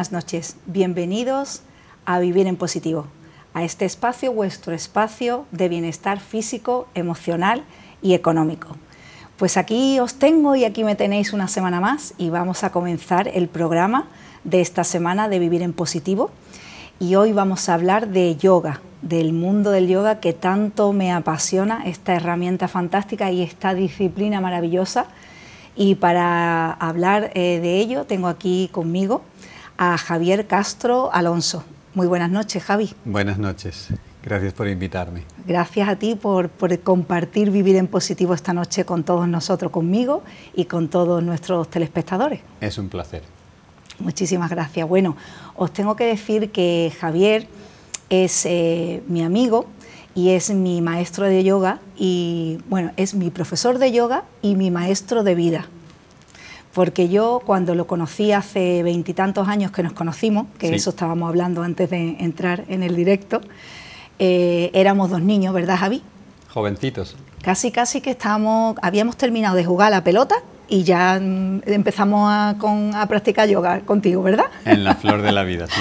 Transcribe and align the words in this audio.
Buenas 0.00 0.12
noches, 0.12 0.56
bienvenidos 0.64 1.60
a 2.06 2.20
Vivir 2.20 2.46
en 2.46 2.56
Positivo, 2.56 3.04
a 3.52 3.64
este 3.64 3.84
espacio, 3.84 4.32
vuestro 4.32 4.72
espacio 4.72 5.44
de 5.50 5.68
bienestar 5.68 6.20
físico, 6.20 6.88
emocional 6.94 7.64
y 8.00 8.14
económico. 8.14 8.78
Pues 9.36 9.58
aquí 9.58 10.00
os 10.00 10.14
tengo 10.14 10.56
y 10.56 10.64
aquí 10.64 10.84
me 10.84 10.96
tenéis 10.96 11.34
una 11.34 11.48
semana 11.48 11.82
más 11.82 12.14
y 12.16 12.30
vamos 12.30 12.64
a 12.64 12.72
comenzar 12.72 13.28
el 13.28 13.48
programa 13.48 14.06
de 14.42 14.62
esta 14.62 14.84
semana 14.84 15.28
de 15.28 15.38
Vivir 15.38 15.60
en 15.60 15.74
Positivo. 15.74 16.30
Y 16.98 17.16
hoy 17.16 17.34
vamos 17.34 17.68
a 17.68 17.74
hablar 17.74 18.08
de 18.08 18.36
yoga, 18.36 18.80
del 19.02 19.34
mundo 19.34 19.70
del 19.70 19.86
yoga 19.86 20.18
que 20.18 20.32
tanto 20.32 20.94
me 20.94 21.12
apasiona, 21.12 21.82
esta 21.84 22.14
herramienta 22.14 22.68
fantástica 22.68 23.30
y 23.30 23.42
esta 23.42 23.74
disciplina 23.74 24.40
maravillosa. 24.40 25.08
Y 25.76 25.96
para 25.96 26.72
hablar 26.72 27.32
eh, 27.34 27.60
de 27.60 27.76
ello 27.80 28.06
tengo 28.06 28.28
aquí 28.28 28.70
conmigo 28.72 29.20
a 29.80 29.96
Javier 29.96 30.46
Castro 30.46 31.10
Alonso. 31.10 31.64
Muy 31.94 32.06
buenas 32.06 32.30
noches, 32.30 32.62
Javi. 32.62 32.92
Buenas 33.06 33.38
noches. 33.38 33.88
Gracias 34.22 34.52
por 34.52 34.68
invitarme. 34.68 35.22
Gracias 35.46 35.88
a 35.88 35.96
ti 35.96 36.16
por, 36.16 36.50
compartir 36.84 37.50
Vivir 37.50 37.76
en 37.76 37.86
Positivo 37.86 38.34
esta 38.34 38.52
noche 38.52 38.84
con 38.84 39.04
todos 39.04 39.26
nosotros, 39.26 39.72
conmigo 39.72 40.22
y 40.54 40.66
con 40.66 40.88
todos 40.88 41.22
nuestros 41.22 41.70
telespectadores. 41.70 42.40
Es 42.60 42.76
un 42.76 42.90
placer. 42.90 43.22
Muchísimas 43.98 44.50
gracias. 44.50 44.86
Bueno, 44.86 45.16
os 45.56 45.72
tengo 45.72 45.96
que 45.96 46.04
decir 46.04 46.50
que 46.52 46.92
Javier 47.00 47.48
es 48.10 48.44
eh, 48.44 49.02
mi 49.08 49.22
amigo 49.22 49.64
y 50.14 50.30
es 50.30 50.50
mi 50.50 50.82
maestro 50.82 51.24
de 51.24 51.42
yoga 51.42 51.80
y, 51.96 52.58
bueno, 52.68 52.92
es 52.98 53.14
mi 53.14 53.30
profesor 53.30 53.78
de 53.78 53.92
yoga 53.92 54.24
y 54.42 54.56
mi 54.56 54.70
maestro 54.70 55.22
de 55.22 55.34
vida 55.34 55.68
porque 56.74 57.08
yo 57.08 57.42
cuando 57.44 57.74
lo 57.74 57.86
conocí 57.86 58.32
hace 58.32 58.82
veintitantos 58.82 59.48
años 59.48 59.72
que 59.72 59.82
nos 59.82 59.92
conocimos, 59.92 60.46
que 60.58 60.74
eso 60.74 60.90
estábamos 60.90 61.28
hablando 61.28 61.62
antes 61.62 61.90
de 61.90 62.16
entrar 62.20 62.64
en 62.68 62.82
el 62.82 62.94
directo, 62.94 63.40
eh, 64.18 64.70
éramos 64.72 65.10
dos 65.10 65.22
niños, 65.22 65.52
¿verdad 65.52 65.78
Javi? 65.78 66.02
Jovencitos. 66.48 67.16
Casi, 67.42 67.70
casi 67.70 68.00
que 68.00 68.10
estábamos, 68.10 68.76
habíamos 68.82 69.16
terminado 69.16 69.56
de 69.56 69.64
jugar 69.64 69.88
a 69.88 69.90
la 69.90 70.04
pelota 70.04 70.36
y 70.68 70.84
ya 70.84 71.18
mm, 71.20 71.62
empezamos 71.66 72.28
a, 72.30 73.06
practicar 73.08 73.48
yoga 73.48 73.80
contigo, 73.80 74.22
¿verdad? 74.22 74.46
En 74.64 74.84
la 74.84 74.94
flor 74.94 75.22
de 75.22 75.32
la 75.32 75.42
vida, 75.42 75.66
sí. 75.66 75.80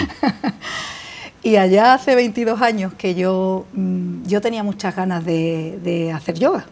y 1.43 1.57
allá 1.57 1.93
hace 1.93 2.15
22 2.15 2.61
años 2.61 2.93
que 2.93 3.13
yo, 3.13 3.65
mm, 3.73 4.23
yo 4.25 4.41
tenía 4.41 4.63
muchas 4.63 4.95
ganas 4.95 5.23
de, 5.23 5.79
de 5.83 6.11
hacer 6.11 6.39
yoga 6.39 6.65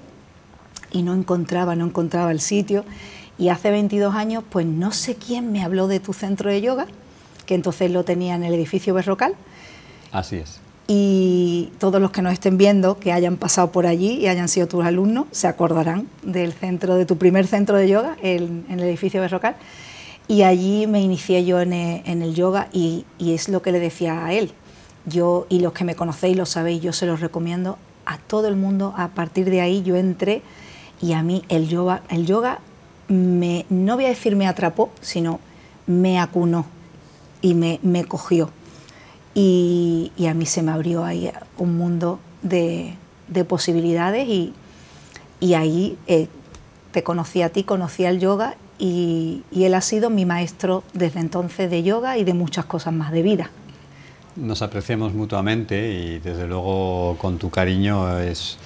y 0.92 1.04
no 1.04 1.14
encontraba, 1.14 1.76
no 1.76 1.86
encontraba 1.86 2.32
el 2.32 2.40
sitio 2.40 2.86
y 3.38 3.50
hace 3.50 3.72
22 3.72 4.16
años, 4.16 4.44
pues 4.50 4.66
no 4.66 4.92
sé 4.92 5.16
quién 5.16 5.52
me 5.52 5.64
habló 5.64 5.88
de 5.88 6.00
tu 6.00 6.14
centro 6.14 6.50
de 6.50 6.62
yoga, 6.62 6.88
que 7.46 7.56
entonces 7.56 7.92
lo 7.92 8.04
tenía 8.04 8.36
en 8.36 8.44
el 8.44 8.54
edificio 8.54 8.94
Berrocal. 8.94 9.36
Así 10.12 10.38
es. 10.38 10.60
Y 10.88 11.72
todos 11.80 12.02
los 12.02 12.12
que 12.12 12.22
nos 12.22 12.34
estén 12.34 12.58
viendo, 12.58 12.98
que 12.98 13.12
hayan 13.12 13.38
pasado 13.38 13.72
por 13.72 13.86
allí 13.86 14.14
y 14.14 14.28
hayan 14.28 14.48
sido 14.48 14.68
tus 14.68 14.86
alumnos, 14.86 15.26
se 15.32 15.48
acordarán 15.48 16.08
del 16.24 16.54
centro, 16.54 16.96
de 16.96 17.06
tu 17.06 17.18
primer 17.18 17.46
centro 17.46 17.76
de 17.76 17.90
yoga 17.90 18.16
en 18.22 18.66
el 18.70 18.80
edificio 18.80 19.22
Berrocal. 19.22 19.56
Y 20.30 20.44
allí 20.44 20.88
me 20.88 21.02
inicié 21.02 21.46
yo 21.46 21.60
en 21.62 21.74
el, 21.74 22.34
yoga 22.34 22.68
y, 22.74 23.06
y, 23.18 23.34
es 23.34 23.50
lo 23.50 23.62
que 23.62 23.72
le 23.72 23.80
decía 23.80 24.26
a 24.26 24.34
él. 24.34 24.52
Yo, 25.06 25.46
y 25.50 25.60
los 25.60 25.74
que 25.74 25.84
me 25.84 25.96
conocéis 25.96 26.36
lo 26.36 26.46
sabéis, 26.46 26.82
yo 26.82 26.92
se 26.92 27.06
los 27.06 27.22
recomiendo 27.22 27.78
a 28.06 28.18
todo 28.18 28.48
el 28.48 28.56
mundo. 28.56 28.94
A 28.98 29.10
partir 29.10 29.50
de 29.50 29.62
ahí 29.62 29.84
yo 29.84 29.96
entré 29.96 30.42
y 31.02 31.14
a 31.14 31.24
mí 31.24 31.44
el 31.48 31.70
yoga, 31.70 32.02
el 32.10 32.26
yoga 32.26 32.60
me, 33.08 33.66
no 33.70 33.96
voy 33.96 34.06
a 34.06 34.10
decir 34.10 34.36
me 34.36 34.48
atrapó, 34.48 34.92
sino 35.02 35.40
me 35.86 36.20
acunó 36.20 36.66
y 37.42 37.54
me, 37.54 38.06
cogió. 38.06 38.50
Y, 39.34 40.12
a 40.28 40.34
mí 40.34 40.46
se 40.46 40.62
me 40.62 40.72
abrió 40.72 41.06
ahí 41.06 41.32
un 41.58 41.78
mundo 41.78 42.20
de, 42.42 42.96
posibilidades 43.48 44.28
y, 44.28 44.54
ahí 45.54 45.98
eh, 46.08 46.28
te 46.92 47.04
conocí 47.04 47.42
a 47.42 47.50
ti, 47.50 47.64
conocí 47.64 48.06
al 48.06 48.20
yoga 48.20 48.56
y, 48.80 49.44
él 49.56 49.74
ha 49.74 49.82
sido 49.82 50.10
mi 50.10 50.26
maestro 50.26 50.84
desde 50.94 51.20
entonces 51.20 51.70
de 51.70 51.84
yoga 51.84 52.18
y 52.18 52.24
de 52.24 52.34
muchas 52.34 52.66
cosas 52.66 52.94
más 52.94 53.12
de 53.12 53.22
vida. 53.22 53.52
Nos 54.36 54.62
apreciamos 54.62 55.14
mutuamente 55.14 55.94
y 55.94 56.20
desde 56.20 56.48
luego 56.48 57.18
con 57.20 57.38
tu 57.38 57.50
cariño 57.50 58.20
es, 58.20 58.58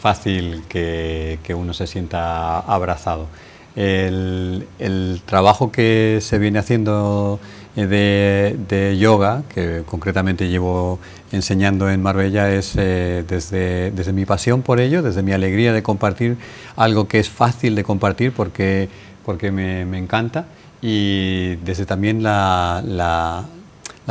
fácil 0.00 0.64
que 0.68 1.54
uno 1.54 1.74
se 1.74 1.86
sienta 1.86 2.60
abrazado. 2.60 3.28
El, 3.76 5.20
trabajo 5.26 5.72
que 5.72 6.18
se 6.20 6.38
viene 6.38 6.58
haciendo 6.58 7.40
eh, 7.76 8.56
de, 8.68 8.98
yoga, 8.98 9.42
que 9.52 9.82
concretamente 9.84 10.48
llevo 10.48 11.00
enseñando 11.32 11.90
en 11.90 12.02
Marbella, 12.02 12.52
es 12.52 12.74
eh, 12.76 13.24
desde, 13.26 13.90
desde, 13.90 14.12
mi 14.12 14.24
pasión 14.26 14.62
por 14.62 14.80
ello, 14.80 15.02
desde 15.02 15.22
mi 15.22 15.32
alegría 15.32 15.72
de 15.72 15.82
compartir 15.82 16.36
algo 16.76 17.08
que 17.08 17.18
es 17.18 17.28
fácil 17.28 17.74
de 17.74 17.82
compartir 17.82 18.32
porque, 18.32 18.88
porque 19.24 19.50
me, 19.50 19.98
encanta. 19.98 20.46
Y 20.80 21.56
desde 21.64 21.86
también 21.86 22.22
la, 22.22 22.82
la, 22.86 23.44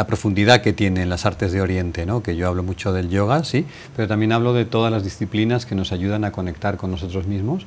profundidad 0.07 0.61
que 0.61 0.73
tienen 0.73 1.09
las 1.09 1.25
artes 1.25 1.51
de 1.51 1.61
Oriente, 1.61 2.05
¿no? 2.05 2.23
que 2.23 2.35
yo 2.35 2.47
hablo 2.47 2.63
mucho 2.63 2.93
del 2.93 3.09
yoga, 3.09 3.43
sí, 3.43 3.65
pero 3.95 4.07
también 4.07 4.31
hablo 4.31 4.53
de 4.53 4.65
todas 4.65 4.91
las 4.91 5.03
disciplinas 5.03 5.65
que 5.65 5.75
nos 5.75 5.91
ayudan 5.91 6.25
a 6.25 6.31
conectar 6.31 6.77
con 6.77 6.91
nosotros 6.91 7.27
mismos 7.27 7.65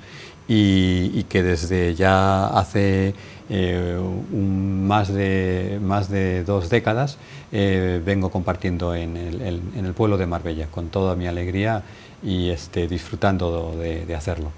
y, 0.49 1.25
que 1.25 1.43
desde 1.43 1.95
ya 1.95 2.47
hace 2.47 3.15
eh, 3.49 3.99
más, 4.33 5.09
de, 5.09 5.79
más 5.83 6.09
de 6.09 6.45
dos 6.45 6.71
décadas 6.71 7.19
eh, 7.53 8.01
vengo 8.05 8.31
compartiendo 8.31 8.95
en 8.95 9.17
el, 9.17 9.95
pueblo 9.95 10.19
de 10.19 10.27
Marbella 10.27 10.67
con 10.71 10.89
toda 10.89 11.17
mi 11.17 11.27
alegría 11.27 11.83
y 12.23 12.51
este, 12.51 12.89
disfrutando 12.89 13.75
de, 13.77 14.15
hacerlo. 14.15 14.51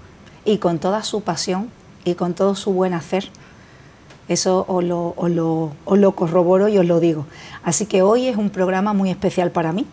Y 0.45 0.57
con 0.57 0.79
toda 0.79 1.03
su 1.03 1.21
pasión 1.21 1.69
y 2.03 2.15
con 2.15 2.33
todo 2.33 2.55
su 2.55 2.73
buen 2.73 2.93
hacer. 2.93 3.29
Eso 4.29 4.63
os 4.67 4.83
lo, 4.83 5.15
lo, 5.27 5.71
os 5.85 5.99
lo 5.99 6.11
corroboro 6.11 6.69
y 6.69 6.77
os 6.77 6.85
lo 6.85 6.99
digo. 6.99 7.25
Así 7.63 7.87
que 7.87 8.03
hoy 8.03 8.27
es 8.27 8.37
un 8.37 8.51
programa 8.51 8.93
muy 8.93 9.09
especial 9.09 9.49
para 9.49 9.73
mí, 9.73 9.87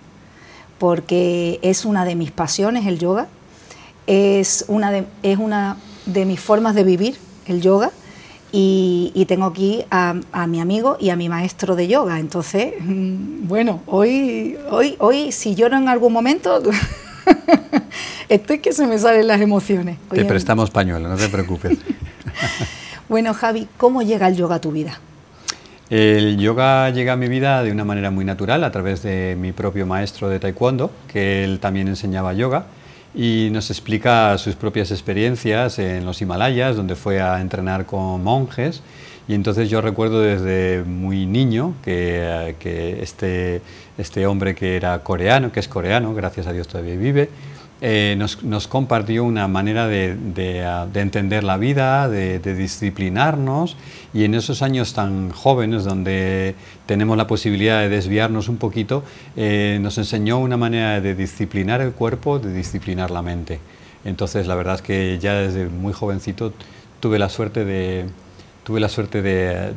porque 0.79 1.59
es 1.63 1.87
una 1.87 2.05
de 2.05 2.15
mis 2.15 2.31
pasiones 2.31 2.87
el 2.87 2.99
yoga, 2.99 3.29
es 4.07 4.67
una 4.69 4.91
de, 4.91 5.07
es 5.23 5.39
una 5.39 5.79
de 6.05 6.27
mis 6.27 6.39
formas 6.39 6.75
de 6.75 6.85
vivir, 6.85 7.17
el 7.47 7.63
yoga, 7.63 7.91
y, 8.53 9.25
tengo 9.27 9.47
aquí 9.47 9.85
a, 9.91 10.15
mi 10.47 10.61
amigo 10.61 10.97
y 11.01 11.11
a 11.11 11.17
mi 11.17 11.29
maestro 11.29 11.75
de 11.75 11.89
yoga. 11.89 12.21
Entonces, 12.21 12.75
mm, 12.79 13.49
bueno, 13.49 13.83
hoy, 13.87 14.57
hoy, 14.71 14.97
hoy 14.99 15.33
si 15.33 15.55
lloro 15.55 15.77
en 15.77 15.89
algún 15.89 16.13
momento, 16.13 16.63
estoy 18.29 18.59
que 18.61 18.73
se 18.73 18.87
me 18.87 18.99
salen 18.99 19.27
las 19.27 19.41
emociones. 19.41 19.99
te 20.11 20.25
prestamos 20.25 20.71
pañuelo, 20.71 21.09
no 21.09 21.17
te 21.17 21.29
preocupes. 21.29 21.79
bueno, 23.09 23.34
Javi, 23.34 23.69
¿cómo 23.77 24.03
llega 24.03 24.28
el 24.28 24.37
yoga 24.37 24.56
a 24.56 24.61
tu 24.61 24.72
vida? 24.72 25.00
El 25.89 26.39
yoga 26.39 26.91
llega 26.91 27.12
a 27.12 27.17
mi 27.17 27.28
vida 27.28 27.62
de 27.62 27.71
una 27.71 27.84
manera 27.84 28.11
muy 28.11 28.25
natural, 28.25 28.65
a 28.65 28.72
través 28.72 29.03
de 29.03 29.37
mi 29.39 29.53
propio 29.53 29.87
maestro 29.87 30.28
de 30.28 30.41
taekwondo, 30.41 30.91
que 31.06 31.45
él 31.45 31.61
también 31.61 31.87
enseñaba 31.87 32.33
yoga 32.33 32.66
y 33.15 33.48
nos 33.53 33.71
explica 33.71 34.36
sus 34.36 34.57
propias 34.57 34.91
experiencias 34.91 35.78
en 35.78 36.04
los 36.04 36.21
Himalayas, 36.21 36.77
donde 36.77 36.97
fue 36.97 37.22
a 37.22 37.41
entrenar 37.41 37.86
con 37.86 38.22
monjes. 38.22 38.83
Y 39.28 39.34
entonces 39.34 39.71
yo 39.71 39.81
recuerdo 39.81 40.21
desde 40.21 40.84
muy 40.84 41.25
niño 41.27 41.75
que, 41.83 42.57
que 42.59 43.03
este, 43.03 43.63
este 43.97 44.27
hombre 44.27 44.54
que 44.54 44.77
era 44.77 44.98
coreano, 45.04 45.51
que 45.51 45.60
es 45.60 45.69
coreano, 45.69 46.15
gracias 46.15 46.47
a 46.47 46.53
Dios 46.53 46.69
todavía 46.69 46.97
vive, 46.97 47.31
eh, 47.83 48.17
nos, 48.19 48.69
compartió 48.69 49.23
una 49.23 49.49
manera 49.49 49.87
de, 49.87 50.15
de 50.15 51.01
entender 51.01 51.45
la 51.45 51.59
vida, 51.59 52.09
de, 52.09 52.39
disciplinarnos 52.39 53.77
y 54.15 54.25
en 54.25 54.34
esos 54.34 54.63
años 54.63 54.95
tan 54.95 55.31
jóvenes 55.31 55.84
donde 55.84 56.55
tenemos 56.87 57.19
la 57.19 57.27
posibilidad 57.27 57.81
de 57.81 57.91
desviarnos 57.91 58.49
un 58.49 58.57
poquito, 58.57 59.05
eh, 59.37 59.78
nos 59.83 59.99
enseñó 59.99 60.39
una 60.39 60.57
manera 60.57 61.03
de 61.03 61.15
disciplinar 61.15 61.83
el 61.83 61.93
cuerpo, 61.93 62.39
de 62.39 62.53
disciplinar 62.55 63.11
la 63.11 63.21
mente. 63.21 63.61
Entonces 64.07 64.47
la 64.47 64.55
verdad 64.55 64.77
es 64.77 64.83
que 64.83 65.19
ya 65.19 65.34
desde 65.34 65.67
muy 65.67 65.93
jovencito 65.93 66.55
tuve 67.01 67.19
la 67.19 67.29
suerte 67.29 67.67
de, 67.67 68.07
tuve 68.65 68.81
la 68.81 68.89
suerte 68.89 69.21
de, 69.21 69.75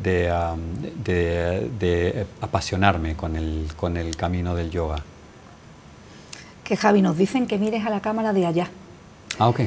de 1.04 2.26
apasionarme 2.40 3.16
con 3.16 3.36
el, 3.36 3.68
con 3.76 3.98
el 3.98 4.16
camino 4.16 4.56
del 4.56 4.72
yoga 4.72 5.04
que 6.70 6.78
Javi 6.78 7.02
nos 7.02 7.18
dicen 7.18 7.48
que 7.48 7.58
mires 7.58 7.84
a 7.84 7.90
la 7.90 8.00
cámara 8.00 8.32
de 8.32 8.46
allá. 8.46 8.68
Ah, 9.40 9.50
ok. 9.50 9.62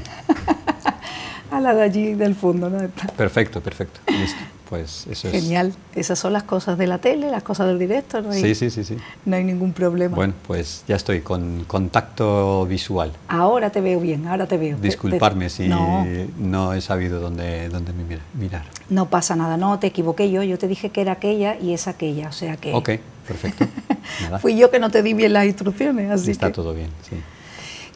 a 1.50 1.60
la 1.60 1.74
de 1.74 1.82
allí 1.82 2.14
del 2.14 2.36
fondo, 2.36 2.70
¿no? 2.70 2.78
Perfecto, 3.16 3.60
perfecto. 3.60 3.98
Listo. 4.06 4.40
Pues 4.72 5.06
eso 5.06 5.28
es... 5.28 5.34
Genial, 5.34 5.74
esas 5.94 6.18
son 6.18 6.32
las 6.32 6.44
cosas 6.44 6.78
de 6.78 6.86
la 6.86 6.96
tele, 6.96 7.30
las 7.30 7.42
cosas 7.42 7.66
del 7.66 7.78
directo, 7.78 8.22
no 8.22 8.30
hay, 8.30 8.40
sí, 8.40 8.54
sí, 8.54 8.70
sí, 8.70 8.84
sí. 8.84 8.96
No 9.26 9.36
hay 9.36 9.44
ningún 9.44 9.74
problema. 9.74 10.16
Bueno, 10.16 10.32
pues 10.46 10.82
ya 10.88 10.96
estoy 10.96 11.20
con 11.20 11.64
contacto 11.64 12.64
visual. 12.64 13.12
Ahora 13.28 13.68
te 13.68 13.82
veo 13.82 14.00
bien, 14.00 14.26
ahora 14.26 14.46
te 14.46 14.56
veo. 14.56 14.78
Disculparme 14.78 15.50
si 15.50 15.68
no. 15.68 16.72
he 16.72 16.80
sabido 16.80 17.20
dónde, 17.20 17.68
dónde 17.68 17.92
mirar. 18.32 18.62
No 18.88 19.10
pasa 19.10 19.36
nada, 19.36 19.58
no, 19.58 19.78
te 19.78 19.88
equivoqué 19.88 20.30
yo, 20.30 20.42
yo 20.42 20.56
te 20.56 20.68
dije 20.68 20.88
que 20.88 21.02
era 21.02 21.12
aquella 21.12 21.58
y 21.60 21.74
es 21.74 21.86
aquella, 21.86 22.30
o 22.30 22.32
sea 22.32 22.56
que... 22.56 22.72
Ok, 22.72 22.92
perfecto. 23.28 23.66
Fui 24.40 24.56
yo 24.56 24.70
que 24.70 24.78
no 24.78 24.88
te 24.88 25.02
di 25.02 25.12
bien 25.12 25.34
las 25.34 25.44
instrucciones, 25.44 26.10
así 26.10 26.30
Está 26.30 26.50
todo 26.50 26.72
bien, 26.72 26.88
sí. 27.10 27.16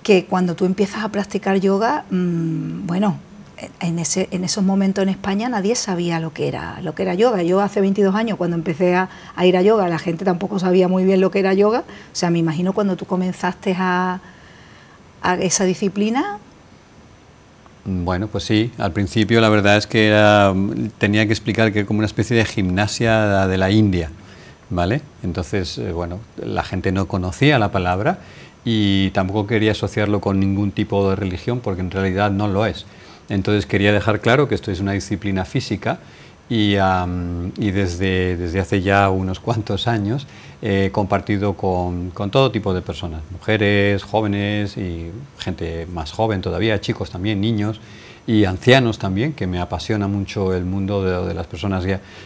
Que 0.03 0.27
cuando 0.27 0.55
tú 0.55 0.67
empiezas 0.67 1.05
a 1.05 1.09
practicar 1.09 1.59
yoga, 1.59 2.05
mmm, 2.11 2.87
bueno, 2.87 3.19
en, 3.81 3.99
ese, 3.99 4.29
en 4.31 4.45
esos 4.45 4.63
momentos 4.63 5.03
en 5.03 5.09
España 5.09 5.49
nadie 5.49 5.75
sabía 5.75 6.21
lo 6.21 6.33
que 6.33 6.49
era, 6.49 6.81
lo 6.83 6.95
que 6.95 7.03
era 7.03 7.15
yoga. 7.15 7.43
Yo 7.43 7.61
hace 7.61 7.81
22 7.81 8.15
años 8.15 8.37
cuando 8.37 8.57
empecé 8.57 8.95
a, 8.95 9.09
ir 9.45 9.57
a 9.57 9.63
yoga, 9.63 9.89
la 9.89 9.99
gente 9.99 10.25
tampoco 10.25 10.59
sabía 10.59 10.89
muy 10.89 11.05
bien 11.05 11.21
lo 11.21 11.31
que 11.31 11.39
era 11.39 11.55
yoga. 11.55 11.81
O 11.81 12.15
sea, 12.15 12.31
me 12.31 12.39
imagino 12.39 12.73
cuando 12.73 12.97
tú 12.97 13.07
comenzaste 13.07 13.75
a, 13.79 14.21
a 15.23 15.35
esa 15.37 15.65
disciplina. 15.65 16.39
Bueno, 17.85 18.27
pues 18.27 18.45
sí, 18.45 18.73
al 18.79 18.93
principio 18.93 19.41
la 19.41 19.49
verdad 19.49 19.77
es 19.77 19.87
que 19.87 20.11
tenía 20.99 21.25
que 21.27 21.33
explicar 21.33 21.73
que 21.73 21.81
era 21.81 21.87
como 21.87 21.99
una 21.99 22.07
especie 22.07 22.37
de 22.37 22.45
gimnasia 22.45 23.47
de 23.47 23.57
la 23.59 23.71
India, 23.71 24.11
¿vale? 24.71 25.03
Entonces, 25.23 25.79
eh, 25.79 25.93
bueno, 25.93 26.19
la 26.37 26.65
gente 26.65 26.91
no 26.91 27.07
conocía 27.07 27.61
la 27.61 27.71
palabra 27.71 28.19
y 28.65 29.11
tampoco 29.11 29.47
quería 29.47 29.71
asociarlo 29.71 30.21
con 30.21 30.41
ningún 30.41 30.73
tipo 30.73 31.09
de 31.09 31.15
religión 31.15 31.61
porque 31.61 31.81
en 31.81 31.93
realidad 31.93 32.33
no 32.33 32.49
lo 32.49 32.67
es. 32.67 32.87
Entonces 33.29 33.67
quería 33.67 33.93
dejar 33.93 34.21
claro 34.21 34.49
que 34.49 34.55
esto 34.55 34.71
es 34.71 34.81
una 34.81 34.93
disciplina 34.93 35.45
física 35.45 35.99
y, 36.49 36.75
desde, 36.75 38.37
desde, 38.37 38.61
hace 38.61 38.81
ya 38.81 39.11
unos 39.11 39.41
cuantos 39.41 39.89
años 39.89 40.27
he 40.63 40.91
compartido 40.93 41.55
con, 41.55 42.11
con, 42.11 42.31
todo 42.31 42.53
tipo 42.53 42.73
de 42.73 42.83
personas, 42.83 43.23
mujeres, 43.33 44.05
jóvenes 44.05 44.77
y 44.77 45.11
gente 45.39 45.87
más 45.93 46.13
joven 46.13 46.41
todavía, 46.41 46.81
chicos 46.81 47.11
también, 47.11 47.41
niños 47.41 47.81
y 48.27 48.45
ancianos 48.45 48.99
también, 48.99 49.33
que 49.35 49.47
me 49.47 49.61
apasiona 49.61 50.09
mucho 50.09 50.53
el 50.53 50.65
mundo 50.65 51.27
de, 51.27 51.35
las 51.35 51.47
personas 51.47 51.85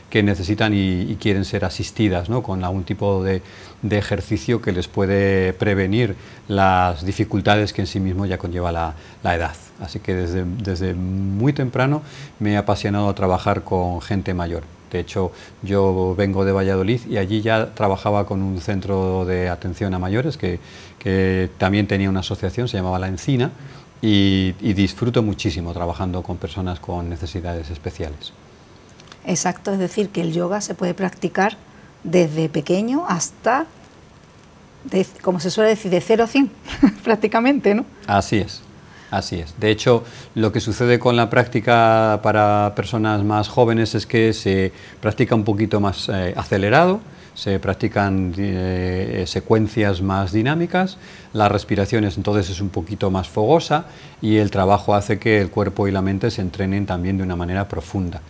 que, 0.08 0.22
necesitan 0.22 0.72
y, 0.74 1.16
quieren 1.20 1.44
ser 1.44 1.64
asistidas 1.64 2.30
¿no? 2.30 2.42
con 2.42 2.64
algún 2.64 2.84
tipo 2.84 3.22
de, 3.22 3.42
ejercicio 3.82 4.62
que 4.62 4.72
les 4.72 4.88
puede 4.88 5.52
prevenir 5.52 6.16
las 6.48 7.04
dificultades 7.04 7.72
que 7.72 7.82
en 7.82 7.86
sí 7.86 8.00
mismo 8.00 8.24
ya 8.24 8.38
conlleva 8.38 8.72
la, 8.72 8.94
la 9.22 9.34
edad. 9.34 9.54
Así 9.80 10.00
que 10.00 10.14
desde, 10.14 10.44
desde 10.44 10.94
muy 10.94 11.52
temprano 11.52 12.02
me 12.38 12.52
he 12.52 12.56
apasionado 12.56 13.08
a 13.08 13.14
trabajar 13.14 13.62
con 13.62 14.00
gente 14.00 14.34
mayor. 14.34 14.62
De 14.90 14.98
hecho, 14.98 15.30
yo 15.62 16.14
vengo 16.16 16.44
de 16.44 16.52
Valladolid 16.52 17.00
y 17.08 17.16
allí 17.18 17.42
ya 17.42 17.74
trabajaba 17.74 18.26
con 18.26 18.42
un 18.42 18.60
centro 18.60 19.24
de 19.24 19.48
atención 19.48 19.94
a 19.94 19.98
mayores 19.98 20.36
que, 20.36 20.58
que 20.98 21.48
también 21.58 21.86
tenía 21.86 22.10
una 22.10 22.20
asociación, 22.20 22.66
se 22.66 22.76
llamaba 22.76 22.98
La 22.98 23.06
Encina, 23.06 23.52
y, 24.02 24.52
disfruto 24.72 25.22
muchísimo 25.22 25.72
trabajando 25.72 26.22
con 26.22 26.36
personas 26.36 26.80
con 26.80 27.08
necesidades 27.08 27.70
especiales. 27.70 28.32
Exacto, 29.26 29.72
es 29.72 29.78
decir, 29.78 30.08
que 30.08 30.22
el 30.22 30.32
yoga 30.32 30.60
se 30.60 30.74
puede 30.74 30.94
practicar 30.94 31.56
desde 32.02 32.48
pequeño 32.48 33.04
hasta, 33.06 33.66
como 35.20 35.40
se 35.40 35.50
suele 35.50 35.70
decir, 35.70 35.90
de 35.90 36.00
0 36.00 36.24
a 36.24 36.26
100, 36.26 36.50
prácticamente, 37.04 37.74
¿no? 37.74 37.84
Así 38.06 38.38
es. 38.38 38.62
Así 39.10 39.40
es. 39.40 39.58
De 39.58 39.70
hecho, 39.70 40.04
lo 40.36 40.52
que 40.52 40.60
sucede 40.60 41.00
con 41.00 41.16
la 41.16 41.28
práctica 41.30 42.20
para 42.22 42.74
personas 42.76 43.24
más 43.24 43.48
jóvenes 43.48 43.94
es 43.96 44.06
que 44.06 44.32
se 44.32 44.72
practica 45.00 45.34
un 45.34 45.42
poquito 45.42 45.80
más 45.80 46.08
eh, 46.08 46.32
acelerado, 46.36 47.00
se 47.34 47.58
practican 47.58 48.34
eh, 48.36 49.24
secuencias 49.26 50.02
más 50.02 50.32
dinámicas, 50.32 50.98
la 51.32 51.48
respiración 51.48 52.04
entonces 52.04 52.50
es 52.50 52.60
un 52.60 52.70
poquito 52.70 53.10
más 53.10 53.28
fogosa 53.28 53.86
y 54.20 54.36
el 54.36 54.50
trabajo 54.50 54.94
hace 54.94 55.18
que 55.18 55.40
el 55.40 55.50
cuerpo 55.50 55.88
y 55.88 55.92
la 55.92 56.02
mente 56.02 56.30
se 56.30 56.42
entrenen 56.42 56.86
también 56.86 57.16
de 57.16 57.24
una 57.24 57.36
manera 57.36 57.68
profunda. 57.68 58.20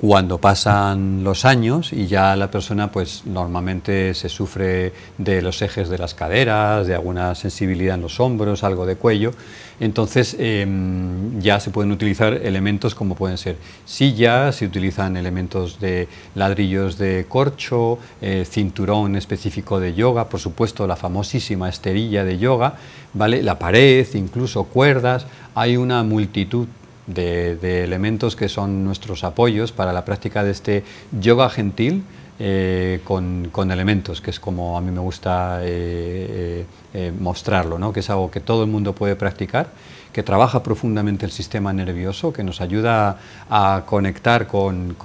Cuando 0.00 0.38
pasan 0.38 1.22
los 1.22 1.44
años 1.44 1.92
y 1.92 2.08
ya 2.08 2.34
la 2.34 2.50
persona 2.50 2.90
pues 2.90 3.22
normalmente 3.26 4.12
se 4.14 4.28
sufre 4.28 4.92
de 5.18 5.40
los 5.40 5.62
ejes 5.62 5.88
de 5.88 5.98
las 5.98 6.14
caderas, 6.14 6.88
de 6.88 6.94
alguna 6.94 7.34
sensibilidad 7.36 7.94
en 7.94 8.02
los 8.02 8.18
hombros, 8.18 8.64
algo 8.64 8.86
de 8.86 8.96
cuello, 8.96 9.30
entonces 9.78 10.36
em, 10.40 11.40
ya 11.40 11.60
se 11.60 11.70
pueden 11.70 11.92
utilizar 11.92 12.34
elementos 12.34 12.94
como 12.96 13.14
pueden 13.14 13.38
ser 13.38 13.56
sillas, 13.84 14.56
se 14.56 14.66
utilizan 14.66 15.16
elementos 15.16 15.78
de 15.78 16.08
ladrillos 16.34 16.98
de 16.98 17.26
corcho, 17.28 17.98
eh, 18.20 18.44
cinturón 18.50 19.14
específico 19.14 19.78
de 19.78 19.94
yoga, 19.94 20.28
por 20.28 20.40
supuesto 20.40 20.88
la 20.88 20.96
famosísima 20.96 21.68
esterilla 21.68 22.24
de 22.24 22.38
yoga, 22.38 22.74
¿vale? 23.14 23.42
la 23.44 23.60
pared, 23.60 24.06
incluso 24.14 24.64
cuerdas, 24.64 25.26
hay 25.54 25.76
una 25.76 26.02
multitud 26.02 26.66
de, 27.06 27.84
elementos 27.84 28.36
que 28.36 28.48
son 28.48 28.84
nuestros 28.84 29.24
apoyos 29.24 29.72
para 29.72 29.92
la 29.92 30.04
práctica 30.04 30.44
de 30.44 30.50
este 30.50 30.84
yoga 31.20 31.50
gentil 31.50 32.04
eh, 32.38 33.00
con, 33.04 33.70
elementos, 33.70 34.20
que 34.20 34.30
es 34.30 34.40
como 34.40 34.76
a 34.76 34.80
mí 34.80 34.90
me 34.90 35.00
gusta 35.00 35.60
eh, 35.62 36.66
eh, 36.92 37.12
mostrarlo, 37.18 37.78
¿no? 37.78 37.92
que 37.92 38.00
es 38.00 38.10
algo 38.10 38.30
que 38.30 38.40
todo 38.40 38.64
el 38.64 38.70
mundo 38.70 38.94
puede 38.94 39.14
practicar, 39.16 39.68
que 40.12 40.22
trabaja 40.22 40.62
profundamente 40.62 41.26
el 41.26 41.32
sistema 41.32 41.72
nervioso, 41.72 42.32
que 42.32 42.44
nos 42.44 42.60
ayuda 42.60 43.18
a 43.50 43.82
conectar 43.84 44.46
con, 44.46 44.96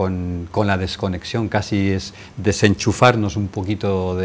la 0.56 0.78
desconexión, 0.78 1.50
casi 1.50 1.90
es 1.90 2.14
desenchufarnos 2.38 3.36
un 3.36 3.48
poquito 3.48 4.16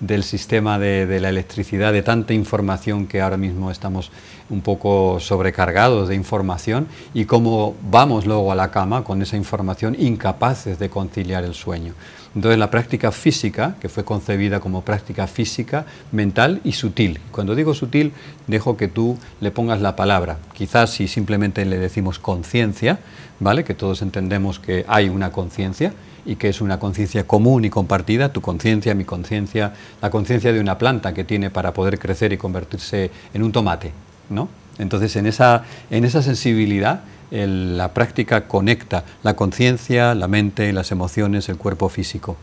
del 0.00 0.22
sistema 0.22 0.78
de, 0.78 1.20
la 1.20 1.28
electricidad, 1.28 1.92
de 1.92 2.02
tanta 2.02 2.34
información 2.34 3.06
que 3.06 3.20
ahora 3.20 3.36
mismo 3.36 3.70
estamos 3.70 4.10
un 4.50 4.60
poco 4.60 5.18
sobrecargados 5.20 6.08
de 6.08 6.14
información 6.14 6.86
y 7.14 7.24
cómo 7.24 7.74
vamos 7.90 8.26
luego 8.26 8.52
a 8.52 8.54
la 8.54 8.70
cama 8.70 9.04
con 9.04 9.22
esa 9.22 9.36
información 9.36 9.96
incapaces 9.98 10.78
de 10.78 10.90
conciliar 10.90 11.44
el 11.44 11.54
sueño. 11.54 11.94
Entonces 12.34 12.58
la 12.58 12.70
práctica 12.70 13.12
física, 13.12 13.76
que 13.80 13.88
fue 13.88 14.04
concebida 14.04 14.60
como 14.60 14.82
práctica 14.82 15.26
física, 15.26 15.86
mental 16.12 16.60
y 16.64 16.72
sutil. 16.72 17.18
Cuando 17.30 17.54
digo 17.54 17.72
sutil, 17.72 18.12
dejo 18.46 18.76
que 18.76 18.88
tú 18.88 19.16
le 19.40 19.50
pongas 19.50 19.80
la 19.80 19.96
palabra. 19.96 20.36
Quizás 20.52 20.90
si 20.90 21.08
simplemente 21.08 21.64
le 21.64 21.78
decimos 21.78 22.18
conciencia, 22.18 22.98
¿vale? 23.40 23.64
Que 23.64 23.72
todos 23.72 24.02
entendemos 24.02 24.58
que 24.58 24.84
hay 24.86 25.08
una 25.08 25.32
conciencia 25.32 25.94
y 26.26 26.36
que 26.36 26.48
es 26.48 26.60
una 26.60 26.78
conciencia 26.78 27.26
común 27.26 27.64
y 27.64 27.70
compartida, 27.70 28.32
tu 28.32 28.40
conciencia, 28.40 28.94
mi 28.94 29.04
conciencia, 29.04 29.72
la 30.02 30.10
conciencia 30.10 30.52
de 30.52 30.60
una 30.60 30.76
planta 30.76 31.14
que 31.14 31.24
tiene 31.24 31.50
para 31.50 31.72
poder 31.72 31.98
crecer 31.98 32.32
y 32.32 32.36
convertirse 32.36 33.10
en 33.32 33.44
un 33.44 33.52
tomate, 33.52 33.92
¿no? 34.28 34.48
Entonces, 34.78 35.14
en 35.16 35.26
esa, 35.26 35.62
en 35.88 36.04
esa 36.04 36.20
sensibilidad, 36.20 37.00
la 37.30 37.94
práctica 37.94 38.46
conecta 38.46 39.04
la 39.22 39.34
conciencia, 39.34 40.14
la 40.14 40.28
mente, 40.28 40.72
las 40.72 40.92
emociones, 40.92 41.48
el 41.48 41.56
cuerpo 41.56 41.88
físico. 41.88 42.36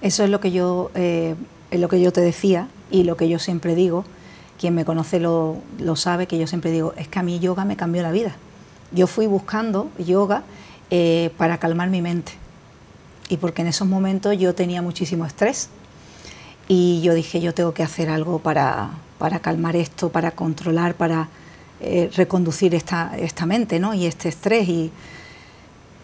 Eso 0.00 0.22
es 0.22 0.30
lo 0.30 0.38
que 0.40 0.52
yo, 0.52 0.90
eh, 0.94 1.34
es 1.70 1.80
lo 1.80 1.88
que 1.88 2.00
yo 2.00 2.12
te 2.12 2.20
decía 2.20 2.68
y 2.90 3.02
lo 3.02 3.16
que 3.16 3.28
yo 3.28 3.38
siempre 3.38 3.74
digo. 3.74 4.04
Quien 4.60 4.74
me 4.74 4.84
conoce 4.84 5.20
lo, 5.20 5.56
lo, 5.78 5.96
sabe, 5.96 6.26
que 6.26 6.38
yo 6.38 6.46
siempre 6.46 6.70
digo, 6.70 6.92
es 6.96 7.08
que 7.08 7.18
a 7.18 7.22
mí 7.22 7.38
yoga 7.40 7.64
me 7.64 7.76
cambió 7.76 8.02
la 8.02 8.12
vida. 8.12 8.36
Yo 8.92 9.06
fui 9.06 9.26
buscando 9.26 9.90
yoga 9.98 10.44
eh, 10.90 11.30
para 11.36 11.58
calmar 11.58 11.90
mi 11.90 12.00
mente 12.00 12.32
y 13.28 13.36
porque 13.36 13.62
en 13.62 13.68
esos 13.68 13.86
momentos 13.86 14.36
yo 14.38 14.54
tenía 14.54 14.82
muchísimo 14.82 15.26
estrés 15.26 15.68
y 16.68 17.00
yo 17.02 17.14
dije, 17.14 17.40
yo 17.40 17.54
tengo 17.54 17.72
que 17.72 17.82
hacer 17.82 18.10
algo 18.10 18.38
para, 18.38 18.90
para 19.18 19.40
calmar 19.40 19.76
esto, 19.76 20.10
para 20.10 20.32
controlar, 20.32 20.94
para 20.94 21.28
eh, 21.80 22.10
reconducir 22.14 22.74
esta, 22.74 23.16
esta 23.18 23.46
mente 23.46 23.78
¿no? 23.78 23.94
y 23.94 24.06
este 24.06 24.28
estrés. 24.28 24.68
Y, 24.68 24.90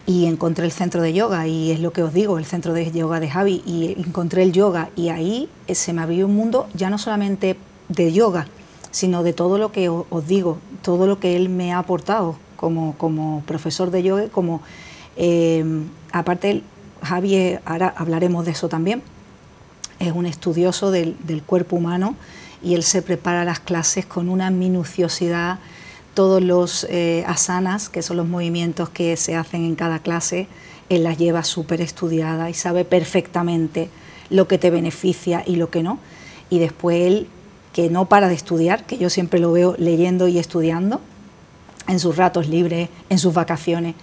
y 0.07 0.25
encontré 0.25 0.65
el 0.65 0.71
centro 0.71 1.01
de 1.01 1.13
yoga 1.13 1.47
y 1.47 1.71
es 1.71 1.79
lo 1.79 1.91
que 1.91 2.03
os 2.03 2.13
digo, 2.13 2.37
el 2.37 2.45
centro 2.45 2.73
de 2.73 2.91
yoga 2.91 3.19
de 3.19 3.29
Javi 3.29 3.63
y 3.65 3.95
encontré 3.97 4.43
el 4.43 4.51
yoga 4.51 4.89
y 4.95 5.09
ahí 5.09 5.49
eh, 5.67 5.73
se 5.73 5.93
me 5.93 6.01
abrió 6.01 6.27
un 6.27 6.35
mundo 6.35 6.67
ya 6.75 6.89
no 6.89 6.97
solamente 6.97 7.57
de 7.89 8.11
yoga, 8.13 8.47
sino 8.91 9.23
de 9.23 9.33
todo 9.33 9.57
lo 9.57 9.71
que 9.71 9.89
os, 9.89 10.27
digo, 10.27 10.59
todo 10.83 11.07
lo 11.07 11.19
que 11.19 11.35
él 11.35 11.49
me 11.49 11.73
ha 11.73 11.79
aportado 11.79 12.35
como, 12.55 12.95
como 12.97 13.41
profesor 13.47 13.89
de 13.89 14.03
yoga, 14.03 14.27
como 14.29 14.61
eh, 15.17 15.65
aparte 16.11 16.61
Javi, 17.05 17.57
ahora 17.65 17.93
hablaremos 17.95 18.45
de 18.45 18.51
eso 18.51 18.69
también, 18.69 19.01
es 19.99 20.11
un 20.11 20.25
estudioso 20.25 20.91
del, 20.91 21.15
del 21.25 21.41
cuerpo 21.41 21.75
humano 21.75 22.15
y 22.61 22.73
él 22.73 22.83
se 22.83 23.01
prepara 23.01 23.45
las 23.45 23.59
clases 23.59 24.05
con 24.05 24.27
una 24.27 24.49
minuciosidad, 24.49 25.59
todos 26.15 26.41
los 26.41 26.85
eh, 26.89 27.23
asanas, 27.27 27.89
que 27.89 28.01
son 28.01 28.17
los 28.17 28.27
movimientos 28.27 28.89
que 28.89 29.17
se 29.17 29.35
hacen 29.35 29.65
en 29.65 29.75
cada 29.75 29.99
clase, 29.99 30.47
él 30.89 31.03
las 31.03 31.17
lleva 31.17 31.43
súper 31.43 31.81
estudiada 31.81 32.49
y 32.49 32.53
sabe 32.53 32.85
perfectamente 32.85 33.89
lo 34.29 34.47
que 34.47 34.57
te 34.57 34.71
beneficia 34.71 35.43
y 35.45 35.57
lo 35.57 35.69
que 35.69 35.83
no. 35.83 35.99
Y 36.49 36.59
después 36.59 37.01
él, 37.01 37.27
que 37.73 37.89
no 37.89 38.05
para 38.05 38.29
de 38.29 38.35
estudiar, 38.35 38.85
que 38.85 38.97
yo 38.97 39.09
siempre 39.09 39.39
lo 39.39 39.51
veo 39.51 39.75
leyendo 39.77 40.27
y 40.27 40.39
estudiando, 40.39 41.01
en 41.87 41.99
sus 41.99 42.17
ratos 42.17 42.47
libres, 42.47 42.89
en 43.09 43.19
sus 43.19 43.33
vacaciones, 43.33 43.93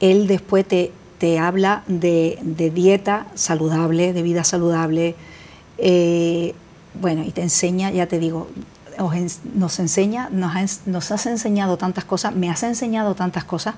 él 0.00 0.26
después 0.26 0.66
te, 0.66 0.90
te 1.22 1.38
habla 1.38 1.84
de, 1.86 2.36
dieta 2.74 3.28
saludable, 3.36 4.12
de 4.12 4.22
vida 4.24 4.42
saludable, 4.42 5.14
eh, 5.78 6.52
bueno, 7.00 7.22
y 7.22 7.30
te 7.30 7.42
enseña, 7.42 7.92
ya 7.92 8.08
te 8.08 8.18
digo, 8.18 8.48
nos 9.54 9.78
enseña, 9.78 10.30
nos, 10.32 10.80
nos 10.86 11.12
has 11.12 11.26
enseñado 11.26 11.76
tantas 11.76 12.04
cosas, 12.04 12.34
me 12.34 12.50
has 12.50 12.64
enseñado 12.64 13.14
tantas 13.14 13.44
cosas. 13.44 13.76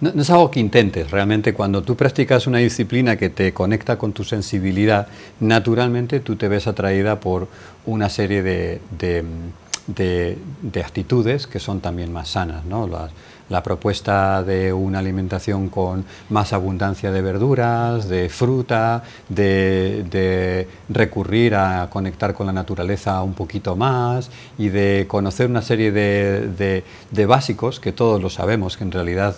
No, 0.00 0.10
es 0.10 0.30
algo 0.30 0.52
que 0.52 0.60
intentes, 0.60 1.10
realmente 1.10 1.52
cuando 1.52 1.82
tú 1.82 1.96
practicas 1.96 2.46
una 2.46 2.58
disciplina 2.58 3.16
que 3.16 3.28
te 3.28 3.52
conecta 3.52 3.98
con 3.98 4.12
tu 4.12 4.22
sensibilidad, 4.22 5.08
naturalmente 5.40 6.20
tú 6.20 6.36
te 6.36 6.46
ves 6.46 6.68
atraída 6.68 7.18
por 7.18 7.48
una 7.86 8.08
serie 8.08 8.44
de, 8.44 8.80
de, 8.96 10.38
de 10.62 10.80
actitudes 10.80 11.48
que 11.48 11.58
son 11.58 11.80
también 11.80 12.12
más 12.12 12.28
sanas, 12.28 12.64
¿no? 12.66 12.86
Las, 12.86 13.10
la 13.48 13.62
propuesta 13.62 14.42
de 14.42 14.72
una 14.72 14.98
alimentación 14.98 15.68
con 15.68 16.04
más 16.28 16.52
abundancia 16.52 17.10
de 17.10 17.22
verduras, 17.22 18.08
de 18.08 18.28
fruta, 18.28 19.02
de, 19.28 20.66
recurrir 20.88 21.54
a 21.54 21.88
conectar 21.90 22.34
con 22.34 22.46
la 22.46 22.52
naturaleza 22.52 23.22
un 23.22 23.34
poquito 23.34 23.76
más 23.76 24.30
y 24.58 24.68
de 24.68 25.06
conocer 25.08 25.48
una 25.48 25.62
serie 25.62 25.92
de, 25.92 26.84
básicos 27.26 27.80
que 27.80 27.92
todos 27.92 28.20
lo 28.22 28.30
sabemos, 28.30 28.76
que 28.76 28.84
en 28.84 28.92
realidad 28.92 29.34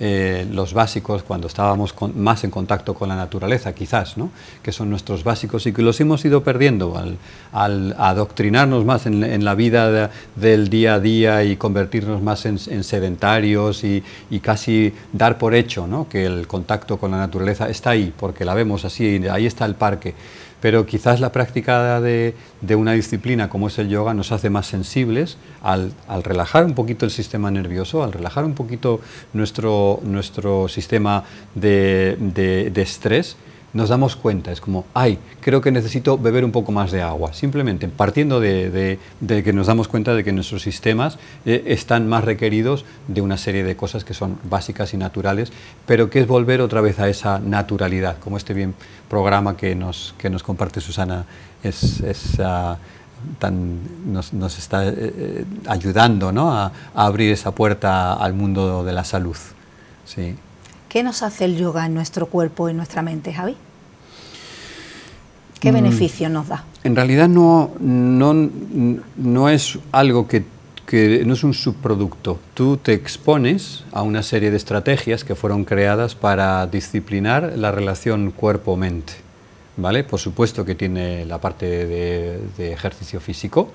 eh, 0.00 0.46
los 0.50 0.72
básicos 0.72 1.22
cuando 1.22 1.46
estábamos 1.46 1.94
más 2.14 2.44
en 2.44 2.50
contacto 2.50 2.94
con 2.94 3.08
la 3.08 3.16
naturaleza 3.16 3.74
quizás, 3.74 4.16
¿no? 4.16 4.30
que 4.62 4.72
son 4.72 4.90
nuestros 4.90 5.24
básicos 5.24 5.66
y 5.66 5.72
que 5.72 5.82
los 5.82 6.00
hemos 6.00 6.24
ido 6.24 6.42
perdiendo 6.42 6.96
al, 7.52 7.94
adoctrinarnos 7.98 8.84
más 8.84 9.06
en, 9.06 9.44
la 9.44 9.54
vida 9.54 10.10
del 10.36 10.68
día 10.68 10.94
a 10.94 11.00
día 11.00 11.44
y 11.44 11.56
convertirnos 11.56 12.22
más 12.22 12.46
en 12.46 12.84
sedentarios 12.84 13.53
y, 13.82 14.40
casi 14.40 14.92
dar 15.12 15.38
por 15.38 15.54
hecho 15.54 16.06
que 16.10 16.26
el 16.26 16.46
contacto 16.46 16.98
con 16.98 17.10
la 17.10 17.18
naturaleza 17.18 17.68
está 17.68 17.90
ahí, 17.90 18.12
porque 18.16 18.44
la 18.44 18.54
vemos 18.54 18.84
así, 18.84 19.26
ahí 19.30 19.46
está 19.46 19.64
el 19.64 19.74
parque. 19.74 20.14
Pero 20.60 20.86
quizás 20.86 21.20
la 21.20 21.30
práctica 21.30 22.00
de, 22.00 22.34
una 22.74 22.92
disciplina 22.92 23.48
como 23.48 23.68
es 23.68 23.78
el 23.78 23.88
yoga 23.88 24.14
nos 24.14 24.32
hace 24.32 24.48
más 24.48 24.66
sensibles 24.66 25.36
al, 25.62 25.92
relajar 26.22 26.64
un 26.64 26.74
poquito 26.74 27.04
el 27.04 27.10
sistema 27.10 27.50
nervioso, 27.50 28.02
al 28.02 28.12
relajar 28.12 28.44
un 28.44 28.54
poquito 28.54 29.00
nuestro, 29.34 30.00
nuestro 30.04 30.68
sistema 30.68 31.24
de, 31.54 32.16
de 32.18 32.82
estrés 32.82 33.36
nos 33.74 33.88
damos 33.88 34.14
cuenta, 34.14 34.52
es 34.52 34.60
como, 34.60 34.86
ay, 34.94 35.18
creo 35.40 35.60
que 35.60 35.72
necesito 35.72 36.16
beber 36.16 36.44
un 36.44 36.52
poco 36.52 36.70
más 36.70 36.92
de 36.92 37.02
agua, 37.02 37.32
simplemente 37.34 37.88
partiendo 37.88 38.38
de, 38.38 38.98
que 39.28 39.52
nos 39.52 39.66
damos 39.66 39.88
cuenta 39.88 40.14
de 40.14 40.22
que 40.22 40.32
nuestros 40.32 40.62
sistemas 40.62 41.18
eh, 41.44 41.64
están 41.66 42.08
más 42.08 42.24
requeridos 42.24 42.84
de 43.08 43.20
una 43.20 43.36
serie 43.36 43.64
de 43.64 43.74
cosas 43.74 44.04
que 44.04 44.14
son 44.14 44.38
básicas 44.44 44.94
y 44.94 44.96
naturales, 44.96 45.52
pero 45.86 46.08
que 46.08 46.20
es 46.20 46.28
volver 46.28 46.60
otra 46.60 46.80
vez 46.80 47.00
a 47.00 47.08
esa 47.08 47.40
naturalidad, 47.40 48.18
como 48.20 48.36
este 48.36 48.54
bien 48.54 48.74
programa 49.10 49.56
que 49.56 49.74
nos, 49.74 50.14
que 50.18 50.30
nos 50.30 50.44
comparte 50.44 50.80
Susana 50.80 51.26
es, 51.64 52.00
ah, 52.38 52.78
tan, 53.40 53.80
nos, 54.06 54.32
está 54.58 54.86
eh, 54.86 54.94
eh, 54.96 55.44
ayudando 55.66 56.30
¿no? 56.30 56.52
a, 56.52 56.66
a, 56.66 56.72
abrir 57.06 57.32
esa 57.32 57.50
puerta 57.50 58.14
al 58.14 58.34
mundo 58.34 58.84
de 58.84 58.92
la 58.92 59.02
salud. 59.02 59.36
Sí. 60.04 60.36
¿Qué 60.94 61.02
nos 61.02 61.24
hace 61.24 61.46
el 61.46 61.56
yoga 61.56 61.86
en 61.86 61.92
nuestro 61.92 62.26
cuerpo 62.26 62.68
y 62.68 62.70
en 62.70 62.76
nuestra 62.76 63.02
mente, 63.02 63.34
Javi? 63.34 63.56
¿Qué 65.58 65.72
mm. 65.72 65.74
beneficio 65.74 66.28
nos 66.28 66.46
da? 66.46 66.62
En 66.84 66.94
realidad 66.94 67.28
no, 67.28 67.72
no, 67.80 69.48
es 69.48 69.76
algo 69.90 70.28
que, 70.28 70.44
que, 70.86 71.24
no 71.26 71.34
es 71.34 71.42
un 71.42 71.52
subproducto. 71.52 72.38
Tú 72.54 72.76
te 72.76 72.92
expones 72.92 73.82
a 73.90 74.02
una 74.02 74.22
serie 74.22 74.52
de 74.52 74.56
estrategias 74.56 75.24
que 75.24 75.34
fueron 75.34 75.64
creadas 75.64 76.14
para 76.14 76.64
disciplinar 76.68 77.54
la 77.56 77.72
relación 77.72 78.30
cuerpo-mente. 78.30 79.14
¿Vale? 79.76 80.04
Por 80.04 80.20
supuesto 80.20 80.64
que 80.64 80.76
tiene 80.76 81.24
la 81.24 81.40
parte 81.40 81.66
de, 81.86 82.72
ejercicio 82.72 83.18
físico. 83.18 83.68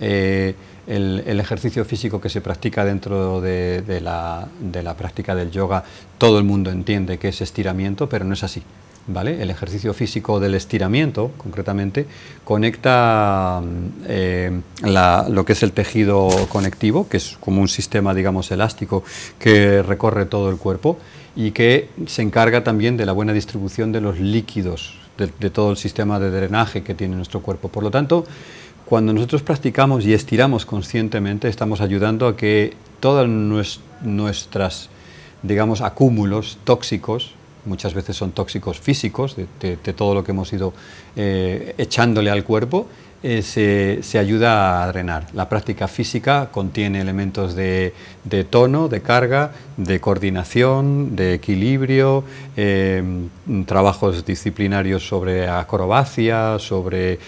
Eh, 0.00 0.54
el, 0.86 1.40
ejercicio 1.40 1.84
físico 1.84 2.20
que 2.20 2.28
se 2.28 2.40
practica 2.40 2.84
dentro 2.84 3.40
de, 3.40 4.00
la, 4.00 4.48
práctica 4.96 5.34
del 5.34 5.50
yoga, 5.50 5.84
todo 6.18 6.38
el 6.38 6.44
mundo 6.44 6.70
entiende 6.70 7.18
que 7.18 7.28
es 7.28 7.40
estiramiento, 7.40 8.08
pero 8.08 8.24
no 8.24 8.34
es 8.34 8.42
así. 8.42 8.62
¿Vale? 9.04 9.42
El 9.42 9.50
ejercicio 9.50 9.92
físico 9.94 10.38
del 10.38 10.54
estiramiento, 10.54 11.32
concretamente, 11.36 12.06
conecta 12.44 13.60
eh, 14.06 14.60
lo 14.84 15.44
que 15.44 15.54
es 15.54 15.62
el 15.64 15.72
tejido 15.72 16.28
conectivo, 16.48 17.08
que 17.08 17.16
es 17.16 17.36
como 17.40 17.60
un 17.60 17.66
sistema, 17.66 18.14
digamos, 18.14 18.52
elástico 18.52 19.02
que 19.40 19.82
recorre 19.82 20.26
todo 20.26 20.50
el 20.50 20.56
cuerpo 20.56 20.98
y 21.34 21.50
que 21.50 21.88
se 22.06 22.22
encarga 22.22 22.62
también 22.62 22.96
de 22.96 23.04
la 23.04 23.10
buena 23.10 23.32
distribución 23.32 23.90
de 23.90 24.00
los 24.00 24.20
líquidos, 24.20 24.94
de 25.16 25.50
todo 25.50 25.72
el 25.72 25.76
sistema 25.76 26.20
de 26.20 26.30
drenaje 26.30 26.84
que 26.84 26.94
tiene 26.94 27.16
nuestro 27.16 27.42
cuerpo. 27.42 27.70
Por 27.70 27.82
lo 27.82 27.90
tanto, 27.90 28.24
cuando 28.92 29.14
nosotros 29.14 29.40
practicamos 29.42 30.04
y 30.04 30.12
estiramos 30.12 30.66
conscientemente, 30.66 31.48
estamos 31.48 31.80
ayudando 31.80 32.26
a 32.26 32.36
que 32.36 32.74
todos 33.00 33.26
nuestros, 33.26 34.90
digamos, 35.42 35.80
acúmulos 35.80 36.58
tóxicos, 36.64 37.32
muchas 37.64 37.94
veces 37.94 38.18
son 38.18 38.32
tóxicos 38.32 38.78
físicos, 38.78 39.34
de, 39.34 39.76
todo 39.94 40.12
lo 40.12 40.24
que 40.24 40.32
hemos 40.32 40.52
ido 40.52 40.74
eh, 41.14 41.74
echándole 41.76 42.30
al 42.30 42.42
cuerpo, 42.42 42.86
eh, 43.24 43.42
se, 43.42 44.18
ayuda 44.18 44.82
a 44.82 44.88
drenar. 44.88 45.26
La 45.32 45.48
práctica 45.48 45.86
física 45.86 46.48
contiene 46.50 47.00
elementos 47.00 47.54
de, 47.54 47.92
tono, 48.50 48.88
de 48.88 49.00
carga, 49.00 49.52
de 49.76 50.00
coordinación, 50.00 51.14
de 51.14 51.34
equilibrio, 51.34 52.24
eh, 52.56 53.02
trabajos 53.66 54.24
disciplinarios 54.24 55.06
sobre 55.06 55.48
acrobacia, 55.48 56.58
sobre 56.58 57.20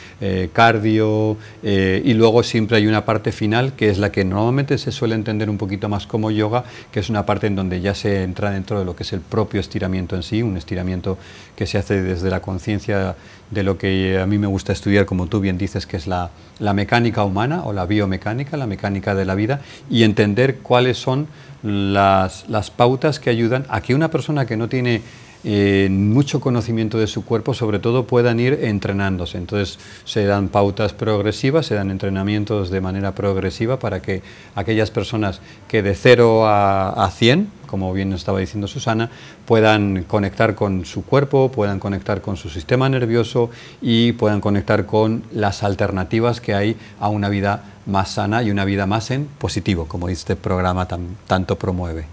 cardio 0.52 1.36
y 1.62 2.14
luego 2.14 2.42
siempre 2.42 2.78
hay 2.78 2.86
una 2.86 3.04
parte 3.04 3.30
final 3.30 3.74
que 3.74 3.88
es 3.88 3.98
la 3.98 4.10
que 4.10 4.24
normalmente 4.24 4.78
se 4.78 4.90
suele 4.90 5.14
entender 5.14 5.48
un 5.48 5.58
poquito 5.58 5.88
más 5.88 6.08
como 6.08 6.32
yoga, 6.32 6.64
que 6.90 7.00
es 7.00 7.08
una 7.08 7.24
parte 7.24 7.46
en 7.46 7.54
donde 7.54 7.80
ya 7.80 7.94
se 7.94 8.24
entra 8.24 8.50
dentro 8.50 8.80
de 8.80 8.84
lo 8.84 8.96
que 8.96 9.04
es 9.04 9.12
el 9.12 9.20
propio 9.20 9.60
estiramiento 9.60 10.16
en 10.16 10.24
sí, 10.24 10.42
un 10.42 10.56
estiramiento 10.56 11.18
que 11.54 11.66
se 11.66 11.78
hace 11.78 12.02
desde 12.02 12.30
la 12.30 12.40
conciencia 12.40 13.14
de 13.50 13.62
lo 13.62 13.78
que 13.78 14.18
a 14.18 14.26
mí 14.26 14.38
me 14.38 14.46
gusta 14.46 14.72
estudiar, 14.72 15.06
como 15.06 15.26
tú 15.26 15.40
bien 15.40 15.58
dices, 15.58 15.86
que 15.86 15.96
es 15.96 16.06
la, 16.06 16.30
mecánica 16.60 17.24
humana 17.24 17.62
o 17.64 17.72
la 17.72 17.86
biomecánica, 17.86 18.56
la 18.56 18.66
mecánica 18.66 19.14
de 19.14 19.24
la 19.24 19.34
vida, 19.34 19.60
y 19.90 20.02
entender 20.02 20.58
cuáles 20.58 20.98
son 20.98 21.26
las, 21.62 22.48
las 22.48 22.70
pautas 22.70 23.20
que 23.20 23.30
ayudan 23.30 23.66
a 23.68 23.80
que 23.80 23.94
una 23.94 24.10
persona 24.10 24.46
que 24.46 24.56
no 24.56 24.68
tiene 24.68 25.02
eh, 25.46 25.88
mucho 25.90 26.40
conocimiento 26.40 26.98
de 26.98 27.06
su 27.06 27.22
cuerpo, 27.22 27.52
sobre 27.52 27.78
todo 27.78 28.06
puedan 28.06 28.40
ir 28.40 28.60
entrenándose. 28.62 29.36
Entonces 29.36 29.78
se 30.04 30.24
dan 30.24 30.48
pautas 30.48 30.94
progresivas, 30.94 31.66
se 31.66 31.74
dan 31.74 31.90
entrenamientos 31.90 32.70
de 32.70 32.80
manera 32.80 33.14
progresiva 33.14 33.78
para 33.78 34.00
que 34.00 34.22
aquellas 34.54 34.90
personas 34.90 35.42
que 35.68 35.82
de 35.82 35.94
0 35.94 36.46
a, 36.46 37.04
a 37.04 37.10
100, 37.10 37.48
como 37.74 37.92
bien 37.92 38.12
estaba 38.12 38.38
diciendo 38.38 38.68
Susana, 38.68 39.10
puedan 39.46 40.04
conectar 40.04 40.54
con 40.54 40.84
su 40.84 41.04
cuerpo, 41.04 41.50
puedan 41.50 41.80
conectar 41.80 42.20
con 42.20 42.36
su 42.36 42.48
sistema 42.48 42.88
nervioso 42.88 43.50
y 43.82 44.12
puedan 44.12 44.40
conectar 44.40 44.86
con 44.86 45.24
las 45.32 45.64
alternativas 45.64 46.40
que 46.40 46.54
hay 46.54 46.76
a 47.00 47.08
una 47.08 47.28
vida 47.28 47.64
más 47.86 48.12
sana 48.12 48.44
y 48.44 48.52
una 48.52 48.64
vida 48.64 48.86
más 48.86 49.10
en 49.10 49.26
positivo, 49.26 49.86
como 49.88 50.08
este 50.08 50.36
programa 50.36 50.86
tanto 51.26 51.58
promueve. 51.58 52.04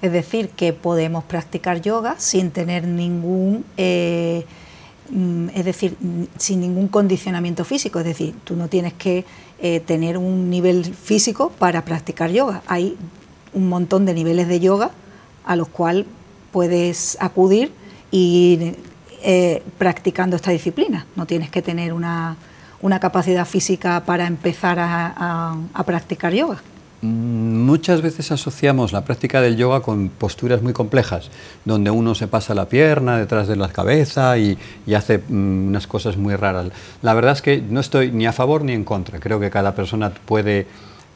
Es 0.00 0.12
decir, 0.12 0.48
que 0.48 0.72
podemos 0.72 1.24
practicar 1.24 1.82
yoga 1.82 2.14
sin 2.16 2.50
tener 2.50 2.86
ningún, 2.86 3.66
eh, 3.76 4.46
mm, 5.10 5.50
es 5.54 5.64
decir, 5.66 5.94
sin 6.38 6.60
ningún 6.60 6.88
condicionamiento 6.88 7.66
físico. 7.66 7.98
Es 7.98 8.06
decir, 8.06 8.34
tú 8.44 8.56
no 8.56 8.68
tienes 8.68 8.94
que 8.94 9.26
eh, 9.58 9.80
tener 9.80 10.16
un 10.16 10.48
nivel 10.48 10.86
físico 10.86 11.52
para 11.58 11.84
practicar 11.84 12.30
yoga. 12.30 12.62
Hay 12.66 12.96
un 13.52 13.68
montón 13.68 14.06
de 14.06 14.14
niveles 14.14 14.48
de 14.48 14.58
yoga 14.58 14.90
a 15.44 15.56
los 15.56 15.68
cuales 15.68 16.06
puedes 16.52 17.16
acudir 17.20 17.72
y 18.10 18.72
eh, 19.22 19.62
practicando 19.78 20.36
esta 20.36 20.50
disciplina. 20.50 21.06
No 21.16 21.26
tienes 21.26 21.50
que 21.50 21.62
tener 21.62 21.92
una, 21.92 22.36
capacidad 23.00 23.46
física 23.46 24.02
para 24.04 24.26
empezar 24.26 24.78
a 24.80 25.82
practicar 25.84 26.32
yoga. 26.32 26.60
Mm, 27.02 27.64
muchas 27.64 28.00
veces 28.00 28.30
asociamos 28.30 28.92
la 28.92 29.04
práctica 29.04 29.40
del 29.40 29.56
yoga 29.56 29.80
con 29.80 30.08
posturas 30.08 30.62
muy 30.62 30.72
complejas, 30.72 31.30
donde 31.64 31.90
uno 31.90 32.14
se 32.14 32.28
pasa 32.28 32.54
la 32.54 32.68
pierna 32.68 33.18
detrás 33.18 33.48
de 33.48 33.56
la 33.56 33.68
cabeza 33.68 34.38
y, 34.38 34.56
hace 34.94 35.18
mm, 35.18 35.68
unas 35.68 35.88
cosas 35.88 36.16
muy 36.16 36.36
raras. 36.36 36.68
La 37.02 37.12
verdad 37.12 37.32
es 37.32 37.42
que 37.42 37.60
no 37.60 37.80
estoy 37.80 38.12
ni 38.12 38.26
a 38.26 38.32
favor 38.32 38.62
ni 38.62 38.72
en 38.72 38.84
contra. 38.84 39.18
Creo 39.18 39.40
que 39.40 39.50
cada 39.50 39.74
persona 39.74 40.10
puede, 40.10 40.68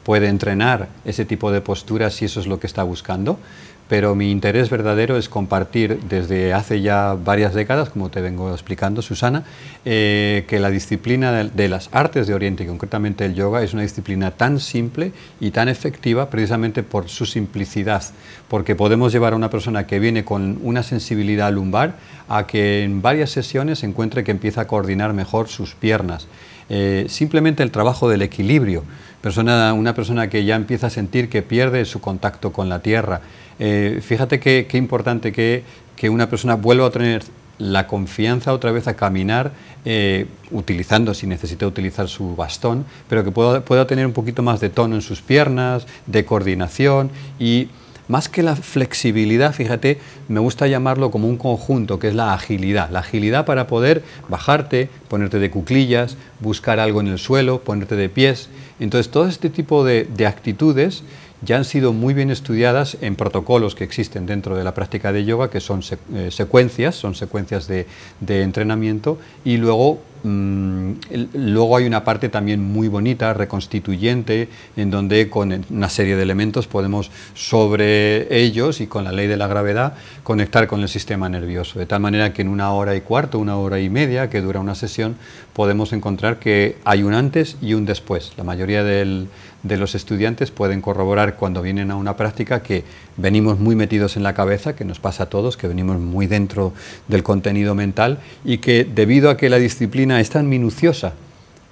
puede 0.03 0.27
entrenar 0.27 0.89
ese 1.05 1.23
tipo 1.23 1.51
de 1.51 1.61
posturas 1.61 2.13
si 2.13 2.25
eso 2.25 2.41
es 2.41 2.47
lo 2.47 2.59
que 2.59 2.67
está 2.67 2.83
buscando 2.83 3.39
pero 3.87 4.15
mi 4.15 4.31
interés 4.31 4.69
verdadero 4.69 5.17
es 5.17 5.29
compartir 5.29 5.99
desde 6.09 6.53
hace 6.53 6.81
ya 6.81 7.13
varias 7.13 7.53
décadas, 7.53 7.89
como 7.89 8.09
te 8.09 8.21
vengo 8.21 8.51
explicando, 8.51 9.01
Susana, 9.01 9.43
eh, 9.85 10.45
que 10.47 10.59
la 10.59 10.69
disciplina 10.69 11.43
de, 11.43 11.69
las 11.69 11.89
artes 11.91 12.27
de 12.27 12.33
Oriente 12.33 12.63
y 12.63 12.67
concretamente 12.67 13.25
el 13.25 13.33
yoga 13.33 13.63
es 13.63 13.73
una 13.73 13.83
disciplina 13.83 14.31
tan 14.31 14.59
simple 14.59 15.13
y 15.39 15.51
tan 15.51 15.69
efectiva 15.69 16.29
precisamente 16.29 16.83
por 16.83 17.07
su 17.07 17.25
simplicidad, 17.25 18.03
porque 18.47 18.75
podemos 18.75 19.11
llevar 19.13 19.33
a 19.33 19.35
una 19.35 19.49
persona 19.49 19.87
que 19.87 19.99
viene 19.99 20.25
con 20.25 20.59
una 20.63 20.83
sensibilidad 20.83 21.51
lumbar 21.51 21.95
a 22.27 22.45
que 22.45 22.83
en 22.83 23.01
varias 23.01 23.29
sesiones 23.29 23.83
encuentre 23.83 24.23
que 24.23 24.31
empieza 24.31 24.61
a 24.61 24.67
coordinar 24.67 25.13
mejor 25.13 25.47
sus 25.47 25.75
piernas. 25.75 26.27
Eh, 26.69 27.05
simplemente 27.07 27.63
el 27.63 27.71
trabajo 27.71 28.09
del 28.09 28.21
equilibrio, 28.21 28.83
persona, 29.21 29.71
una 29.73 29.93
persona 29.93 30.29
que 30.29 30.43
ya 30.43 30.55
empieza 30.55 30.87
a 30.87 30.89
sentir 30.89 31.29
que 31.29 31.41
pierde 31.41 31.85
su 31.85 32.01
contacto 32.01 32.51
con 32.51 32.67
la 32.67 32.81
tierra, 32.81 33.21
eh, 33.59 33.99
fíjate 34.01 34.39
qué, 34.39 34.67
importante 34.73 35.31
que, 35.31 35.63
que, 35.95 36.09
una 36.09 36.29
persona 36.29 36.55
vuelva 36.55 36.87
a 36.87 36.91
tener 36.91 37.23
la 37.57 37.87
confianza 37.87 38.53
otra 38.53 38.71
vez 38.71 38.87
a 38.87 38.95
caminar 38.95 39.51
eh, 39.85 40.27
utilizando, 40.51 41.13
si 41.13 41.25
necesita 41.25 41.65
utilizar 41.65 42.07
su 42.07 42.35
bastón, 42.35 42.85
pero 43.09 43.23
que 43.23 43.31
pueda, 43.31 43.61
pueda 43.61 43.87
tener 43.87 44.05
un 44.05 44.13
poquito 44.13 44.43
más 44.43 44.59
de 44.59 44.69
tono 44.69 44.95
en 44.95 45.01
sus 45.01 45.21
piernas, 45.21 45.87
de 46.05 46.23
coordinación 46.23 47.09
y 47.39 47.69
más 48.07 48.29
que 48.29 48.41
la 48.41 48.55
flexibilidad, 48.55 49.53
fíjate, 49.53 49.99
me 50.29 50.39
gusta 50.39 50.67
llamarlo 50.67 51.11
como 51.11 51.27
un 51.27 51.35
conjunto, 51.35 51.99
que 51.99 52.07
es 52.07 52.15
la 52.15 52.33
agilidad. 52.33 52.89
La 52.89 52.99
agilidad 52.99 53.45
para 53.45 53.67
poder 53.67 54.01
bajarte, 54.29 54.89
ponerte 55.09 55.39
de 55.39 55.49
cuclillas, 55.51 56.15
buscar 56.39 56.79
algo 56.79 57.01
en 57.01 57.07
el 57.07 57.19
suelo, 57.19 57.59
ponerte 57.59 57.97
de 57.97 58.07
pies. 58.07 58.47
Entonces, 58.79 59.11
todo 59.11 59.27
este 59.27 59.49
tipo 59.49 59.83
de, 59.83 60.05
de 60.05 60.25
actitudes 60.25 61.03
ya 61.41 61.57
han 61.57 61.65
sido 61.65 61.93
muy 61.93 62.13
bien 62.13 62.31
estudiadas 62.31 62.97
en 63.01 63.15
protocolos 63.15 63.75
que 63.75 63.83
existen 63.83 64.25
dentro 64.25 64.55
de 64.55 64.63
la 64.63 64.73
práctica 64.73 65.11
de 65.11 65.25
yoga, 65.25 65.49
que 65.49 65.59
son 65.59 65.81
eh, 66.13 66.29
secuencias, 66.31 66.95
son 66.95 67.15
secuencias 67.15 67.67
de, 67.67 67.85
de 68.19 68.41
entrenamiento, 68.41 69.17
y 69.45 69.57
luego 69.57 69.99
Mm, 70.23 70.93
luego 71.33 71.77
hay 71.77 71.85
una 71.85 72.03
parte 72.03 72.29
también 72.29 72.61
muy 72.63 72.87
bonita, 72.87 73.33
reconstituyente, 73.33 74.49
en 74.75 74.91
donde 74.91 75.29
con 75.29 75.65
una 75.69 75.89
serie 75.89 76.15
de 76.15 76.23
elementos 76.23 76.67
podemos 76.67 77.11
sobre 77.33 78.35
ellos 78.35 78.81
y 78.81 78.87
con 78.87 79.03
la 79.03 79.11
ley 79.11 79.27
de 79.27 79.37
la 79.37 79.47
gravedad 79.47 79.93
conectar 80.23 80.67
con 80.67 80.81
el 80.81 80.89
sistema 80.89 81.29
nervioso. 81.29 81.79
De 81.79 81.85
tal 81.85 82.01
manera 82.01 82.33
que 82.33 82.41
en 82.41 82.49
una 82.49 82.71
hora 82.71 82.95
y 82.95 83.01
cuarto, 83.01 83.39
una 83.39 83.57
hora 83.57 83.79
y 83.79 83.89
media 83.89 84.29
que 84.29 84.41
dura 84.41 84.59
una 84.59 84.75
sesión, 84.75 85.15
podemos 85.53 85.93
encontrar 85.93 86.39
que 86.39 86.77
hay 86.85 87.03
un 87.03 87.13
antes 87.13 87.57
y 87.61 87.73
un 87.73 87.85
después. 87.85 88.33
La 88.37 88.43
mayoría 88.43 88.83
de 88.83 89.27
los 89.63 89.95
estudiantes 89.95 90.51
pueden 90.51 90.81
corroborar 90.81 91.35
cuando 91.35 91.61
vienen 91.61 91.91
a 91.91 91.95
una 91.95 92.15
práctica 92.15 92.61
que 92.61 92.83
venimos 93.17 93.59
muy 93.59 93.75
metidos 93.75 94.15
en 94.15 94.23
la 94.23 94.33
cabeza, 94.33 94.75
que 94.75 94.85
nos 94.85 94.99
pasa 94.99 95.23
a 95.23 95.29
todos, 95.29 95.57
que 95.57 95.67
venimos 95.67 95.99
muy 95.99 96.27
dentro 96.27 96.73
del 97.07 97.23
contenido 97.23 97.75
mental 97.75 98.19
y 98.45 98.59
que 98.59 98.85
debido 98.85 99.29
a 99.29 99.37
que 99.37 99.49
la 99.49 99.57
disciplina 99.57 100.06
es 100.11 100.29
tan 100.29 100.49
minuciosa, 100.49 101.13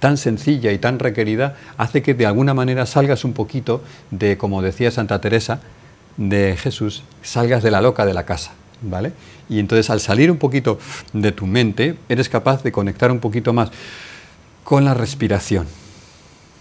tan 0.00 0.16
sencilla 0.16 0.72
y 0.72 0.78
tan 0.78 0.98
requerida, 0.98 1.56
hace 1.78 2.02
que 2.02 2.14
de 2.14 2.26
alguna 2.26 2.54
manera 2.54 2.86
salgas 2.86 3.24
un 3.24 3.32
poquito 3.32 3.82
de, 4.10 4.36
como 4.36 4.62
decía 4.62 4.90
Santa 4.90 5.20
Teresa, 5.20 5.60
de 6.16 6.56
Jesús, 6.56 7.02
salgas 7.22 7.62
de 7.62 7.70
la 7.70 7.80
loca 7.80 8.06
de 8.06 8.14
la 8.14 8.24
casa, 8.24 8.52
¿vale? 8.82 9.12
Y 9.48 9.58
entonces 9.58 9.90
al 9.90 10.00
salir 10.00 10.30
un 10.30 10.38
poquito 10.38 10.78
de 11.12 11.32
tu 11.32 11.46
mente, 11.46 11.96
eres 12.08 12.28
capaz 12.28 12.62
de 12.62 12.72
conectar 12.72 13.10
un 13.10 13.20
poquito 13.20 13.52
más 13.52 13.70
con 14.64 14.84
la 14.84 14.94
respiración 14.94 15.66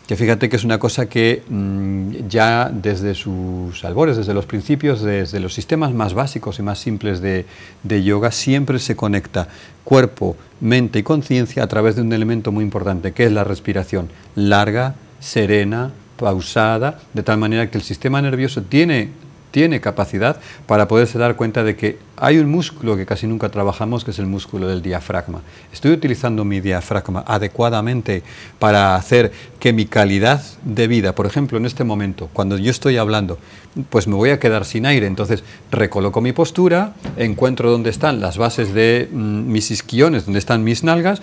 que 0.07 0.15
fíjate 0.15 0.49
que 0.49 0.55
es 0.55 0.63
una 0.63 0.77
cosa 0.77 1.07
que 1.07 1.43
mm, 1.47 2.27
ya 2.27 2.69
desde 2.71 3.15
sus 3.15 3.83
albores, 3.83 4.17
desde 4.17 4.33
los 4.33 4.45
principios, 4.45 5.01
desde 5.01 5.39
los 5.39 5.53
sistemas 5.53 5.93
más 5.93 6.13
básicos 6.13 6.59
y 6.59 6.61
más 6.61 6.79
simples 6.79 7.21
de, 7.21 7.45
de 7.83 8.03
yoga, 8.03 8.31
siempre 8.31 8.79
se 8.79 8.95
conecta 8.95 9.47
cuerpo, 9.83 10.35
mente 10.61 10.99
y 10.99 11.03
conciencia 11.03 11.63
a 11.63 11.67
través 11.67 11.95
de 11.95 12.01
un 12.03 12.13
elemento 12.13 12.51
muy 12.51 12.63
importante, 12.63 13.13
que 13.13 13.25
es 13.25 13.31
la 13.31 13.43
respiración 13.43 14.09
larga, 14.35 14.95
serena, 15.19 15.91
pausada, 16.17 16.99
de 17.13 17.23
tal 17.23 17.37
manera 17.37 17.69
que 17.69 17.77
el 17.77 17.83
sistema 17.83 18.21
nervioso 18.21 18.61
tiene 18.61 19.09
tiene 19.55 19.79
capacidad 19.79 20.35
para 20.67 20.89
poderse 20.89 21.17
dar 21.17 21.37
cuenta 21.37 21.63
de 21.63 21.77
que 21.77 21.97
hay 22.17 22.39
un 22.39 22.51
músculo 22.51 22.97
que 22.97 23.05
casi 23.05 23.25
nunca 23.25 23.47
trabajamos, 23.47 24.03
que 24.03 24.11
es 24.11 24.19
el 24.19 24.25
músculo 24.25 24.67
del 24.67 24.81
diafragma. 24.81 25.43
Estoy 25.71 25.93
utilizando 25.93 26.43
mi 26.43 26.59
diafragma 26.59 27.23
adecuadamente 27.25 28.21
para 28.59 28.97
hacer 28.97 29.31
que 29.57 29.71
mi 29.71 29.85
calidad 29.85 30.43
de 30.65 30.87
vida, 30.89 31.15
por 31.15 31.25
ejemplo, 31.25 31.57
en 31.57 31.65
este 31.65 31.85
momento, 31.85 32.29
cuando 32.33 32.57
yo 32.57 32.69
estoy 32.69 32.97
hablando, 32.97 33.37
pues 33.89 34.07
me 34.09 34.15
voy 34.15 34.31
a 34.31 34.41
quedar 34.41 34.65
sin 34.65 34.85
aire, 34.85 35.07
entonces 35.07 35.41
recoloco 35.71 36.19
mi 36.19 36.33
postura, 36.33 36.91
encuentro 37.15 37.71
dónde 37.71 37.91
están 37.91 38.19
las 38.19 38.37
bases 38.37 38.73
de 38.73 39.07
mm, 39.09 39.49
mis 39.49 39.71
isquiones, 39.71 40.25
dónde 40.25 40.39
están 40.39 40.65
mis 40.65 40.83
nalgas, 40.83 41.21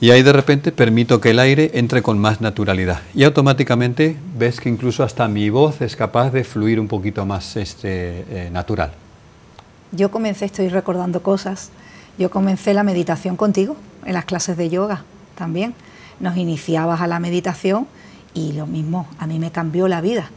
y 0.00 0.10
ahí 0.10 0.22
de 0.22 0.32
repente 0.32 0.70
permito 0.70 1.20
que 1.20 1.30
el 1.30 1.38
aire 1.38 1.72
entre 1.74 2.02
con 2.02 2.18
más 2.18 2.40
naturalidad. 2.40 3.00
Y 3.14 3.24
automáticamente 3.24 4.16
ves 4.36 4.60
que 4.60 4.68
incluso 4.68 5.02
hasta 5.02 5.26
mi 5.26 5.50
voz 5.50 5.80
es 5.80 5.96
capaz 5.96 6.30
de 6.30 6.44
fluir 6.44 6.78
un 6.78 6.86
poquito 6.86 7.26
más 7.26 7.56
este, 7.56 8.24
eh, 8.28 8.50
natural. 8.52 8.92
Yo 9.90 10.10
comencé, 10.10 10.44
estoy 10.44 10.68
recordando 10.68 11.22
cosas, 11.22 11.70
yo 12.18 12.30
comencé 12.30 12.74
la 12.74 12.84
meditación 12.84 13.36
contigo 13.36 13.76
en 14.04 14.14
las 14.14 14.24
clases 14.24 14.56
de 14.56 14.68
yoga 14.68 15.04
también. 15.34 15.74
Nos 16.20 16.36
iniciabas 16.36 17.00
a 17.00 17.06
la 17.06 17.18
meditación 17.18 17.86
y 18.34 18.52
lo 18.52 18.66
mismo, 18.66 19.08
a 19.18 19.26
mí 19.26 19.38
me 19.38 19.50
cambió 19.50 19.88
la 19.88 20.00
vida. 20.00 20.30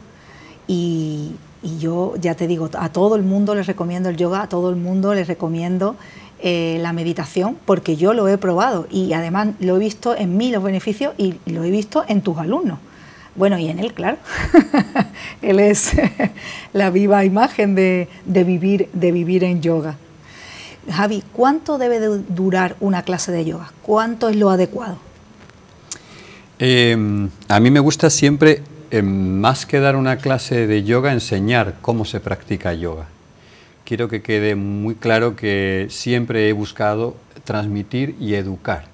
Y, 0.66 1.32
y 1.62 1.78
yo 1.78 2.14
ya 2.20 2.34
te 2.34 2.46
digo, 2.48 2.68
a 2.76 2.88
todo 2.88 3.14
el 3.14 3.22
mundo 3.22 3.54
les 3.54 3.66
recomiendo 3.66 4.08
el 4.08 4.16
yoga, 4.16 4.42
a 4.42 4.48
todo 4.48 4.70
el 4.70 4.76
mundo 4.76 5.14
les 5.14 5.28
recomiendo 5.28 5.96
eh, 6.44 6.78
la 6.80 6.92
meditación 6.92 7.56
porque 7.64 7.94
yo 7.94 8.14
lo 8.14 8.26
he 8.26 8.36
probado 8.36 8.88
y 8.90 9.12
además 9.12 9.50
lo 9.60 9.76
he 9.76 9.78
visto 9.78 10.16
en 10.16 10.36
mí 10.36 10.50
los 10.50 10.60
beneficios 10.60 11.14
y 11.16 11.36
lo 11.46 11.62
he 11.62 11.70
visto 11.70 12.04
en 12.08 12.20
tus 12.20 12.36
alumnos. 12.36 12.80
Bueno, 13.36 13.58
y 13.58 13.68
en 13.68 13.78
él, 13.78 13.94
claro. 13.94 14.16
él 15.42 15.60
es 15.60 15.92
la 16.72 16.90
viva 16.90 17.24
imagen 17.24 17.76
de, 17.76 18.08
vivir, 18.26 18.88
de 18.92 19.12
vivir 19.12 19.44
en 19.44 19.62
yoga. 19.62 19.98
Javi, 20.90 21.22
¿cuánto 21.32 21.78
debe 21.78 22.00
durar 22.00 22.74
una 22.80 23.04
clase 23.04 23.30
de 23.30 23.44
yoga? 23.44 23.70
¿Cuánto 23.80 24.28
es 24.28 24.34
lo 24.34 24.50
adecuado? 24.50 24.98
Em, 26.58 27.30
a 27.46 27.60
mí 27.60 27.70
me 27.70 27.78
gusta 27.78 28.10
siempre, 28.10 28.62
em, 28.90 29.06
más 29.06 29.64
que 29.64 29.78
dar 29.78 29.94
una 29.94 30.16
clase 30.16 30.66
de 30.66 30.82
yoga, 30.82 31.12
enseñar 31.12 31.76
cómo 31.80 32.04
se 32.04 32.18
practica 32.18 32.74
yoga 32.74 33.06
quiero 33.92 34.08
que 34.08 34.22
quede 34.22 34.54
muy 34.54 34.94
claro 34.94 35.36
que 35.36 35.86
siempre 35.90 36.48
he 36.48 36.54
buscado 36.54 37.14
transmitir 37.44 38.16
y 38.18 38.36
educar. 38.36 38.86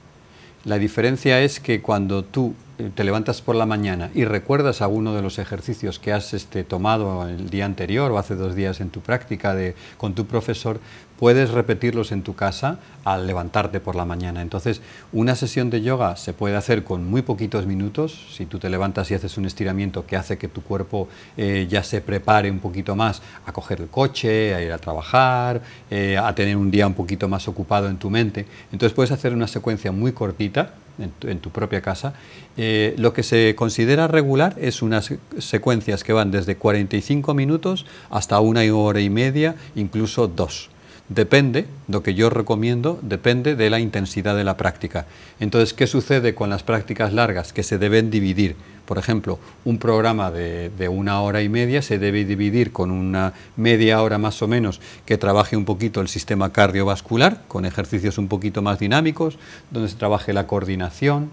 La 0.64 0.76
diferencia 0.76 1.40
es 1.40 1.60
que 1.60 1.80
cuando 1.80 2.24
tú 2.24 2.56
eh, 2.78 2.90
te 2.92 3.04
levantas 3.04 3.40
por 3.40 3.54
la 3.54 3.64
mañana 3.64 4.10
y 4.12 4.24
recuerdas 4.24 4.82
alguno 4.82 5.14
de 5.14 5.22
los 5.22 5.38
ejercicios 5.38 6.00
que 6.00 6.12
has 6.12 6.34
este, 6.34 6.64
tomado 6.64 7.28
el 7.28 7.48
día 7.48 7.64
anterior 7.64 8.10
o 8.10 8.18
hace 8.18 8.34
dos 8.34 8.56
días 8.56 8.80
en 8.80 8.90
tu 8.90 9.00
práctica 9.00 9.54
de, 9.54 9.76
con 9.98 10.16
tu 10.16 10.26
profesor, 10.26 10.80
puedes 11.18 11.50
repetirlos 11.50 12.12
en 12.12 12.22
tu 12.22 12.34
casa 12.34 12.78
al 13.04 13.26
levantarte 13.26 13.80
por 13.80 13.96
la 13.96 14.04
mañana. 14.04 14.42
Entonces, 14.42 14.80
una 15.12 15.34
sesión 15.34 15.70
de 15.70 15.82
yoga 15.82 16.16
se 16.16 16.32
puede 16.32 16.56
hacer 16.56 16.84
con 16.84 17.08
muy 17.08 17.22
poquitos 17.22 17.66
minutos. 17.66 18.26
Si 18.36 18.46
tú 18.46 18.58
te 18.58 18.70
levantas 18.70 19.10
y 19.10 19.14
haces 19.14 19.36
un 19.36 19.46
estiramiento 19.46 20.06
que 20.06 20.16
hace 20.16 20.38
que 20.38 20.48
tu 20.48 20.62
cuerpo 20.62 21.08
eh, 21.36 21.66
ya 21.68 21.82
se 21.82 22.00
prepare 22.00 22.50
un 22.50 22.60
poquito 22.60 22.94
más 22.94 23.22
a 23.46 23.52
coger 23.52 23.80
el 23.80 23.88
coche, 23.88 24.54
a 24.54 24.62
ir 24.62 24.72
a 24.72 24.78
trabajar, 24.78 25.62
eh, 25.90 26.16
a 26.16 26.34
tener 26.34 26.56
un 26.56 26.70
día 26.70 26.86
un 26.86 26.94
poquito 26.94 27.28
más 27.28 27.48
ocupado 27.48 27.88
en 27.88 27.96
tu 27.96 28.10
mente, 28.10 28.46
entonces 28.72 28.94
puedes 28.94 29.10
hacer 29.10 29.32
una 29.32 29.46
secuencia 29.46 29.92
muy 29.92 30.12
cortita 30.12 30.74
en 30.98 31.38
tu, 31.38 31.50
propia 31.50 31.80
casa. 31.80 32.14
Eh, 32.56 32.94
lo 32.98 33.12
que 33.12 33.22
se 33.22 33.54
considera 33.54 34.08
regular 34.08 34.56
es 34.58 34.82
unas 34.82 35.14
secuencias 35.38 36.02
que 36.02 36.12
van 36.12 36.32
desde 36.32 36.56
45 36.56 37.34
minutos 37.34 37.86
hasta 38.10 38.40
una 38.40 38.62
hora 38.74 39.00
y 39.00 39.08
media, 39.08 39.54
incluso 39.76 40.26
dos. 40.26 40.70
Depende, 41.08 41.66
lo 41.86 42.02
que 42.02 42.12
yo 42.12 42.28
recomiendo, 42.28 42.98
depende 43.00 43.56
de 43.56 43.70
la 43.70 43.80
intensidad 43.80 44.36
de 44.36 44.44
la 44.44 44.58
práctica. 44.58 45.06
Entonces, 45.40 45.72
¿qué 45.72 45.86
sucede 45.86 46.34
con 46.34 46.50
las 46.50 46.62
prácticas 46.62 47.14
largas? 47.14 47.54
Que 47.54 47.62
se 47.62 47.78
deben 47.78 48.10
dividir. 48.10 48.56
Por 48.84 48.98
ejemplo, 48.98 49.38
un 49.64 49.78
programa 49.78 50.30
de, 50.30 50.88
una 50.90 51.22
hora 51.22 51.40
y 51.42 51.48
media 51.48 51.80
se 51.80 51.98
debe 51.98 52.26
dividir 52.26 52.72
con 52.72 52.90
una 52.90 53.32
media 53.56 54.02
hora 54.02 54.18
más 54.18 54.42
o 54.42 54.48
menos 54.48 54.82
que 55.06 55.16
trabaje 55.16 55.56
un 55.56 55.64
poquito 55.64 56.02
el 56.02 56.08
sistema 56.08 56.52
cardiovascular, 56.52 57.42
con 57.48 57.64
ejercicios 57.64 58.18
un 58.18 58.28
poquito 58.28 58.60
más 58.60 58.78
dinámicos, 58.78 59.38
donde 59.70 59.88
se 59.88 59.96
trabaje 59.96 60.34
la 60.34 60.46
coordinación, 60.46 61.30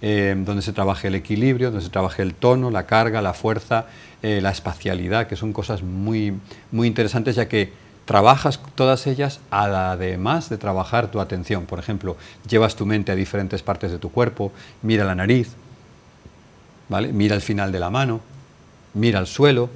eh, 0.00 0.36
donde 0.38 0.62
se 0.62 0.72
trabaje 0.72 1.08
el 1.08 1.14
equilibrio, 1.14 1.70
donde 1.70 1.84
se 1.84 1.90
trabaje 1.90 2.22
el 2.22 2.32
tono, 2.32 2.70
la 2.70 2.86
carga, 2.86 3.20
la 3.20 3.34
fuerza, 3.34 3.86
eh, 4.22 4.40
la 4.40 4.50
espacialidad, 4.50 5.26
que 5.26 5.36
son 5.36 5.52
cosas 5.52 5.82
muy, 5.82 6.34
muy 6.72 6.86
interesantes 6.86 7.36
ya 7.36 7.46
que 7.48 7.87
trabajas 8.08 8.58
todas 8.74 9.06
ellas 9.06 9.40
además 9.50 10.48
de 10.48 10.56
trabajar 10.56 11.10
tu 11.10 11.20
atención. 11.20 11.66
Por 11.66 11.78
ejemplo, 11.78 12.16
llevas 12.48 12.74
tu 12.74 12.86
mente 12.86 13.12
a 13.12 13.14
diferentes 13.14 13.62
partes 13.62 13.90
de 13.90 13.98
tu 13.98 14.10
cuerpo, 14.10 14.50
mira 14.80 15.04
la 15.04 15.14
nariz, 15.14 15.50
¿vale? 16.88 17.12
mira 17.12 17.34
el 17.36 17.42
final 17.42 17.70
de 17.70 17.80
la 17.80 17.90
mano, 17.90 18.20
mira 18.94 19.18
al 19.18 19.26
suelo 19.26 19.68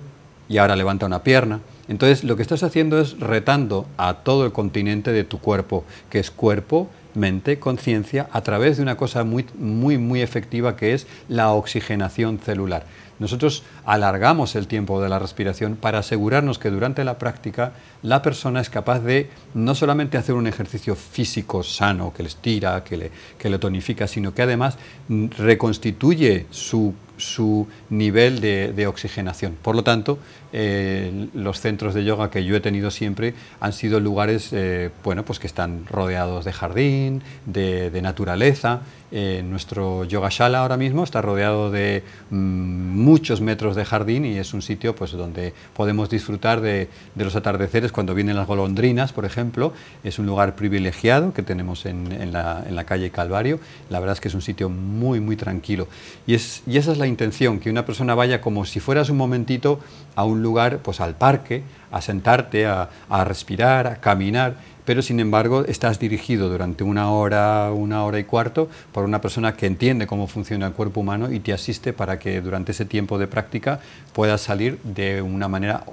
y 0.48 0.56
ahora 0.56 0.76
levanta 0.76 1.04
una 1.04 1.22
pierna. 1.22 1.60
Entonces 1.88 2.24
lo 2.24 2.34
que 2.36 2.40
estás 2.40 2.62
haciendo 2.62 2.98
es 2.98 3.20
retando 3.20 3.86
a 3.98 4.14
todo 4.14 4.46
el 4.46 4.52
continente 4.52 5.12
de 5.12 5.24
tu 5.24 5.38
cuerpo, 5.38 5.84
que 6.08 6.18
es 6.18 6.30
cuerpo, 6.30 6.88
mente, 7.14 7.58
conciencia, 7.58 8.30
a 8.32 8.40
través 8.40 8.78
de 8.78 8.82
una 8.82 8.96
cosa 8.96 9.24
muy, 9.24 9.44
muy, 9.58 9.98
muy 9.98 10.22
efectiva 10.22 10.74
que 10.74 10.94
es 10.94 11.06
la 11.28 11.52
oxigenación 11.52 12.38
celular. 12.38 12.86
Nosotros 13.18 13.62
alargamos 13.84 14.54
el 14.56 14.66
tiempo 14.66 15.00
de 15.00 15.08
la 15.08 15.18
respiración 15.18 15.76
para 15.76 15.98
asegurarnos 15.98 16.58
que 16.58 16.70
durante 16.70 17.04
la 17.04 17.18
práctica 17.18 17.72
la 18.02 18.22
persona 18.22 18.60
es 18.60 18.70
capaz 18.70 19.00
de 19.00 19.30
no 19.54 19.74
solamente 19.74 20.18
hacer 20.18 20.34
un 20.34 20.46
ejercicio 20.46 20.96
físico 20.96 21.62
sano 21.62 22.12
que 22.12 22.22
le 22.22 22.28
estira, 22.28 22.82
que 22.84 22.96
le, 22.96 23.10
que 23.38 23.50
le 23.50 23.58
tonifica, 23.58 24.06
sino 24.06 24.34
que 24.34 24.42
además 24.42 24.78
reconstituye 25.08 26.46
su 26.50 26.94
su 27.22 27.68
nivel 27.90 28.40
de, 28.40 28.86
oxigenación. 28.86 29.56
Por 29.62 29.76
lo 29.76 29.84
tanto, 29.84 30.18
eh, 30.52 31.28
los 31.34 31.60
centros 31.60 31.94
de 31.94 32.04
yoga 32.04 32.30
que 32.30 32.44
yo 32.44 32.56
he 32.56 32.60
tenido 32.60 32.90
siempre 32.90 33.34
han 33.60 33.72
sido 33.72 34.00
lugares 34.00 34.50
eh, 34.52 34.90
bueno, 35.04 35.24
pues 35.24 35.38
que 35.38 35.46
están 35.46 35.86
rodeados 35.86 36.44
de 36.44 36.52
jardín, 36.52 37.22
de, 37.46 38.02
naturaleza. 38.02 38.80
Eh, 39.12 39.44
nuestro 39.46 40.04
yoga 40.04 40.30
shala 40.30 40.60
ahora 40.60 40.76
mismo 40.76 41.04
está 41.04 41.22
rodeado 41.22 41.70
de 41.70 42.02
mm, 42.30 42.36
muchos 42.36 43.40
metros 43.40 43.71
de 43.76 43.84
jardín 43.84 44.24
y 44.24 44.38
es 44.38 44.54
un 44.54 44.62
sitio 44.62 44.94
pues, 44.94 45.12
donde 45.12 45.52
podemos 45.74 46.10
disfrutar 46.10 46.60
de, 46.60 46.88
los 47.14 47.36
atardeceres 47.36 47.92
cuando 47.92 48.14
vienen 48.14 48.36
las 48.36 48.46
golondrinas, 48.46 49.12
por 49.12 49.24
ejemplo. 49.24 49.72
Es 50.04 50.18
un 50.18 50.26
lugar 50.26 50.54
privilegiado 50.54 51.32
que 51.32 51.42
tenemos 51.42 51.86
en, 51.86 52.32
la, 52.32 52.64
en 52.66 52.76
la, 52.76 52.84
calle 52.84 53.10
Calvario. 53.10 53.60
La 53.90 54.00
verdad 54.00 54.14
es 54.14 54.20
que 54.20 54.28
es 54.28 54.34
un 54.34 54.42
sitio 54.42 54.68
muy, 54.68 55.20
muy 55.20 55.36
tranquilo. 55.36 55.88
Y, 56.26 56.34
es, 56.34 56.62
y 56.66 56.76
esa 56.78 56.92
es 56.92 56.98
la 56.98 57.06
intención, 57.06 57.60
que 57.60 57.70
una 57.70 57.86
persona 57.86 58.14
vaya 58.14 58.40
como 58.40 58.64
si 58.64 58.80
fueras 58.80 59.10
un 59.10 59.16
momentito 59.16 59.80
a 60.14 60.24
un 60.24 60.42
lugar, 60.42 60.78
pues 60.78 61.00
al 61.00 61.14
parque, 61.14 61.62
a 61.92 62.00
sentarte, 62.00 62.66
a, 62.66 62.88
respirar, 63.24 63.86
a 63.86 63.96
caminar, 63.96 64.56
pero 64.84 65.02
sin 65.02 65.20
embargo 65.20 65.64
estás 65.64 65.98
dirigido 65.98 66.48
durante 66.48 66.84
una 66.84 67.10
hora, 67.10 67.72
una 67.72 68.04
hora 68.04 68.18
y 68.18 68.24
cuarto 68.24 68.68
por 68.92 69.04
una 69.04 69.20
persona 69.20 69.56
que 69.56 69.66
entiende 69.66 70.06
cómo 70.06 70.26
funciona 70.26 70.66
el 70.66 70.72
cuerpo 70.72 71.00
humano 71.00 71.32
y 71.32 71.40
te 71.40 71.52
asiste 71.52 71.92
para 71.92 72.18
que 72.18 72.40
durante 72.40 72.72
ese 72.72 72.84
tiempo 72.84 73.18
de 73.18 73.26
práctica 73.26 73.80
puedas 74.12 74.40
salir 74.40 74.78
de 74.82 75.22
una 75.22 75.48
manera 75.48 75.84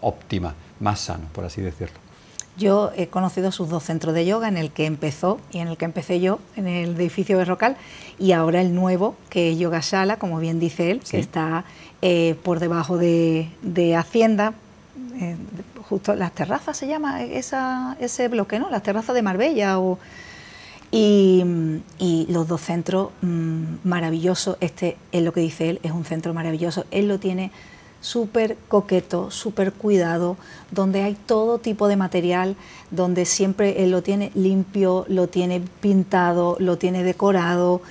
óptima, 0.00 0.54
más 0.80 1.00
sano, 1.00 1.24
por 1.32 1.44
así 1.44 1.60
decirlo. 1.60 1.98
Yo 2.56 2.92
he 2.94 3.06
conocido 3.06 3.52
sus 3.52 3.70
dos 3.70 3.84
centros 3.84 4.14
de 4.14 4.26
yoga, 4.26 4.48
en 4.48 4.58
el 4.58 4.70
que 4.70 4.84
empezó 4.84 5.40
y 5.50 5.60
en 5.60 5.68
el 5.68 5.78
que 5.78 5.86
empecé 5.86 6.20
yo, 6.20 6.40
en 6.56 6.66
el 6.66 6.96
edificio 6.96 7.38
Berrocal, 7.38 7.76
y 8.18 8.32
ahora 8.32 8.60
el 8.60 8.74
nuevo, 8.74 9.16
que 9.30 9.52
es 9.52 9.58
Yoga 9.58 9.80
Sala, 9.80 10.18
como 10.18 10.38
bien 10.38 10.60
dice 10.60 10.90
él, 10.90 11.00
que 11.00 11.18
está 11.18 11.64
eh, 12.02 12.34
por 12.42 12.60
debajo 12.60 12.98
de, 12.98 13.48
Hacienda, 13.96 14.52
justo 15.88 16.14
las 16.14 16.32
terrazas 16.32 16.76
se 16.76 16.86
llama 16.86 17.22
esa, 17.22 17.96
ese 18.00 18.28
bloque, 18.28 18.58
¿no? 18.58 18.70
Las 18.70 18.82
terrazas 18.82 19.14
de 19.14 19.22
Marbella 19.22 19.78
y, 20.90 21.44
los 22.28 22.48
dos 22.48 22.60
centros 22.60 23.10
mm, 23.22 23.64
maravillosos. 23.84 24.56
Este 24.60 24.96
es 25.12 25.22
lo 25.22 25.32
que 25.32 25.40
dice 25.40 25.70
él, 25.70 25.80
es 25.82 25.92
un 25.92 26.04
centro 26.04 26.34
maravilloso. 26.34 26.84
Él 26.90 27.08
lo 27.08 27.18
tiene 27.18 27.50
súper 28.00 28.56
coqueto, 28.68 29.30
súper 29.30 29.72
cuidado, 29.72 30.36
donde 30.70 31.02
hay 31.02 31.14
todo 31.14 31.58
tipo 31.58 31.88
de 31.88 31.96
material, 31.96 32.56
donde 32.90 33.24
siempre 33.24 33.82
él 33.82 33.90
lo 33.90 34.02
tiene 34.02 34.30
limpio, 34.34 35.04
lo 35.08 35.28
tiene 35.28 35.62
pintado, 35.80 36.56
lo 36.60 36.78
tiene 36.78 37.02
decorado, 37.02 37.82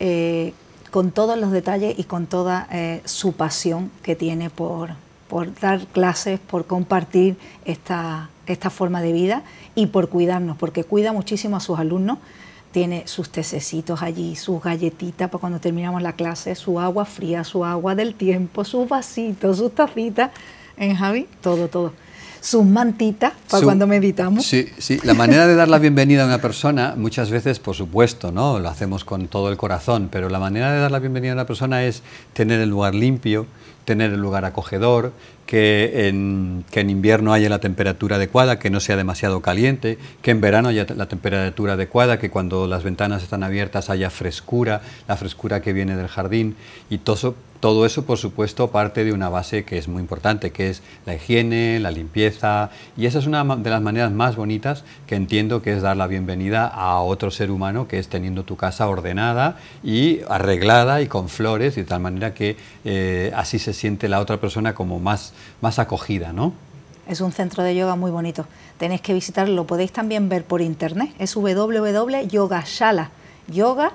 eh, 0.00 0.52
con 0.90 1.10
todos 1.10 1.38
los 1.38 1.52
detalles 1.52 1.98
y 1.98 2.04
con 2.04 2.26
toda 2.26 2.68
eh, 2.70 3.02
su 3.04 3.32
pasión 3.32 3.90
que 4.02 4.16
tiene 4.16 4.50
por, 4.50 4.90
por 5.32 5.58
dar 5.58 5.86
clases, 5.86 6.38
por 6.38 6.66
compartir 6.66 7.36
esta, 7.64 8.28
esta 8.46 8.68
forma 8.68 9.00
de 9.00 9.14
vida 9.14 9.44
y 9.74 9.86
por 9.86 10.10
cuidarnos, 10.10 10.58
porque 10.58 10.84
cuida 10.84 11.14
muchísimo 11.14 11.56
a 11.56 11.60
sus 11.60 11.78
alumnos 11.78 12.18
tiene 12.70 13.04
sus 13.06 13.30
tececitos 13.30 14.02
allí, 14.02 14.36
sus 14.36 14.62
galletitas 14.62 15.30
para 15.30 15.40
cuando 15.40 15.58
terminamos 15.58 16.02
la 16.02 16.12
clase, 16.12 16.54
su 16.54 16.78
agua 16.78 17.06
fría, 17.06 17.44
su 17.44 17.64
agua 17.64 17.94
del 17.94 18.14
tiempo, 18.14 18.62
sus 18.66 18.86
vasitos, 18.86 19.56
sus 19.56 19.74
tacitas, 19.74 20.32
en 20.76 20.96
Javi, 20.96 21.26
todo, 21.40 21.68
todo. 21.68 21.94
Sus 22.42 22.64
mantitas 22.66 23.32
para 23.48 23.64
cuando 23.64 23.86
meditamos. 23.86 24.44
Sí, 24.44 24.66
sí, 24.76 24.98
la 25.02 25.14
manera 25.14 25.46
de 25.46 25.54
dar 25.54 25.68
la 25.68 25.78
bienvenida 25.78 26.24
a 26.24 26.26
una 26.26 26.42
persona, 26.42 26.94
muchas 26.94 27.30
veces, 27.30 27.58
por 27.58 27.74
supuesto, 27.74 28.32
¿no? 28.32 28.58
Lo 28.58 28.68
hacemos 28.68 29.04
con 29.04 29.28
todo 29.28 29.50
el 29.50 29.56
corazón, 29.56 30.08
pero 30.12 30.28
la 30.28 30.38
manera 30.38 30.72
de 30.72 30.80
dar 30.80 30.90
la 30.90 30.98
bienvenida 30.98 31.32
a 31.32 31.36
una 31.36 31.46
persona 31.46 31.84
es 31.84 32.02
tener 32.34 32.60
el 32.60 32.68
lugar 32.68 32.94
limpio, 32.94 33.46
tener 33.84 34.12
el 34.12 34.20
lugar 34.20 34.44
acogedor, 34.44 35.12
que 35.46 36.08
en, 36.08 36.64
que 36.70 36.80
en, 36.80 36.90
invierno 36.90 37.32
haya 37.32 37.48
la 37.48 37.58
temperatura 37.58 38.16
adecuada, 38.16 38.58
que 38.58 38.70
no 38.70 38.80
sea 38.80 38.96
demasiado 38.96 39.40
caliente, 39.40 39.98
que 40.22 40.30
en 40.30 40.40
verano 40.40 40.68
haya 40.68 40.86
la 40.96 41.06
temperatura 41.06 41.74
adecuada, 41.74 42.18
que 42.18 42.30
cuando 42.30 42.66
las 42.66 42.84
ventanas 42.84 43.22
están 43.22 43.42
abiertas 43.42 43.90
haya 43.90 44.08
frescura, 44.08 44.82
la 45.08 45.16
frescura 45.16 45.60
que 45.60 45.72
viene 45.72 45.96
del 45.96 46.08
jardín 46.08 46.56
y 46.90 46.98
todo, 46.98 47.34
todo 47.62 47.86
eso, 47.86 48.04
por 48.04 48.18
supuesto, 48.18 48.72
parte 48.72 49.04
de 49.04 49.12
una 49.12 49.28
base 49.28 49.64
que 49.64 49.78
es 49.78 49.86
muy 49.86 50.02
importante, 50.02 50.50
que 50.50 50.68
es 50.68 50.82
la 51.06 51.14
higiene, 51.14 51.78
la 51.78 51.92
limpieza, 51.92 52.70
y 52.96 53.06
esa 53.06 53.20
es 53.20 53.28
una 53.28 53.44
de 53.44 53.70
las 53.70 53.80
maneras 53.80 54.10
más 54.10 54.34
bonitas 54.34 54.82
que 55.06 55.14
entiendo 55.14 55.62
que 55.62 55.72
es 55.72 55.80
dar 55.80 55.96
la 55.96 56.08
bienvenida 56.08 56.66
a 56.66 56.98
otro 57.02 57.30
ser 57.30 57.52
humano, 57.52 57.86
que 57.86 58.00
es 58.00 58.08
teniendo 58.08 58.42
tu 58.42 58.56
casa 58.56 58.88
ordenada 58.88 59.58
y 59.84 60.22
arreglada 60.28 61.02
y 61.02 61.06
con 61.06 61.28
flores, 61.28 61.76
de 61.76 61.84
tal 61.84 62.00
manera 62.00 62.34
que 62.34 62.56
eh, 62.84 63.30
así 63.36 63.60
se 63.60 63.72
siente 63.74 64.08
la 64.08 64.18
otra 64.18 64.38
persona 64.38 64.74
como 64.74 64.98
más, 64.98 65.32
más 65.60 65.78
acogida, 65.78 66.32
¿no? 66.32 66.54
Es 67.06 67.20
un 67.20 67.30
centro 67.30 67.62
de 67.62 67.76
yoga 67.76 67.94
muy 67.94 68.10
bonito. 68.10 68.44
Tenéis 68.76 69.02
que 69.02 69.14
visitarlo, 69.14 69.54
lo 69.54 69.68
podéis 69.68 69.92
también 69.92 70.28
ver 70.28 70.42
por 70.42 70.62
internet. 70.62 71.14
Es 71.20 71.36
www.yogashala. 71.36 73.10
Yoga 73.46 73.92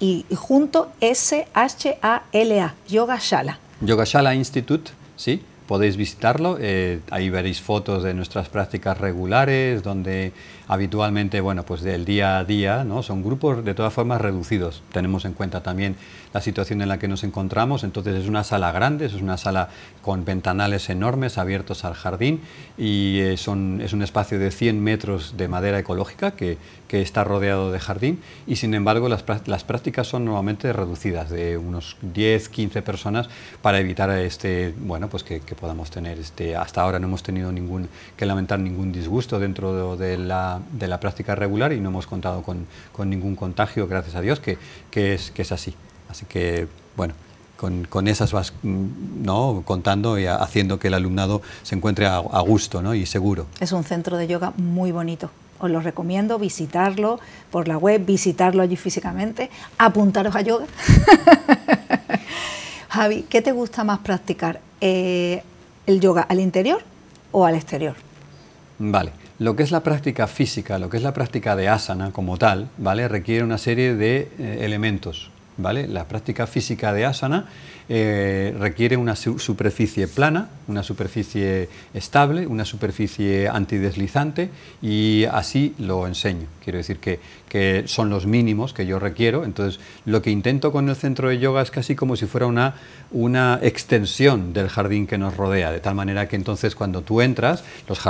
y, 0.00 0.24
junto 0.34 0.92
S-H-A-L-A, 1.00 2.74
Yoga 2.88 3.18
Shala. 3.20 3.58
Yoga 3.80 4.04
Shala 4.04 4.34
Institute, 4.34 4.90
sí, 5.16 5.42
podéis 5.66 5.96
visitarlo. 5.96 6.58
Eh, 6.60 7.00
ahí 7.10 7.30
veréis 7.30 7.60
fotos 7.60 8.02
de 8.02 8.14
nuestras 8.14 8.48
prácticas 8.48 8.98
regulares, 8.98 9.82
donde 9.82 10.32
habitualmente, 10.68 11.40
bueno, 11.40 11.64
pues 11.64 11.82
del 11.82 12.04
día 12.04 12.38
a 12.38 12.44
día, 12.44 12.84
¿no? 12.84 13.02
Son 13.02 13.22
grupos 13.22 13.64
de 13.64 13.74
todas 13.74 13.92
formas 13.92 14.20
reducidos. 14.20 14.82
Tenemos 14.92 15.24
en 15.24 15.32
cuenta 15.32 15.62
también 15.62 15.96
la 16.32 16.40
situación 16.40 16.82
en 16.82 16.88
la 16.88 16.98
que 16.98 17.08
nos 17.08 17.24
encontramos, 17.24 17.84
entonces 17.84 18.16
es 18.16 18.28
una 18.28 18.44
sala 18.44 18.72
grande, 18.72 19.06
es 19.06 19.14
una 19.14 19.36
sala 19.36 19.68
con 20.02 20.24
ventanales 20.24 20.90
enormes 20.90 21.38
abiertos 21.38 21.84
al 21.84 21.94
jardín 21.94 22.40
y 22.76 23.20
eh, 23.20 23.36
son, 23.36 23.80
es 23.80 23.92
un 23.92 24.02
espacio 24.02 24.38
de 24.38 24.50
100 24.50 24.82
metros 24.82 25.36
de 25.36 25.48
madera 25.48 25.78
ecológica 25.78 26.32
que, 26.32 26.58
que 26.88 27.02
está 27.02 27.24
rodeado 27.24 27.72
de 27.72 27.80
jardín 27.80 28.20
y 28.46 28.56
sin 28.56 28.74
embargo 28.74 29.08
las, 29.08 29.24
las, 29.46 29.64
prácticas 29.64 30.06
son 30.06 30.24
normalmente 30.24 30.72
reducidas, 30.72 31.30
de 31.30 31.56
unos 31.56 31.96
10, 32.02 32.48
15 32.48 32.82
personas 32.82 33.28
para 33.62 33.80
evitar 33.80 34.10
este, 34.10 34.74
bueno, 34.78 35.08
pues 35.08 35.22
que, 35.22 35.40
podamos 35.58 35.90
tener, 35.90 36.18
este, 36.18 36.54
hasta 36.54 36.82
ahora 36.82 36.98
no 36.98 37.06
hemos 37.06 37.22
tenido 37.22 37.50
ningún, 37.50 37.88
que 38.16 38.26
lamentar 38.26 38.58
ningún 38.58 38.92
disgusto 38.92 39.38
dentro 39.38 39.96
de 39.96 40.18
la 40.18 40.55
de 40.72 40.88
la 40.88 41.00
práctica 41.00 41.34
regular 41.34 41.72
y 41.72 41.80
no 41.80 41.90
hemos 41.90 42.06
contado 42.06 42.42
con, 42.42 42.66
ningún 43.08 43.36
contagio, 43.36 43.86
gracias 43.86 44.14
a 44.16 44.20
Dios, 44.20 44.40
que, 44.40 44.58
es, 44.92 45.30
que 45.30 45.42
es 45.42 45.52
así. 45.52 45.74
Así 46.08 46.26
que, 46.26 46.68
bueno, 46.96 47.14
con, 47.56 48.08
esas 48.08 48.32
vas 48.32 48.52
mm, 48.62 49.22
¿no? 49.22 49.62
contando 49.64 50.18
y 50.18 50.26
haciendo 50.26 50.78
que 50.78 50.88
el 50.88 50.94
alumnado 50.94 51.42
se 51.62 51.74
encuentre 51.74 52.06
a, 52.06 52.20
gusto 52.40 52.94
y 52.94 53.06
seguro. 53.06 53.46
Es 53.60 53.72
un 53.72 53.84
centro 53.84 54.16
de 54.16 54.26
yoga 54.26 54.52
muy 54.56 54.92
bonito. 54.92 55.30
Os 55.58 55.70
lo 55.70 55.80
recomiendo 55.80 56.38
visitarlo 56.38 57.18
por 57.50 57.66
la 57.66 57.78
web, 57.78 58.04
visitarlo 58.04 58.62
allí 58.62 58.76
físicamente, 58.76 59.50
apuntaros 59.78 60.36
a 60.36 60.42
yoga. 60.42 60.66
Javi, 62.90 63.22
¿qué 63.22 63.40
te 63.40 63.52
gusta 63.52 63.82
más 63.82 64.00
practicar? 64.00 64.60
Eh, 64.80 65.42
¿El 65.86 66.00
yoga 66.00 66.22
al 66.22 66.40
interior 66.40 66.82
o 67.32 67.46
al 67.46 67.54
exterior? 67.54 67.94
Vale. 68.78 69.25
Lo 69.38 69.54
que 69.54 69.62
es 69.62 69.70
la 69.70 69.82
práctica 69.82 70.26
física, 70.26 70.78
lo 70.78 70.88
que 70.88 70.96
es 70.96 71.02
la 71.02 71.12
práctica 71.12 71.56
de 71.56 71.68
asana 71.68 72.10
como 72.10 72.38
tal, 72.38 72.68
¿vale? 72.78 73.06
requiere 73.06 73.44
una 73.44 73.58
serie 73.58 73.94
de 73.94 74.30
eh, 74.38 74.58
elementos. 74.62 75.30
¿vale? 75.56 75.88
La 75.88 76.08
práctica 76.08 76.46
física 76.46 76.92
de 76.92 77.04
asana 77.04 77.46
eh, 77.88 78.52
requiere 78.58 78.96
una 78.96 79.14
superficie 79.14 80.08
plana, 80.08 80.48
una 80.66 80.82
superficie 80.82 81.68
estable, 81.94 82.46
una 82.46 82.64
superficie 82.64 83.48
antideslizante 83.48 84.50
y 84.82 85.24
así 85.30 85.74
lo 85.78 86.06
enseño. 86.08 86.46
Quiero 86.64 86.78
decir 86.78 86.98
que, 86.98 87.20
que, 87.48 87.84
son 87.86 88.10
los 88.10 88.26
mínimos 88.26 88.72
que 88.72 88.86
yo 88.86 88.98
requiero. 88.98 89.44
Entonces, 89.44 89.80
lo 90.04 90.20
que 90.20 90.30
intento 90.30 90.72
con 90.72 90.88
el 90.88 90.96
centro 90.96 91.28
de 91.28 91.38
yoga 91.38 91.62
es 91.62 91.70
casi 91.70 91.94
como 91.94 92.16
si 92.16 92.26
fuera 92.26 92.46
una, 92.46 92.74
una 93.12 93.60
extensión 93.62 94.52
del 94.52 94.68
jardín 94.68 95.06
que 95.06 95.16
nos 95.16 95.36
rodea, 95.36 95.70
de 95.70 95.78
tal 95.78 95.94
manera 95.94 96.26
que 96.26 96.34
entonces 96.34 96.74
cuando 96.74 97.02
tú 97.02 97.20
entras, 97.20 97.62
los, 97.88 98.00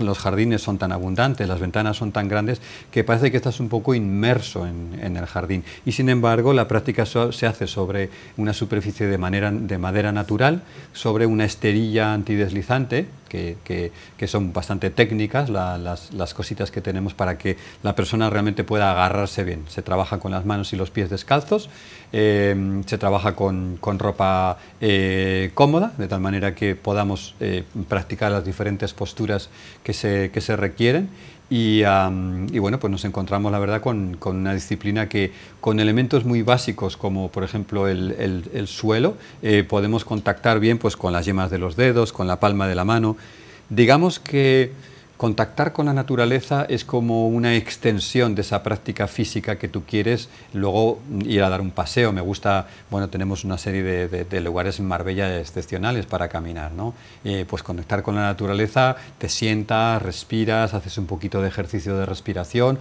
los 0.00 0.18
jardines 0.18 0.60
son 0.60 0.78
tan 0.78 0.90
abundantes, 0.90 1.46
las 1.46 1.60
ventanas 1.60 1.96
son 1.96 2.10
tan 2.10 2.26
grandes, 2.26 2.60
que 2.90 3.04
parece 3.04 3.30
que 3.30 3.36
estás 3.36 3.60
un 3.60 3.68
poco 3.68 3.94
inmerso 3.94 4.66
en, 4.66 4.98
en 5.00 5.16
el 5.16 5.26
jardín. 5.26 5.62
Y 5.86 5.92
sin 5.92 6.08
embargo, 6.08 6.52
la 6.52 6.66
práctica 6.66 7.06
se 7.06 7.46
hace 7.46 7.68
sobre 7.68 8.10
una 8.36 8.52
superficie 8.52 9.03
de, 9.06 9.18
manera, 9.18 9.50
de 9.50 9.78
madera 9.78 10.12
natural 10.12 10.62
sobre 10.92 11.26
una 11.26 11.44
esterilla 11.44 12.12
antideslizante, 12.12 13.06
que, 13.28 13.90
que, 14.16 14.28
son 14.28 14.52
bastante 14.52 14.90
técnicas 14.90 15.50
las, 15.50 16.12
las, 16.12 16.34
cositas 16.34 16.70
que 16.70 16.80
tenemos 16.80 17.14
para 17.14 17.36
que 17.36 17.56
la 17.82 17.94
persona 17.94 18.30
realmente 18.30 18.62
pueda 18.64 18.92
agarrarse 18.92 19.42
bien. 19.44 19.64
Se 19.68 19.82
trabaja 19.82 20.18
con 20.18 20.30
las 20.30 20.44
manos 20.44 20.72
y 20.72 20.76
los 20.76 20.90
pies 20.90 21.10
descalzos, 21.10 21.68
eh, 22.12 22.82
se 22.86 22.96
trabaja 22.96 23.34
con, 23.34 23.76
con 23.80 23.98
ropa 23.98 24.58
eh, 24.80 25.50
cómoda, 25.54 25.92
de 25.98 26.06
tal 26.06 26.20
manera 26.20 26.54
que 26.54 26.76
podamos 26.76 27.34
eh, 27.40 27.64
practicar 27.88 28.30
las 28.30 28.44
diferentes 28.44 28.94
posturas 28.94 29.50
que 29.82 29.92
se, 29.92 30.30
que 30.32 30.40
se 30.40 30.56
requieren 30.56 31.08
y, 31.50 31.82
bueno, 32.58 32.80
pues 32.80 32.90
nos 32.90 33.04
encontramos, 33.04 33.52
la 33.52 33.58
verdad, 33.58 33.80
con, 33.80 34.18
una 34.24 34.54
disciplina 34.54 35.08
que 35.08 35.32
con 35.60 35.78
elementos 35.78 36.24
muy 36.24 36.42
básicos, 36.42 36.96
como 36.96 37.30
por 37.30 37.44
ejemplo 37.44 37.86
el, 37.86 38.66
suelo, 38.66 39.16
eh, 39.42 39.64
podemos 39.68 40.04
contactar 40.04 40.58
bien 40.58 40.78
pues, 40.78 40.96
con 40.96 41.12
las 41.12 41.26
yemas 41.26 41.50
de 41.50 41.58
los 41.58 41.76
dedos, 41.76 42.12
con 42.12 42.26
la 42.26 42.40
palma 42.40 42.66
de 42.66 42.74
la 42.74 42.84
mano. 42.84 43.16
Digamos 43.68 44.18
que 44.18 44.72
contactar 45.24 45.72
con 45.72 45.86
la 45.86 45.94
naturaleza 45.94 46.66
es 46.68 46.84
como 46.84 47.28
una 47.28 47.56
extensión 47.56 48.34
de 48.34 48.42
esa 48.42 48.62
práctica 48.62 49.06
física 49.06 49.56
que 49.56 49.68
tú 49.68 49.84
quieres, 49.86 50.28
luego 50.52 50.98
ir 51.24 51.42
a 51.42 51.48
dar 51.48 51.62
un 51.62 51.70
paseo. 51.70 52.12
Me 52.12 52.20
gusta, 52.20 52.66
bueno, 52.90 53.08
tenemos 53.08 53.42
una 53.42 53.56
serie 53.56 54.06
de, 54.06 54.40
lugares 54.42 54.80
en 54.80 54.86
Marbella 54.86 55.40
excepcionales 55.40 56.04
para 56.04 56.28
caminar, 56.28 56.72
¿no? 56.72 56.92
Eh, 57.24 57.46
pues 57.48 57.62
conectar 57.62 58.02
con 58.02 58.16
la 58.16 58.20
naturaleza, 58.20 58.96
te 59.16 59.30
sientas, 59.30 60.02
respiras, 60.02 60.74
haces 60.74 60.98
un 60.98 61.06
poquito 61.06 61.40
de 61.40 61.48
ejercicio 61.48 61.96
de 61.96 62.04
respiración 62.04 62.78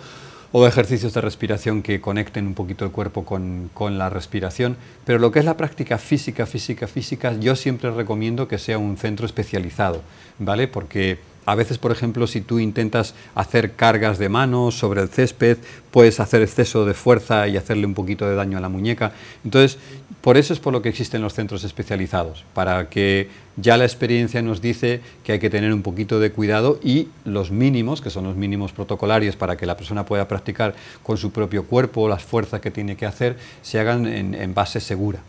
o 0.52 0.68
ejercicios 0.68 1.14
de 1.14 1.22
respiración 1.22 1.82
que 1.82 2.02
conecten 2.02 2.46
un 2.46 2.56
poquito 2.56 2.84
el 2.84 2.92
cuerpo 2.92 3.24
con, 3.24 3.70
con, 3.74 3.98
la 3.98 4.10
respiración, 4.10 4.76
pero 5.06 5.18
lo 5.18 5.32
que 5.32 5.40
es 5.40 5.46
la 5.46 5.56
práctica 5.56 5.98
física, 5.98 6.46
física, 6.46 6.88
física, 6.88 7.32
yo 7.40 7.56
siempre 7.56 7.90
recomiendo 7.90 8.50
que 8.50 8.58
sea 8.58 8.78
un 8.78 8.98
centro 8.98 9.26
especializado, 9.26 10.02
¿vale? 10.40 10.68
Porque 10.68 11.32
a 11.46 11.56
veces, 11.56 11.78
por 11.78 11.92
ejemplo, 11.92 12.28
si 12.28 12.42
tú 12.42 12.60
intentas 12.60 13.16
hacer 13.36 13.74
cargas 13.74 14.18
de 14.18 14.30
manos 14.30 14.78
sobre 14.78 15.02
el 15.02 15.10
césped, 15.10 15.58
puedes 15.92 16.20
hacer 16.20 16.42
exceso 16.42 16.86
de 16.86 16.94
fuerza 16.94 17.48
y 17.48 17.58
hacerle 17.58 17.86
un 17.86 17.94
poquito 17.94 18.28
de 18.28 18.36
daño 18.36 18.58
a 18.58 18.62
la 18.62 18.70
muñeca. 18.70 19.12
Entonces, 19.44 19.78
por 20.22 20.38
eso 20.38 20.54
es 20.54 20.60
por 20.60 20.72
lo 20.72 20.82
que 20.82 20.90
existen 20.90 21.22
los 21.22 21.34
centros 21.34 21.64
especializados, 21.64 22.46
para 22.54 22.90
que 22.90 23.30
ya 23.58 23.78
la 23.78 23.84
experiencia 23.84 24.42
nos 24.42 24.62
dice 24.62 25.02
que 25.24 25.34
hay 25.34 25.40
que 25.40 25.50
tener 25.50 25.74
un 25.74 25.82
poquito 25.82 26.20
de 26.20 26.32
cuidado 26.32 26.80
y 26.82 27.10
los 27.26 27.52
mínimos, 27.52 28.02
que 28.02 28.10
son 28.10 28.24
los 28.24 28.36
mínimos 28.36 28.72
protocolarios 28.72 29.36
para 29.36 29.58
que 29.58 29.66
la 29.66 29.76
persona 29.76 30.06
pueda 30.06 30.28
practicar 30.28 30.76
con 31.04 31.18
su 31.18 31.32
propio 31.32 31.66
cuerpo 31.66 32.08
las 32.08 32.24
fuerzas 32.24 32.62
que 32.62 32.72
tiene 32.72 32.96
que 32.96 33.06
hacer, 33.06 33.38
se 33.62 33.80
hagan 33.80 34.08
en, 34.08 34.34
en 34.34 34.54
base 34.54 34.80
segura. 34.80 35.20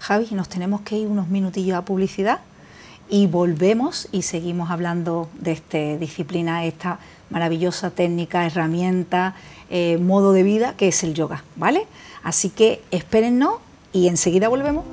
Javi, 0.00 0.26
nos 0.32 0.48
tenemos 0.48 0.82
que 0.82 0.98
ir 0.98 1.06
unos 1.06 1.28
minutillos 1.28 1.78
a 1.78 1.84
publicidad 1.84 2.40
y 3.08 3.26
volvemos 3.26 4.08
y 4.12 4.22
seguimos 4.22 4.70
hablando 4.70 5.28
de 5.38 5.52
esta 5.52 5.96
disciplina, 5.96 6.64
esta 6.64 6.98
maravillosa 7.30 7.90
técnica, 7.90 8.46
herramienta, 8.46 9.34
eh, 9.70 9.98
modo 9.98 10.32
de 10.32 10.42
vida 10.42 10.74
que 10.76 10.88
es 10.88 11.02
el 11.04 11.14
yoga, 11.14 11.44
¿vale? 11.56 11.86
Así 12.22 12.50
que 12.50 12.82
espérennos 12.90 13.56
y 13.92 14.08
enseguida 14.08 14.48
volvemos. 14.48 14.84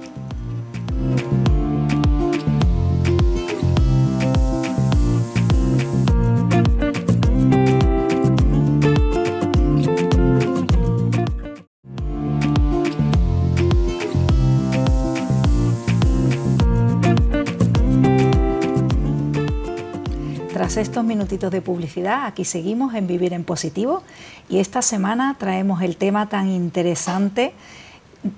Estos 20.78 21.04
minutitos 21.04 21.52
de 21.52 21.62
publicidad, 21.62 22.26
aquí 22.26 22.46
seguimos 22.46 22.94
en 22.94 23.06
Vivir 23.06 23.34
en 23.34 23.44
Positivo 23.44 24.04
y 24.48 24.60
esta 24.60 24.82
semana 24.82 25.36
traemos 25.38 25.82
el 25.82 25.98
tema 25.98 26.30
tan 26.30 26.48
interesante 26.48 27.52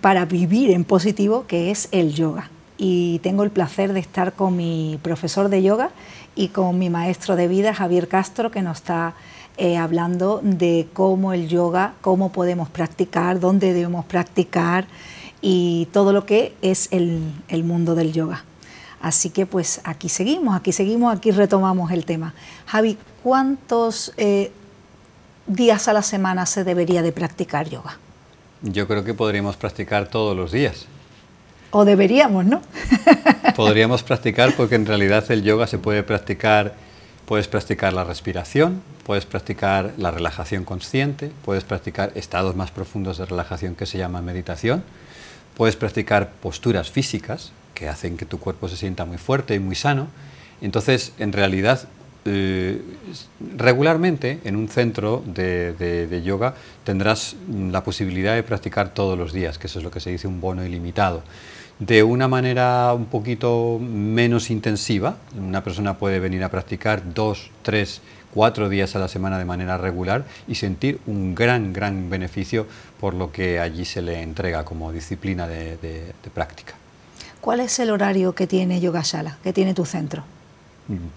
para 0.02 0.26
vivir 0.26 0.72
en 0.72 0.84
positivo 0.84 1.46
que 1.46 1.70
es 1.70 1.90
el 1.92 2.14
yoga. 2.14 2.50
Y 2.78 3.20
tengo 3.20 3.44
el 3.44 3.52
placer 3.52 3.94
de 3.94 4.00
estar 4.00 4.34
con 4.34 4.58
mi 4.58 5.00
profesor 5.04 5.50
de 5.50 5.62
yoga 5.62 5.92
y 6.36 6.48
con 6.48 6.80
mi 6.80 6.90
maestro 6.90 7.36
de 7.36 7.48
vida, 7.48 7.74
Javier 7.74 8.08
Castro, 8.08 8.50
que 8.50 8.64
nos 8.64 8.78
está 8.78 9.14
eh, 9.58 9.78
hablando 9.78 10.40
de 10.42 10.88
cómo 10.92 11.34
el 11.34 11.48
yoga, 11.48 11.94
cómo 12.02 12.32
podemos 12.32 12.68
practicar, 12.68 13.40
dónde 13.40 13.74
debemos 13.74 14.06
practicar 14.06 14.88
y 15.42 15.88
todo 15.92 16.14
lo 16.14 16.26
que 16.26 16.56
es 16.64 16.90
el 16.92 17.64
mundo 17.64 17.94
del 17.94 18.12
yoga. 18.12 18.44
Así 19.04 19.32
que 19.32 19.46
pues 19.46 19.82
aquí 19.84 20.08
seguimos, 20.08 20.56
aquí 20.56 20.72
seguimos, 20.72 21.14
aquí 21.14 21.32
retomamos 21.32 21.92
el 21.92 22.06
tema. 22.06 22.34
Javi, 22.66 22.98
¿cuántos 23.22 24.14
eh, 24.16 24.50
días 25.46 25.90
a 25.90 25.94
la 25.94 26.02
semana 26.02 26.46
se 26.46 26.64
debería 26.64 27.02
de 27.02 27.12
practicar 27.12 27.70
yoga? 27.70 27.98
Yo 28.62 28.88
creo 28.88 29.04
que 29.04 29.14
podríamos 29.14 29.58
practicar 29.58 30.08
todos 30.08 30.38
los 30.38 30.54
días. 30.54 30.86
O 31.72 31.84
deberíamos, 31.84 32.46
¿no? 32.46 32.62
podríamos 33.58 34.04
practicar 34.04 34.56
porque 34.56 34.76
en 34.76 34.86
realidad 34.86 35.30
el 35.34 35.44
yoga 35.44 35.68
se 35.68 35.80
puede 35.80 36.02
practicar, 36.04 36.74
puedes 37.26 37.50
practicar 37.50 37.92
la 37.92 38.06
respiración, 38.06 38.82
puedes 39.06 39.26
practicar 39.26 39.92
la 39.98 40.12
relajación 40.12 40.64
consciente, 40.64 41.30
puedes 41.44 41.66
practicar 41.66 42.14
estados 42.16 42.56
más 42.56 42.72
profundos 42.72 43.18
de 43.18 43.26
relajación 43.26 43.76
que 43.76 43.86
se 43.86 43.98
llama 43.98 44.22
meditación, 44.22 44.82
puedes 45.58 45.76
practicar 45.76 46.30
posturas 46.42 46.90
físicas, 46.90 47.52
que 47.74 47.90
hacen 47.90 48.18
que 48.18 48.26
tu 48.26 48.40
cuerpo 48.40 48.68
se 48.68 48.78
sienta 48.78 49.06
muy 49.06 49.18
fuerte 49.18 49.56
y 49.56 49.60
muy 49.60 49.76
sano. 49.76 50.08
Entonces, 50.62 51.14
en 51.20 51.34
realidad, 51.34 51.88
eh, 52.26 52.82
regularmente 53.58 54.40
en 54.46 54.56
un 54.56 54.70
centro 54.70 55.22
de, 55.26 56.22
yoga 56.24 56.56
tendrás 56.86 57.36
la 57.50 57.84
posibilidad 57.84 58.36
de 58.36 58.44
practicar 58.44 58.94
todos 58.94 59.18
los 59.18 59.34
días, 59.34 59.58
que 59.58 59.68
eso 59.68 59.80
es 59.80 59.84
lo 59.84 59.92
que 59.92 60.00
se 60.00 60.12
dice 60.12 60.28
un 60.28 60.40
bono 60.40 60.66
ilimitado. 60.66 61.24
De 61.80 62.02
una 62.04 62.30
manera 62.30 62.94
un 62.94 63.08
poquito 63.08 63.78
menos 63.80 64.52
intensiva, 64.52 65.18
una 65.38 65.64
persona 65.64 65.98
puede 65.98 66.20
venir 66.20 66.44
a 66.44 66.50
practicar 66.50 67.14
dos, 67.14 67.52
tres, 67.62 68.02
cuatro 68.34 68.70
días 68.70 68.96
a 68.96 69.00
la 69.00 69.10
semana 69.10 69.38
de 69.38 69.46
manera 69.46 69.78
regular 69.78 70.24
y 70.48 70.56
sentir 70.56 71.02
un 71.08 71.36
gran, 71.36 71.74
gran 71.74 72.10
beneficio 72.10 72.68
por 73.02 73.16
lo 73.16 73.34
que 73.34 73.60
allí 73.60 73.84
se 73.84 74.02
le 74.02 74.22
entrega 74.22 74.64
como 74.64 74.94
disciplina 74.94 75.46
de 75.48 76.14
práctica. 76.34 76.76
¿Cuál 77.44 77.60
es 77.60 77.78
el 77.80 77.90
horario 77.90 78.34
que 78.34 78.48
tiene 78.48 78.80
Yogashala, 78.80 79.38
que 79.44 79.52
tiene 79.52 79.74
tu 79.74 79.84
centro? 79.84 80.24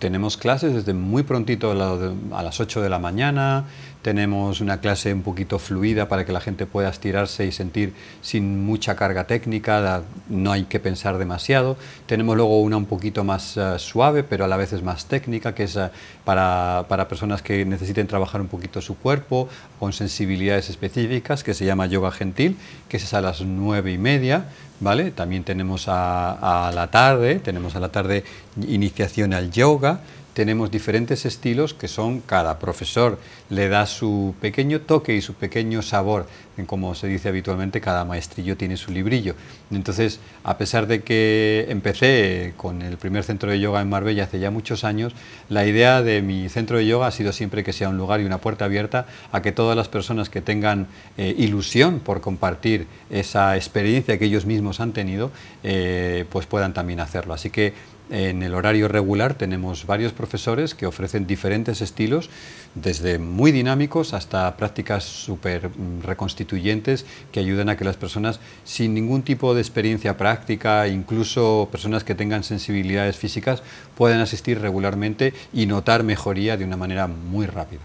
Tenemos 0.01 0.37
clases 0.37 0.75
desde 0.75 0.93
muy 0.93 1.23
prontito 1.23 1.71
a 1.71 2.43
las 2.43 2.59
8 2.59 2.83
de 2.83 2.91
la 2.91 2.99
mañana, 2.99 3.67
tenemos 4.07 4.61
una 4.61 4.79
clase 4.79 5.13
un 5.13 5.23
poquito 5.23 5.59
fluida 5.59 6.07
para 6.07 6.25
que 6.25 6.31
la 6.31 6.41
gente 6.41 6.65
pueda 6.65 6.89
estirarse 6.91 7.45
y 7.45 7.51
sentir 7.51 7.93
sin 8.23 8.65
mucha 8.65 8.95
carga 8.95 9.27
técnica, 9.27 10.05
no 10.29 10.53
hay 10.53 10.63
que 10.67 10.79
pensar 10.79 11.19
demasiado. 11.19 11.77
Tenemos 12.07 12.37
luego 12.37 12.61
una 12.61 12.77
un 12.77 12.87
poquito 12.87 13.25
más 13.25 13.57
eh, 13.57 13.81
suave, 13.81 14.23
pero 14.23 14.45
a 14.45 14.47
la 14.47 14.57
vez 14.57 14.73
es 14.73 14.85
más 14.85 15.07
técnica, 15.07 15.57
que 15.57 15.65
es 15.65 15.75
eh, 15.75 15.91
para, 16.25 16.87
para, 16.89 17.09
personas 17.09 17.43
que 17.43 17.65
necesiten 17.65 18.07
trabajar 18.07 18.41
un 18.41 18.47
poquito 18.47 18.81
su 18.81 18.97
cuerpo 18.97 19.49
con 19.81 19.93
sensibilidades 19.93 20.71
específicas, 20.71 21.43
que 21.43 21.53
se 21.53 21.65
llama 21.65 21.87
yoga 21.87 22.13
gentil, 22.13 22.57
que 22.89 22.99
es 22.99 23.13
a 23.13 23.21
las 23.21 23.41
9 23.41 23.91
y 23.91 23.99
media. 23.99 24.45
¿Vale? 24.79 25.11
También 25.11 25.43
tenemos 25.43 25.89
a, 25.89 26.69
a 26.69 26.71
la 26.71 26.93
tarde, 26.93 27.41
tenemos 27.41 27.75
a 27.75 27.81
la 27.81 27.89
tarde 27.89 28.25
iniciación 28.69 29.33
al 29.33 29.51
yoga, 29.51 30.01
tenemos 30.37 30.71
diferentes 30.71 31.25
estilos 31.25 31.73
que 31.73 31.89
son, 31.89 32.21
cada 32.21 32.59
profesor 32.59 33.19
le 33.49 33.71
da 33.71 33.87
su 33.87 34.35
pequeño 34.39 34.83
toque 34.83 35.17
y 35.17 35.23
su 35.23 35.33
pequeño 35.33 35.81
sabor, 35.81 36.27
como 36.67 36.95
se 36.95 37.07
dice 37.07 37.31
habitualmente, 37.31 37.81
cada 37.81 38.05
maestrillo 38.05 38.55
tiene 38.55 38.77
su 38.77 38.93
librillo. 38.93 39.35
Entonces, 39.71 40.21
a 40.45 40.59
pesar 40.59 40.89
de 40.89 41.03
que 41.03 41.65
empecé 41.71 42.53
con 42.59 42.83
el 42.83 42.99
primer 42.99 43.25
centro 43.25 43.51
de 43.51 43.61
yoga 43.61 43.81
en 43.81 43.89
Marbella 43.89 44.25
hace 44.25 44.39
ya 44.39 44.51
muchos 44.51 44.85
años, 44.85 45.15
la 45.49 45.65
idea 45.65 46.03
de 46.03 46.21
mi 46.21 46.51
centro 46.51 46.77
de 46.77 46.87
yoga 46.87 47.07
ha 47.07 47.13
sido 47.13 47.33
siempre 47.33 47.65
que 47.65 47.73
sea 47.73 47.89
un 47.89 47.97
lugar 47.97 48.21
y 48.21 48.27
una 48.27 48.37
puerta 48.37 48.67
abierta 48.67 49.07
a 49.33 49.41
que 49.41 49.53
todas 49.53 49.75
las 49.75 49.89
personas 49.89 50.29
que 50.29 50.43
tengan 50.43 50.87
eh, 51.17 51.35
ilusión 51.39 51.99
por 51.99 52.21
compartir 52.21 52.87
esa 53.09 53.57
experiencia 53.57 54.19
que 54.19 54.27
ellos 54.27 54.45
mismos 54.45 54.81
han 54.81 54.93
tenido, 54.93 55.31
eh, 55.63 56.27
pues 56.29 56.45
puedan 56.45 56.75
también 56.75 57.01
hacerlo. 57.01 57.33
Así 57.33 57.49
que 57.49 57.73
en 58.11 58.43
el 58.43 58.55
horario 58.55 58.89
regular 58.89 59.35
tenemos 59.35 59.87
varios 59.87 60.13
profesores 60.13 60.75
que 60.75 60.87
ofrecen 60.87 61.27
diferentes 61.27 61.81
estilos, 61.81 62.31
desde 62.75 63.19
muy 63.19 63.53
dinámicos 63.53 64.15
hasta 64.15 64.57
prácticas 64.57 65.05
súper 65.05 65.71
mm, 65.71 66.03
reconstituyentes 66.03 67.05
que 67.33 67.41
ayudan 67.41 67.69
a 67.69 67.77
que 67.77 67.85
las 67.85 67.97
personas 67.97 68.41
sin 68.65 68.95
ningún 68.95 69.23
tipo 69.23 69.55
de 69.55 69.61
experiencia 69.61 70.17
práctica, 70.17 70.87
incluso 70.89 71.69
personas 71.71 72.05
que 72.05 72.15
tengan 72.15 72.45
sensibilidades 72.45 73.17
físicas, 73.17 73.63
puedan 73.97 74.21
asistir 74.21 74.61
regularmente 74.61 75.35
y 75.53 75.67
notar 75.67 76.03
mejoría 76.03 76.57
de 76.57 76.65
una 76.65 76.77
manera 76.77 77.07
muy 77.07 77.47
rápida. 77.47 77.83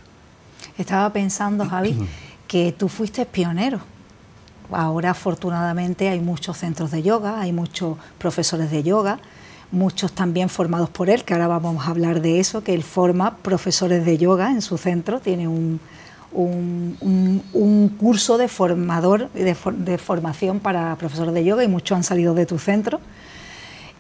Estaba 0.78 1.12
pensando, 1.12 1.66
Javi, 1.66 1.96
que 2.48 2.72
tú 2.72 2.88
fuiste 2.88 3.26
pionero 3.26 3.82
ahora 4.72 5.12
afortunadamente 5.12 6.10
hay 6.10 6.20
muchos 6.20 6.58
centros 6.58 6.92
de 6.92 7.04
yoga, 7.04 7.42
hay 7.42 7.52
muchos 7.52 7.98
profesores 8.18 8.72
de 8.72 8.84
yoga, 8.84 9.20
muchos 9.72 10.12
también 10.12 10.50
formados 10.50 10.90
por 10.90 11.10
él, 11.10 11.24
que 11.24 11.34
ahora 11.34 11.48
vamos 11.48 11.88
a 11.88 11.92
hablar 11.92 12.22
de 12.22 12.40
eso, 12.40 12.64
que 12.64 12.74
él 12.74 12.84
forma 12.84 13.38
profesores 13.38 14.06
de 14.06 14.18
yoga 14.18 14.52
en 14.52 14.62
su 14.62 14.78
centro, 14.78 15.20
tiene 15.20 15.48
un, 15.48 15.80
un, 16.34 17.96
curso 18.00 18.38
de 18.38 18.48
formador, 18.48 19.30
de, 19.32 19.56
de, 19.78 19.98
formación 19.98 20.60
para 20.60 20.96
profesores 20.96 21.34
de 21.34 21.44
yoga 21.44 21.64
y 21.64 21.68
muchos 21.68 21.98
han 21.98 22.04
salido 22.04 22.34
de 22.34 22.46
tu 22.46 22.60
centro. 22.60 23.00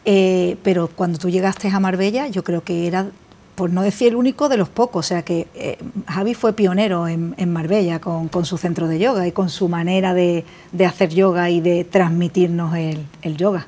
Eh, 0.06 0.58
pero 0.64 0.88
cuando 0.88 1.20
tú 1.20 1.30
llegaste 1.30 1.68
a 1.70 1.80
Marbella, 1.80 2.28
yo 2.28 2.44
creo 2.44 2.64
que 2.64 2.88
era, 2.88 3.08
por 3.56 3.70
no 3.70 3.84
decir 3.84 4.10
el 4.10 4.16
único, 4.16 4.50
de 4.50 4.58
los 4.58 4.70
pocos. 4.70 5.06
O 5.06 5.08
sea 5.08 5.22
que 5.24 5.48
eh, 5.54 5.78
Javi 6.08 6.34
fue 6.34 6.54
pionero 6.54 7.08
en, 7.08 7.36
Marbella 7.52 8.00
con, 8.00 8.46
su 8.46 8.58
centro 8.58 8.88
de 8.88 9.00
yoga 9.00 9.28
y 9.28 9.32
con 9.32 9.50
su 9.50 9.68
manera 9.70 10.14
de, 10.14 10.46
hacer 10.86 11.10
yoga 11.10 11.50
y 11.50 11.62
de 11.62 11.84
transmitirnos 11.84 12.76
el 12.76 13.38
yoga. 13.38 13.68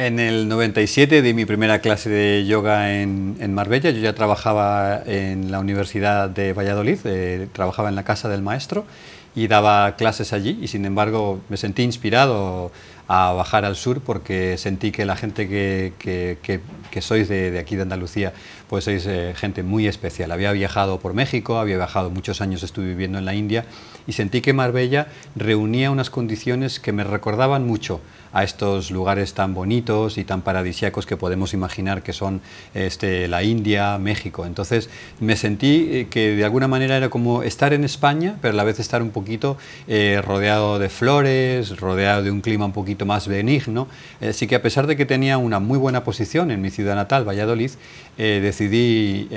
En 0.00 0.18
el 0.18 0.48
97 0.48 1.20
di 1.20 1.34
mi 1.34 1.44
primera 1.44 1.80
clase 1.80 2.08
de 2.08 2.46
yoga 2.46 3.02
en, 3.02 3.52
Marbella. 3.52 3.90
Yo 3.90 4.00
ya 4.00 4.14
trabajaba 4.14 5.02
en 5.04 5.50
la 5.50 5.60
Universidad 5.60 6.30
de 6.30 6.54
Valladolid, 6.54 7.00
eh, 7.04 7.48
trabajaba 7.52 7.90
en 7.90 7.96
la 7.96 8.02
casa 8.02 8.30
del 8.30 8.40
maestro 8.40 8.86
y 9.34 9.46
daba 9.46 9.96
clases 9.96 10.32
allí 10.32 10.58
y 10.62 10.68
sin 10.68 10.86
embargo 10.86 11.42
me 11.50 11.58
sentí 11.58 11.82
inspirado 11.82 12.72
a 13.08 13.32
bajar 13.32 13.66
al 13.66 13.76
sur 13.76 14.00
porque 14.00 14.56
sentí 14.56 14.90
que 14.90 15.04
la 15.04 15.16
gente 15.16 15.46
que, 15.46 15.92
que, 15.98 17.02
sois 17.02 17.28
de, 17.28 17.58
aquí 17.58 17.76
de 17.76 17.82
Andalucía, 17.82 18.32
pues 18.70 18.84
sois 18.84 19.04
eh, 19.06 19.34
gente 19.36 19.62
muy 19.62 19.86
especial. 19.86 20.32
Había 20.32 20.52
viajado 20.52 20.98
por 20.98 21.12
México, 21.12 21.58
había 21.58 21.76
viajado 21.76 22.08
muchos 22.08 22.40
años, 22.40 22.62
estuve 22.62 22.86
viviendo 22.86 23.18
en 23.18 23.26
la 23.26 23.34
India 23.34 23.66
y 24.06 24.12
sentí 24.12 24.40
que 24.40 24.52
Marbella 24.52 25.08
reunía 25.36 25.90
unas 25.90 26.10
condiciones 26.10 26.80
que 26.80 26.92
me 26.92 27.04
recordaban 27.04 27.66
mucho 27.66 28.00
a 28.32 28.44
estos 28.44 28.90
lugares 28.90 29.34
tan 29.34 29.54
bonitos 29.54 30.18
y 30.18 30.24
tan 30.24 30.42
paradisíacos 30.42 31.06
que 31.06 31.16
podemos 31.16 31.52
imaginar 31.52 32.02
que 32.02 32.12
son 32.12 32.40
este, 32.74 33.28
la 33.28 33.42
India, 33.42 33.98
México. 33.98 34.46
Entonces 34.46 34.88
me 35.18 35.36
sentí 35.36 35.88
eh, 35.90 36.06
que 36.08 36.36
de 36.36 36.44
alguna 36.44 36.68
manera 36.68 36.96
era 36.96 37.08
como 37.08 37.42
estar 37.42 37.72
en 37.72 37.84
España, 37.84 38.36
pero 38.40 38.54
a 38.54 38.56
la 38.56 38.64
vez 38.64 38.78
estar 38.78 39.02
un 39.02 39.10
poquito 39.10 39.56
eh, 39.88 40.22
rodeado 40.24 40.78
de 40.78 40.88
flores, 40.88 41.78
rodeado 41.78 42.22
de 42.22 42.30
un 42.30 42.40
clima 42.40 42.64
un 42.64 42.72
poquito 42.72 43.04
más 43.04 43.26
benigno. 43.26 43.88
Así 44.20 44.46
que 44.46 44.54
a 44.54 44.62
pesar 44.62 44.86
de 44.86 44.96
que 44.96 45.06
tenía 45.06 45.38
una 45.38 45.58
muy 45.58 45.78
buena 45.78 46.04
posición 46.04 46.50
en 46.50 46.60
mi 46.60 46.70
ciudad 46.70 46.94
natal, 46.94 47.28
Valladolid, 47.28 47.70
eh, 48.18 48.40
decidí 48.42 49.28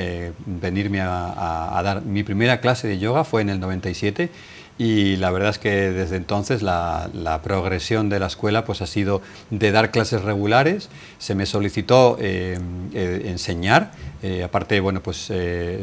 venirme 0.46 1.02
a, 1.02 1.78
a 1.78 1.84
dar 1.84 2.04
mi 2.04 2.24
primera 2.24 2.60
clase 2.60 2.88
de 2.88 3.00
yoga, 3.00 3.24
fue 3.24 3.42
en 3.42 3.50
el 3.50 3.60
97 3.60 4.30
y 4.78 5.18
la 5.18 5.30
verdad 5.32 5.50
es 5.50 5.60
que 5.60 5.92
desde 5.92 6.16
entonces 6.16 6.62
la, 6.62 7.10
progresión 7.44 8.10
de 8.10 8.20
la 8.20 8.28
escuela 8.28 8.66
pues 8.66 8.82
ha 8.82 8.88
sido 8.88 9.22
de 9.50 9.72
dar 9.72 9.92
clases 9.92 10.22
regulares, 10.24 10.90
se 11.20 11.36
me 11.36 11.46
solicitó 11.46 12.18
eh, 12.20 12.58
eh, 12.94 13.24
enseñar, 13.26 13.92
eh, 14.24 14.44
aparte 14.44 14.80
bueno 14.80 15.02
pues 15.02 15.32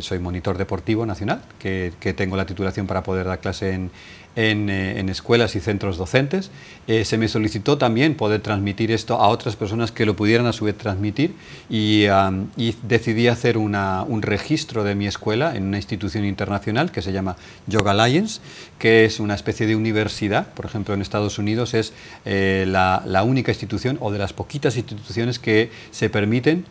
soy 0.01 0.19
monitor 0.19 0.59
deportivo 0.59 1.07
nacional, 1.07 1.43
que, 1.59 1.93
que, 2.01 2.13
tengo 2.15 2.37
la 2.37 2.47
titulación 2.47 2.87
para 2.87 3.03
poder 3.03 3.27
dar 3.27 3.39
clase 3.39 3.73
en, 3.73 3.91
eh, 4.37 4.95
en, 4.97 5.09
escuelas 5.09 5.57
y 5.57 5.61
centros 5.61 5.97
docentes. 5.97 6.53
Eh, 6.87 7.05
se 7.05 7.19
me 7.19 7.27
solicitó 7.27 7.79
también 7.79 8.15
poder 8.15 8.41
transmitir 8.41 8.93
esto 8.93 9.17
a 9.17 9.27
otras 9.27 9.57
personas 9.57 9.91
que 9.91 10.07
lo 10.07 10.15
pudieran 10.15 10.47
a 10.47 10.53
su 10.53 10.67
vez 10.67 10.79
transmitir 10.79 11.35
y, 11.69 12.07
decidí 12.85 13.27
hacer 13.27 13.59
un 13.59 14.23
registro 14.23 14.85
de 14.85 14.95
mi 14.95 15.09
escuela 15.09 15.57
en 15.57 15.65
una 15.65 15.79
institución 15.79 16.25
internacional 16.25 16.93
que 16.93 17.03
se 17.03 17.13
llama 17.13 17.37
Yoga 17.67 17.91
Alliance, 17.91 18.41
que 18.79 19.05
es 19.05 19.19
una 19.19 19.35
especie 19.35 19.67
de 19.67 19.75
universidad, 19.75 20.47
por 20.55 20.65
ejemplo 20.65 20.95
en 20.95 21.03
Estados 21.03 21.39
Unidos 21.39 21.75
es 21.75 21.93
eh, 22.25 22.65
la, 22.69 23.23
única 23.25 23.51
institución 23.51 23.99
o 24.01 24.13
de 24.13 24.19
las 24.19 24.33
poquitas 24.33 24.77
instituciones 24.77 25.41
que 25.41 25.71
se 25.91 26.09
permiten 26.09 26.65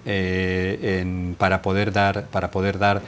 para 1.37 1.61
poder 1.61 1.91
dar, 1.91 2.27
para 2.27 2.51
poder 2.51 2.79
dar 2.79 3.01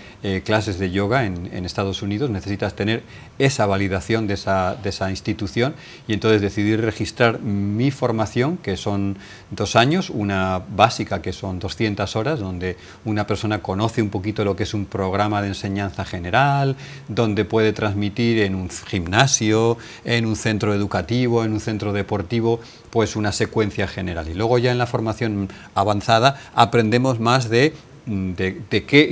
clases 0.44 0.78
de 0.78 0.92
yoga 0.92 1.26
en, 1.26 1.50
en 1.54 1.66
Estados 1.66 2.02
Unidos. 2.02 2.30
Necesitas 2.30 2.76
tener 2.76 3.04
esa 3.40 3.66
validación 3.66 4.28
de 4.28 4.40
de 4.45 4.89
esa 4.89 5.10
institución 5.10 5.75
y 6.08 6.13
entonces 6.13 6.41
decidí 6.41 6.75
registrar 6.75 7.39
mi 7.39 7.91
formación, 7.91 8.58
que 8.58 8.77
son 8.77 9.17
dos 9.49 9.75
años, 9.75 10.10
una 10.10 10.62
básica 10.75 11.21
que 11.21 11.34
son 11.34 11.60
200 11.60 12.15
horas, 12.15 12.39
donde 12.39 12.77
una 13.06 13.27
persona 13.27 13.62
conoce 13.62 14.01
un 14.01 14.10
poquito 14.10 14.43
lo 14.43 14.56
que 14.56 14.63
es 14.63 14.73
un 14.73 14.86
programa 14.86 15.41
de 15.41 15.49
enseñanza 15.49 16.06
general, 16.06 16.75
donde 17.08 17.45
puede 17.45 17.73
transmitir 17.73 18.39
en 18.39 18.56
un 18.56 18.69
gimnasio, 18.69 19.77
en 20.06 20.25
un 20.25 20.36
centro 20.36 20.73
educativo, 20.73 21.43
en 21.43 21.54
un 21.54 21.60
centro 21.60 21.93
deportivo, 21.93 22.60
pues 22.89 23.15
una 23.15 23.32
secuencia 23.32 23.88
general. 23.88 24.27
Y 24.30 24.34
luego 24.34 24.58
ya 24.58 24.71
en 24.71 24.77
la 24.77 24.88
formación 24.88 25.49
avanzada 25.75 26.39
aprendemos 26.56 27.19
más 27.19 27.49
de 27.49 27.73
De, 28.06 28.64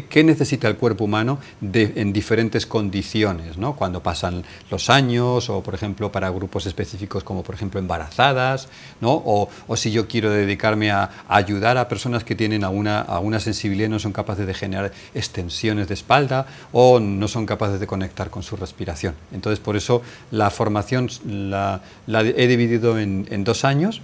qué, 0.09 0.23
necesita 0.23 0.67
el 0.67 0.75
cuerpo 0.75 1.03
humano 1.03 1.37
en 1.61 2.11
diferentes 2.11 2.65
condiciones, 2.65 3.57
¿no? 3.57 3.75
cuando 3.75 4.01
pasan 4.01 4.43
los 4.71 4.89
años 4.89 5.49
o, 5.49 5.61
por 5.61 5.75
ejemplo, 5.75 6.11
para 6.11 6.31
grupos 6.31 6.65
específicos 6.65 7.23
como, 7.23 7.43
por 7.43 7.53
ejemplo, 7.53 7.79
embarazadas, 7.79 8.67
¿no? 8.99 9.11
o, 9.13 9.49
si 9.75 9.91
yo 9.91 10.07
quiero 10.07 10.31
dedicarme 10.31 10.89
a, 10.89 11.09
ayudar 11.27 11.77
a 11.77 11.87
personas 11.87 12.23
que 12.23 12.33
tienen 12.33 12.63
alguna, 12.63 13.01
alguna 13.01 13.39
sensibilidad 13.39 13.87
y 13.87 13.91
no 13.91 13.99
son 13.99 14.11
capaces 14.11 14.47
de 14.47 14.53
generar 14.55 14.91
extensiones 15.13 15.87
de 15.87 15.93
espalda 15.93 16.47
o 16.71 16.99
no 16.99 17.27
son 17.27 17.45
capaces 17.45 17.79
de 17.79 17.85
conectar 17.85 18.31
con 18.31 18.41
su 18.41 18.55
respiración. 18.55 19.13
Entonces, 19.31 19.59
por 19.59 19.75
eso 19.75 20.01
la 20.31 20.49
formación 20.49 21.09
la, 21.27 21.81
he 22.07 22.47
dividido 22.47 22.97
en, 22.97 23.27
en 23.29 23.43
dos 23.43 23.65
años, 23.65 24.01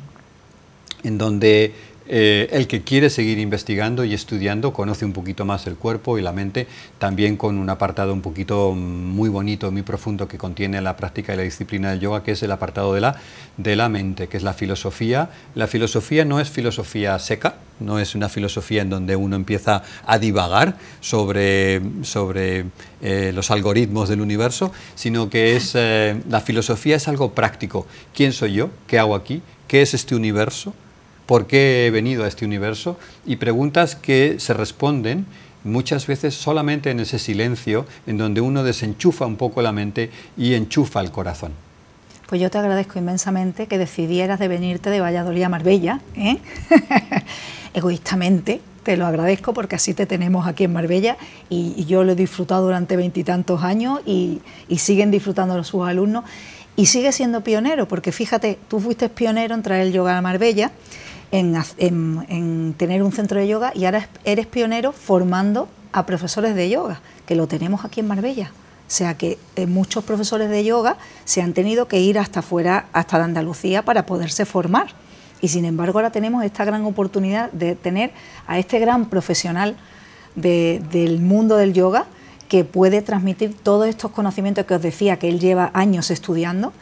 en 1.03 1.17
donde 1.17 1.73
eh, 2.07 2.47
el 2.51 2.67
que 2.67 2.83
quiere 2.83 3.09
seguir 3.09 3.39
investigando 3.39 4.03
y 4.03 4.13
estudiando 4.13 4.73
conoce 4.73 5.05
un 5.05 5.13
poquito 5.13 5.43
más 5.45 5.65
el 5.65 5.75
cuerpo 5.75 6.19
y 6.19 6.21
la 6.21 6.31
mente, 6.31 6.67
también 6.99 7.35
con 7.35 7.57
un 7.57 7.69
apartado 7.69 8.13
un 8.13 8.21
poquito 8.21 8.73
muy 8.73 9.29
bonito, 9.29 9.71
muy 9.71 9.81
profundo 9.81 10.27
que 10.27 10.37
contiene 10.37 10.81
la 10.81 10.97
práctica 10.97 11.33
y 11.33 11.37
la 11.37 11.43
disciplina 11.43 11.91
del 11.91 11.99
yoga, 11.99 12.23
que 12.23 12.31
es 12.31 12.43
el 12.43 12.51
apartado 12.51 12.93
de 12.93 13.01
la, 13.01 13.19
de 13.57 13.75
la 13.75 13.89
mente, 13.89 14.27
que 14.27 14.37
es 14.37 14.43
la 14.43 14.53
filosofía. 14.53 15.29
La 15.55 15.67
filosofía 15.67 16.25
no 16.25 16.39
es 16.39 16.49
filosofía 16.49 17.17
seca, 17.17 17.55
no 17.79 17.99
es 17.99 18.15
una 18.15 18.29
filosofía 18.29 18.81
en 18.81 18.89
donde 18.89 19.15
uno 19.15 19.35
empieza 19.35 19.83
a 20.05 20.19
divagar 20.19 20.77
sobre, 21.01 21.81
sobre 22.03 22.65
eh, 23.01 23.31
los 23.33 23.51
algoritmos 23.51 24.09
del 24.09 24.21
universo, 24.21 24.71
sino 24.95 25.29
que 25.29 25.55
es, 25.55 25.73
eh, 25.75 26.21
la 26.29 26.41
filosofía 26.41 26.95
es 26.95 27.07
algo 27.07 27.33
práctico. 27.33 27.87
¿Quién 28.13 28.31
soy 28.31 28.53
yo? 28.53 28.69
¿Qué 28.87 28.99
hago 28.99 29.15
aquí? 29.15 29.41
¿Qué 29.67 29.81
es 29.81 29.93
este 29.93 30.15
universo? 30.15 30.73
Por 31.25 31.47
qué 31.47 31.87
he 31.87 31.91
venido 31.91 32.23
a 32.23 32.27
este 32.27 32.45
universo 32.45 32.97
y 33.25 33.37
preguntas 33.37 33.95
que 33.95 34.35
se 34.39 34.53
responden 34.53 35.25
muchas 35.63 36.07
veces 36.07 36.35
solamente 36.35 36.91
en 36.91 36.99
ese 36.99 37.19
silencio 37.19 37.85
en 38.07 38.17
donde 38.17 38.41
uno 38.41 38.63
desenchufa 38.63 39.25
un 39.25 39.35
poco 39.35 39.61
la 39.61 39.71
mente 39.71 40.11
y 40.37 40.53
enchufa 40.53 41.01
el 41.01 41.11
corazón. 41.11 41.51
Pues 42.27 42.41
yo 42.41 42.49
te 42.49 42.57
agradezco 42.57 42.97
inmensamente 42.97 43.67
que 43.67 43.77
decidieras 43.77 44.39
de 44.39 44.47
venirte 44.47 44.89
de 44.89 44.99
Valladolid 44.99 45.43
a 45.43 45.49
Marbella, 45.49 46.01
¿eh? 46.15 46.37
egoístamente, 47.73 48.61
te 48.83 48.97
lo 48.97 49.05
agradezco 49.05 49.53
porque 49.53 49.75
así 49.75 49.93
te 49.93 50.05
tenemos 50.05 50.47
aquí 50.47 50.63
en 50.63 50.73
Marbella 50.73 51.17
y, 51.49 51.85
yo 51.85 52.03
lo 52.03 52.13
he 52.13 52.15
disfrutado 52.15 52.63
durante 52.65 52.95
veintitantos 52.95 53.63
años 53.63 53.99
y, 54.05 54.41
siguen 54.77 55.11
disfrutando 55.11 55.63
sus 55.63 55.87
alumnos 55.87 56.23
y 56.75 56.87
sigue 56.87 57.11
siendo 57.11 57.41
pionero 57.41 57.87
porque 57.87 58.11
fíjate, 58.11 58.57
tú 58.67 58.79
fuiste 58.79 59.09
pionero 59.09 59.55
en 59.55 59.63
traer 59.63 59.87
el 59.87 59.93
yoga 59.93 60.17
a 60.17 60.21
Marbella 60.21 60.71
en, 61.39 62.73
tener 62.77 63.03
un 63.03 63.11
centro 63.11 63.39
de 63.39 63.47
yoga 63.47 63.71
y 63.75 63.85
ahora 63.85 64.07
eres 64.23 64.47
pionero 64.47 64.91
formando 64.91 65.67
a 65.91 66.05
profesores 66.05 66.55
de 66.55 66.69
yoga, 66.69 67.01
que 67.25 67.35
lo 67.35 67.47
tenemos 67.47 67.85
aquí 67.85 67.99
en 67.99 68.07
Marbella. 68.07 68.51
O 68.87 68.91
sea 68.91 69.15
que 69.15 69.39
eh, 69.55 69.65
muchos 69.65 70.03
profesores 70.03 70.49
de 70.49 70.63
yoga 70.63 70.97
se 71.23 71.41
han 71.41 71.53
tenido 71.53 71.87
que 71.87 71.99
ir 71.99 72.19
hasta 72.19 72.41
fuera, 72.41 72.85
hasta 72.93 73.17
de 73.17 73.23
Andalucía, 73.23 73.83
para 73.83 74.05
poderse 74.05 74.45
formar. 74.45 74.87
Y 75.41 75.47
sin 75.47 75.65
embargo 75.65 75.99
ahora 75.99 76.11
tenemos 76.11 76.43
esta 76.43 76.65
gran 76.65 76.85
oportunidad 76.85 77.51
de 77.51 77.75
tener 77.75 78.11
a 78.47 78.59
este 78.59 78.79
gran 78.79 79.09
profesional 79.09 79.75
del 80.35 81.19
mundo 81.19 81.55
del 81.55 81.73
yoga 81.73 82.05
que 82.47 82.63
puede 82.63 83.01
transmitir 83.01 83.55
todos 83.55 83.87
estos 83.87 84.11
conocimientos 84.11 84.65
que 84.65 84.75
os 84.75 84.81
decía 84.81 85.17
que 85.17 85.29
él 85.29 85.39
lleva 85.39 85.71
años 85.73 86.11
estudiando 86.11 86.73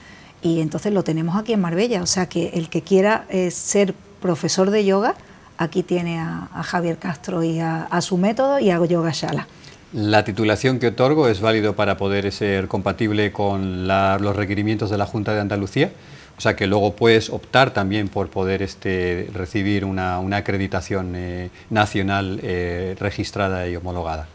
y 0.42 0.60
entonces 0.60 0.92
lo 0.92 1.04
tenemos 1.04 1.38
aquí 1.38 1.54
en 1.54 1.62
Marbella. 1.62 2.04
O 2.04 2.06
sea 2.06 2.28
que 2.28 2.50
el 2.50 2.70
que 2.70 2.82
quiera 2.82 3.26
eh, 3.30 3.50
ser 3.50 3.96
profesor 4.24 4.72
de 4.72 4.86
yoga, 4.86 5.16
aquí 5.58 5.84
tiene 5.84 6.18
a, 6.18 6.48
Javier 6.64 6.98
Castro 6.98 7.44
y 7.44 7.60
a, 7.60 7.90
su 8.00 8.18
método 8.18 8.58
y 8.58 8.72
a 8.72 8.84
Yoga 8.86 9.12
Shala. 9.12 9.48
La 9.92 10.24
titulación 10.24 10.80
que 10.80 10.88
otorgo 10.88 11.28
es 11.28 11.42
válido 11.42 11.76
para 11.76 11.98
poder 11.98 12.32
ser 12.32 12.70
compatible 12.70 13.34
con 13.34 13.86
los 13.86 14.36
requerimientos 14.36 14.90
de 14.90 14.98
la 14.98 15.06
Junta 15.06 15.34
de 15.34 15.42
Andalucía, 15.42 15.92
o 16.38 16.42
sea 16.42 16.56
que 16.56 16.68
luego 16.68 16.96
puedes 16.96 17.30
optar 17.30 17.72
también 17.72 18.08
por 18.08 18.30
poder 18.30 18.62
este, 18.62 19.30
recibir 19.34 19.84
una, 19.84 20.18
acreditación 20.36 21.14
eh, 21.16 21.50
nacional 21.70 22.40
eh, 22.44 22.96
registrada 22.98 23.68
y 23.68 23.76
homologada. 23.76 24.28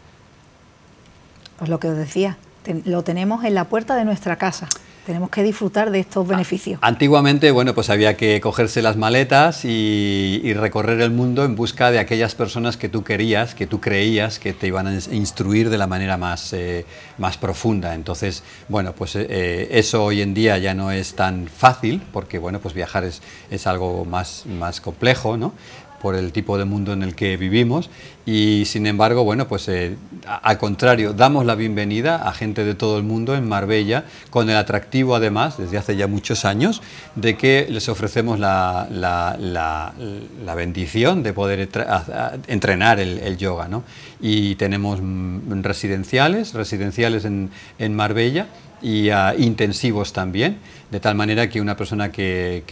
Pues 1.57 1.67
lo 1.67 1.79
que 1.79 1.89
os 1.89 1.97
decía, 1.97 2.37
lo 2.85 3.03
tenemos 3.03 3.43
en 3.43 3.55
la 3.55 3.65
puerta 3.65 3.95
de 3.95 4.05
nuestra 4.05 4.35
casa 4.35 4.69
tenemos 5.09 5.31
que 5.31 5.41
disfrutar 5.41 5.89
de 5.89 6.01
estos 6.01 6.27
beneficios. 6.27 6.77
Antiguamente, 6.83 7.49
bueno, 7.49 7.73
pues 7.73 7.89
había 7.89 8.15
que 8.15 8.39
cogerse 8.41 8.83
las 8.83 8.95
maletas 8.95 9.65
y, 9.65 10.53
recorrer 10.53 11.01
el 11.01 11.09
mundo 11.09 11.45
en 11.45 11.55
busca 11.55 11.89
de 11.89 11.97
aquellas 11.97 12.35
personas 12.35 12.77
que 12.77 12.89
tú 12.89 13.03
querías, 13.03 13.55
que 13.55 13.65
tú 13.65 13.81
creías 13.81 14.37
que 14.37 14.53
te 14.53 14.67
iban 14.67 14.85
a 14.85 14.93
instruir 14.93 15.71
de 15.71 15.79
la 15.79 15.87
manera 15.87 16.17
más, 16.17 16.53
eh, 16.53 16.85
más 17.17 17.37
profunda. 17.37 17.95
Entonces, 17.95 18.43
bueno, 18.67 18.93
pues 18.93 19.15
eh, 19.15 19.67
eso 19.71 20.03
hoy 20.03 20.21
en 20.21 20.35
día 20.35 20.59
ya 20.59 20.75
no 20.75 20.91
es 20.91 21.15
tan 21.15 21.47
fácil, 21.47 22.03
porque 22.13 22.37
bueno, 22.37 22.59
pues 22.59 22.75
viajar 22.75 23.03
es, 23.03 23.23
es 23.49 23.65
algo 23.65 24.05
más, 24.05 24.45
más 24.45 24.79
complejo, 24.79 25.37
¿no? 25.37 25.53
Por 26.01 26.15
el 26.15 26.31
tipo 26.31 26.57
de 26.57 26.65
mundo 26.65 26.93
en 26.93 27.03
el 27.03 27.15
que 27.15 27.37
vivimos 27.37 27.89
y 28.31 28.65
sin 28.65 28.85
embargo, 28.85 29.23
bueno, 29.23 29.47
pues 29.47 29.67
eh, 29.69 29.95
al 30.27 30.59
contrario, 30.59 31.13
damos 31.13 31.47
la 31.47 31.55
bienvenida 31.55 32.27
a 32.27 32.31
gente 32.31 32.63
de 32.63 32.75
todo 32.75 32.97
el 32.97 33.03
mundo 33.03 33.35
en 33.35 33.49
Marbella 33.49 34.05
con 34.29 34.47
el 34.51 34.55
atractivo 34.55 35.15
además, 35.15 35.57
desde 35.57 35.79
hace 35.79 35.95
ya 35.95 36.05
muchos 36.05 36.45
años, 36.45 36.83
de 37.15 37.35
que 37.37 37.65
les 37.71 37.89
ofrecemos 37.89 38.39
la, 38.39 38.87
la, 38.91 40.55
bendición 40.55 41.23
de 41.23 41.33
poder 41.33 41.69
entrenar 42.47 42.99
el, 42.99 43.37
yoga. 43.37 43.67
¿no? 43.67 43.83
Y 44.21 44.53
tenemos 44.55 44.99
mm, 45.01 45.63
residenciales, 45.63 46.53
residenciales 46.53 47.25
en, 47.25 47.49
en 47.79 47.95
Marbella 47.95 48.47
y 48.81 49.09
intensivos 49.37 50.13
también, 50.13 50.57
de 50.91 50.99
tal 50.99 51.15
manera 51.15 51.49
que 51.49 51.61
una 51.61 51.75
persona 51.75 52.11
que, 52.11 52.63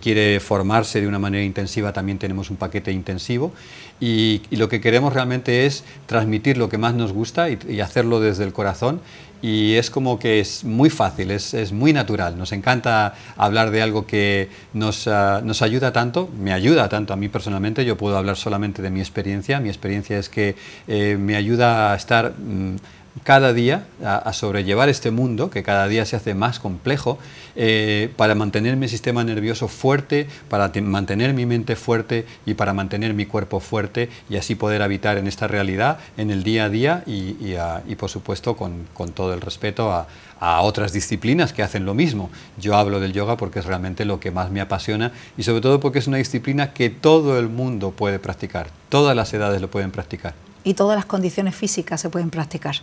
quiere 0.00 0.40
formarse 0.40 1.00
de 1.00 1.06
una 1.06 1.18
manera 1.18 1.44
intensiva 1.44 1.92
también 1.92 2.18
tenemos 2.18 2.50
un 2.50 2.56
paquete 2.56 2.92
intensivo. 2.92 3.52
Y, 4.00 4.42
lo 4.50 4.68
que 4.68 4.80
queremos 4.80 5.12
realmente 5.12 5.66
es 5.66 5.84
transmitir 6.06 6.56
lo 6.56 6.68
que 6.68 6.78
más 6.78 6.94
nos 6.94 7.12
gusta 7.12 7.48
y, 7.50 7.80
hacerlo 7.80 8.20
desde 8.20 8.44
el 8.44 8.52
corazón. 8.52 9.00
Y 9.42 9.76
es 9.76 9.88
como 9.88 10.18
que 10.18 10.38
es 10.40 10.64
muy 10.64 10.90
fácil, 10.90 11.30
es, 11.30 11.72
muy 11.72 11.94
natural, 11.94 12.36
nos 12.36 12.52
encanta 12.52 13.14
hablar 13.38 13.70
de 13.70 13.80
algo 13.80 14.06
que 14.06 14.50
nos, 14.74 15.08
ah, 15.08 15.40
nos, 15.42 15.62
ayuda 15.62 15.94
tanto, 15.94 16.28
me 16.38 16.52
ayuda 16.52 16.90
tanto 16.90 17.14
a 17.14 17.16
mí 17.16 17.30
personalmente, 17.30 17.86
yo 17.86 17.96
puedo 17.96 18.18
hablar 18.18 18.36
solamente 18.36 18.82
de 18.82 18.90
mi 18.90 19.00
experiencia, 19.00 19.58
mi 19.58 19.70
experiencia 19.70 20.18
es 20.18 20.28
que 20.28 20.56
eh, 20.88 21.16
me 21.18 21.36
ayuda 21.36 21.92
a 21.92 21.96
estar... 21.96 22.34
Mm, 22.38 22.76
cada 23.24 23.52
día 23.52 23.86
a, 24.04 24.32
sobrellevar 24.32 24.88
este 24.88 25.10
mundo 25.10 25.50
que 25.50 25.62
cada 25.62 25.88
día 25.88 26.04
se 26.04 26.16
hace 26.16 26.34
más 26.34 26.60
complejo 26.60 27.18
eh, 27.56 28.12
para 28.16 28.34
mantener 28.34 28.76
mi 28.76 28.88
sistema 28.88 29.24
nervioso 29.24 29.68
fuerte, 29.68 30.28
para 30.48 30.70
mantener 30.80 31.34
mi 31.34 31.44
mente 31.44 31.76
fuerte 31.76 32.24
y 32.46 32.54
para 32.54 32.72
mantener 32.72 33.12
mi 33.14 33.26
cuerpo 33.26 33.60
fuerte 33.60 34.08
y 34.28 34.36
así 34.36 34.54
poder 34.54 34.82
habitar 34.82 35.18
en 35.18 35.26
esta 35.26 35.48
realidad 35.48 35.98
en 36.16 36.30
el 36.30 36.44
día 36.44 36.64
a 36.64 36.68
día 36.68 37.02
y, 37.06 37.94
por 37.96 38.10
supuesto 38.10 38.56
con, 38.56 38.86
todo 39.14 39.34
el 39.34 39.40
respeto 39.40 39.90
a, 39.92 40.06
a 40.38 40.60
otras 40.60 40.92
disciplinas 40.92 41.52
que 41.52 41.62
hacen 41.62 41.84
lo 41.84 41.94
mismo. 41.94 42.30
Yo 42.58 42.76
hablo 42.76 43.00
del 43.00 43.12
yoga 43.12 43.36
porque 43.36 43.58
es 43.58 43.64
realmente 43.64 44.04
lo 44.04 44.20
que 44.20 44.30
más 44.30 44.50
me 44.50 44.60
apasiona 44.60 45.12
y 45.36 45.42
sobre 45.42 45.60
todo 45.60 45.80
porque 45.80 45.98
es 45.98 46.06
una 46.06 46.18
disciplina 46.18 46.72
que 46.72 46.90
todo 46.90 47.38
el 47.38 47.48
mundo 47.48 47.90
puede 47.90 48.18
practicar, 48.18 48.68
todas 48.88 49.16
las 49.16 49.34
edades 49.34 49.60
lo 49.60 49.68
pueden 49.68 49.90
practicar. 49.90 50.34
Y 50.62 50.74
todas 50.74 50.94
las 50.96 51.06
condiciones 51.06 51.56
físicas 51.56 52.00
se 52.00 52.10
pueden 52.10 52.30
practicar 52.30 52.76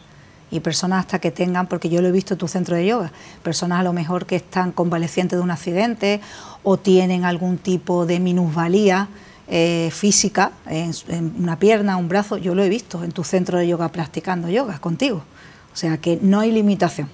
y 0.49 0.59
personas 0.61 1.01
hasta 1.01 1.19
que 1.19 1.31
tengan, 1.31 1.67
porque 1.67 1.89
yo 1.89 2.01
lo 2.01 2.07
he 2.07 2.11
visto 2.11 2.33
en 2.33 2.37
tu 2.37 2.47
centro 2.47 2.75
de 2.75 2.85
yoga, 2.85 3.11
personas 3.43 3.79
a 3.79 3.83
lo 3.83 3.93
mejor 3.93 4.25
que 4.25 4.37
están 4.37 4.71
convalecientes 4.71 5.37
de 5.37 5.43
un 5.43 5.51
accidente 5.51 6.21
o 6.63 6.77
tienen 6.77 7.25
algún 7.25 7.57
tipo 7.57 8.05
de 8.05 8.19
minusvalía 8.19 9.09
eh, 9.49 9.89
física 9.93 10.51
en, 10.65 10.91
una 11.39 11.57
pierna, 11.57 11.97
un 11.97 12.09
brazo, 12.09 12.37
yo 12.37 12.53
lo 12.53 12.63
he 12.63 12.69
visto 12.69 13.03
en 13.03 13.11
tu 13.11 13.23
centro 13.23 13.57
de 13.57 13.67
yoga 13.67 13.89
practicando 13.89 14.49
yoga 14.49 14.79
contigo. 14.79 15.23
O 15.73 15.75
sea 15.77 15.97
que 15.97 16.19
no 16.21 16.39
hay 16.39 16.51
limitación. 16.51 17.09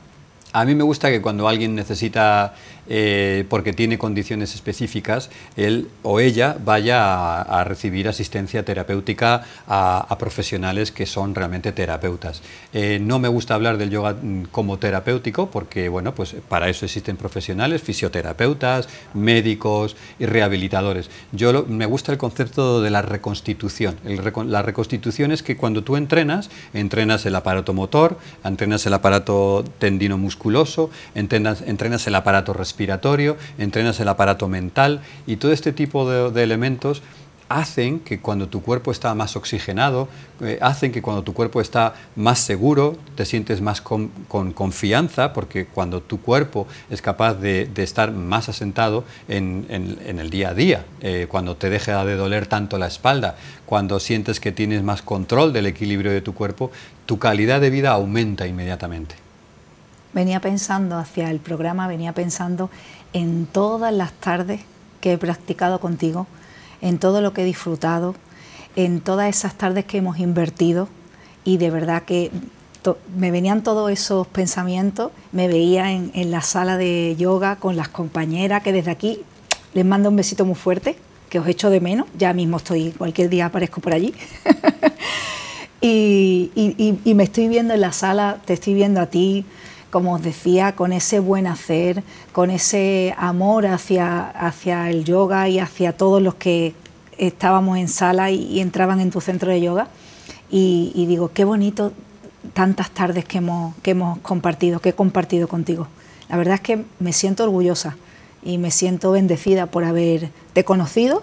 A 0.51 0.65
mí 0.65 0.75
me 0.75 0.83
gusta 0.83 1.09
que 1.09 1.21
cuando 1.21 1.47
alguien 1.47 1.75
necesita 1.75 2.53
eh, 2.87 3.45
porque 3.49 3.73
tiene 3.73 3.97
condiciones 3.97 4.55
específicas, 4.55 5.29
él 5.55 5.89
o 6.01 6.19
ella 6.19 6.57
vaya 6.63 7.41
a, 7.41 7.63
recibir 7.63 8.07
asistencia 8.07 8.65
terapéutica 8.65 9.43
a, 9.67 10.15
profesionales 10.19 10.91
que 10.91 11.05
son 11.05 11.35
realmente 11.35 11.71
terapeutas. 11.71 12.41
Eh, 12.73 12.99
no 13.01 13.19
me 13.19 13.27
gusta 13.27 13.55
hablar 13.55 13.77
del 13.77 13.89
yoga 13.89 14.15
mm, 14.21 14.43
como 14.51 14.77
terapéutico 14.77 15.49
porque, 15.49 15.89
bueno, 15.89 16.13
pues 16.13 16.35
para 16.47 16.69
eso 16.69 16.85
existen 16.85 17.17
profesionales, 17.17 17.81
fisioterapeutas, 17.81 18.87
médicos 19.13 19.95
y 20.19 20.25
rehabilitadores. 20.25 21.09
Yo 21.31 21.65
me 21.67 21.85
gusta 21.85 22.11
el 22.11 22.17
concepto 22.17 22.81
de 22.81 22.89
la 22.89 23.01
reconstitución. 23.01 23.97
la 24.03 24.61
reconstitución 24.61 25.31
es 25.31 25.43
que 25.43 25.57
cuando 25.57 25.83
tú 25.83 25.95
entrenas, 25.95 26.49
entrenas 26.73 27.25
el 27.25 27.35
aparato 27.35 27.73
motor, 27.73 28.17
entrenas 28.43 28.85
el 28.85 28.93
aparato 28.93 29.63
tendino 29.79 30.17
musculoso, 30.17 30.89
entrenas, 31.15 31.61
entrenas 31.61 32.05
el 32.07 32.15
aparato 32.15 32.53
respiratorio, 32.53 32.72
respiratorio, 32.73 33.37
entrenas 33.59 33.99
el 33.99 34.07
aparato 34.07 34.49
mental 34.49 35.01
y 35.27 35.35
todo 35.35 35.51
este 35.51 35.73
tipo 35.73 36.09
de, 36.09 36.43
elementos 36.43 37.03
hacen 37.49 37.99
que 37.99 38.19
cuando 38.19 38.47
tu 38.47 38.63
cuerpo 38.63 38.89
está 38.89 39.13
más 39.13 39.35
oxigenado, 39.35 40.07
eh, 40.41 40.57
hacen 40.59 40.91
que 40.91 41.03
cuando 41.03 41.21
tu 41.21 41.35
cuerpo 41.35 41.61
está 41.61 41.93
más 42.15 42.39
seguro, 42.39 42.97
te 43.15 43.25
sientes 43.25 43.61
más 43.61 43.79
con, 43.79 44.09
confianza, 44.55 45.33
porque 45.33 45.67
cuando 45.67 46.01
tu 46.01 46.19
cuerpo 46.19 46.65
es 46.89 47.03
capaz 47.03 47.35
de, 47.35 47.69
estar 47.75 48.11
más 48.11 48.49
asentado 48.49 49.03
en, 49.27 49.67
el 49.69 50.29
día 50.31 50.49
a 50.49 50.53
día, 50.55 50.85
eh, 51.01 51.27
cuando 51.29 51.55
te 51.55 51.69
deja 51.69 52.03
de 52.05 52.15
doler 52.15 52.47
tanto 52.47 52.79
la 52.79 52.87
espalda, 52.87 53.35
cuando 53.67 53.99
sientes 53.99 54.39
que 54.39 54.51
tienes 54.51 54.81
más 54.81 55.03
control 55.03 55.53
del 55.53 55.67
equilibrio 55.67 56.11
de 56.11 56.21
tu 56.21 56.33
cuerpo, 56.33 56.71
tu 57.05 57.19
calidad 57.19 57.61
de 57.61 57.69
vida 57.69 57.91
aumenta 57.91 58.47
inmediatamente 58.47 59.22
venía 60.13 60.39
pensando 60.39 60.97
hacia 60.97 61.29
el 61.29 61.39
programa, 61.39 61.87
venía 61.87 62.13
pensando 62.13 62.69
en 63.13 63.45
todas 63.45 63.93
las 63.93 64.13
tardes 64.13 64.61
que 65.01 65.13
he 65.13 65.17
practicado 65.17 65.79
contigo, 65.79 66.27
en 66.81 66.97
todo 66.97 67.21
lo 67.21 67.33
que 67.33 67.41
he 67.41 67.45
disfrutado, 67.45 68.15
en 68.75 69.01
todas 69.01 69.29
esas 69.29 69.55
tardes 69.55 69.85
que 69.85 69.97
hemos 69.97 70.19
invertido 70.19 70.87
y 71.43 71.57
de 71.57 71.69
verdad 71.69 72.03
que 72.03 72.31
me 73.15 73.31
venían 73.31 73.63
todos 73.63 73.91
esos 73.91 74.27
pensamientos, 74.27 75.11
me 75.31 75.47
veía 75.47 75.91
en, 75.91 76.31
la 76.31 76.41
sala 76.41 76.77
de 76.77 77.15
yoga 77.17 77.55
con 77.55 77.75
las 77.75 77.87
compañeras 77.87 78.63
que 78.63 78.73
desde 78.73 78.91
aquí 78.91 79.21
les 79.73 79.85
mando 79.85 80.09
un 80.09 80.15
besito 80.15 80.45
muy 80.45 80.55
fuerte, 80.55 80.97
que 81.29 81.39
os 81.39 81.47
echo 81.47 81.69
de 81.69 81.79
menos, 81.79 82.07
ya 82.17 82.33
mismo 82.33 82.57
estoy, 82.57 82.91
cualquier 82.91 83.29
día 83.29 83.45
aparezco 83.45 83.81
por 83.81 83.93
allí. 83.93 84.13
y, 85.81 86.51
me 87.05 87.23
estoy 87.23 87.47
viendo 87.47 87.73
en 87.73 87.81
la 87.81 87.91
sala, 87.91 88.39
te 88.45 88.53
estoy 88.53 88.73
viendo 88.73 88.99
a 88.99 89.07
ti, 89.07 89.45
como 89.93 90.15
os 90.15 90.23
decía, 90.23 90.71
con 90.71 90.91
ese 90.91 91.19
buen 91.19 91.45
hacer, 91.45 92.01
con 92.31 92.49
ese 92.49 93.13
amor 93.15 93.67
hacia, 93.67 94.27
hacia 94.27 94.89
el 94.89 95.03
yoga 95.03 95.49
y 95.49 95.59
hacia 95.59 95.95
todos 95.95 96.19
los 96.19 96.33
que 96.33 96.73
estábamos 97.19 97.77
en 97.77 97.87
sala 97.87 98.31
y, 98.31 98.59
entraban 98.59 98.99
en 99.01 99.11
tu 99.11 99.21
centro 99.21 99.51
de 99.51 99.61
yoga. 99.61 99.89
Y, 100.49 101.05
digo, 101.07 101.29
qué 101.31 101.45
bonito 101.45 101.93
tantas 102.55 102.89
tardes 102.89 103.23
que 103.25 103.37
hemos, 103.37 103.75
que 103.83 103.91
hemos 103.91 104.17
compartido, 104.21 104.79
que 104.79 104.89
he 104.89 104.93
compartido 104.93 105.47
contigo. 105.47 105.87
La 106.27 106.37
verdad 106.37 106.55
es 106.55 106.61
que 106.61 106.85
me 106.97 107.13
siento 107.13 107.43
orgullosa 107.43 107.95
y 108.41 108.57
me 108.57 108.71
siento 108.71 109.11
bendecida 109.11 109.67
por 109.67 109.83
haberte 109.83 110.63
conocido 110.65 111.21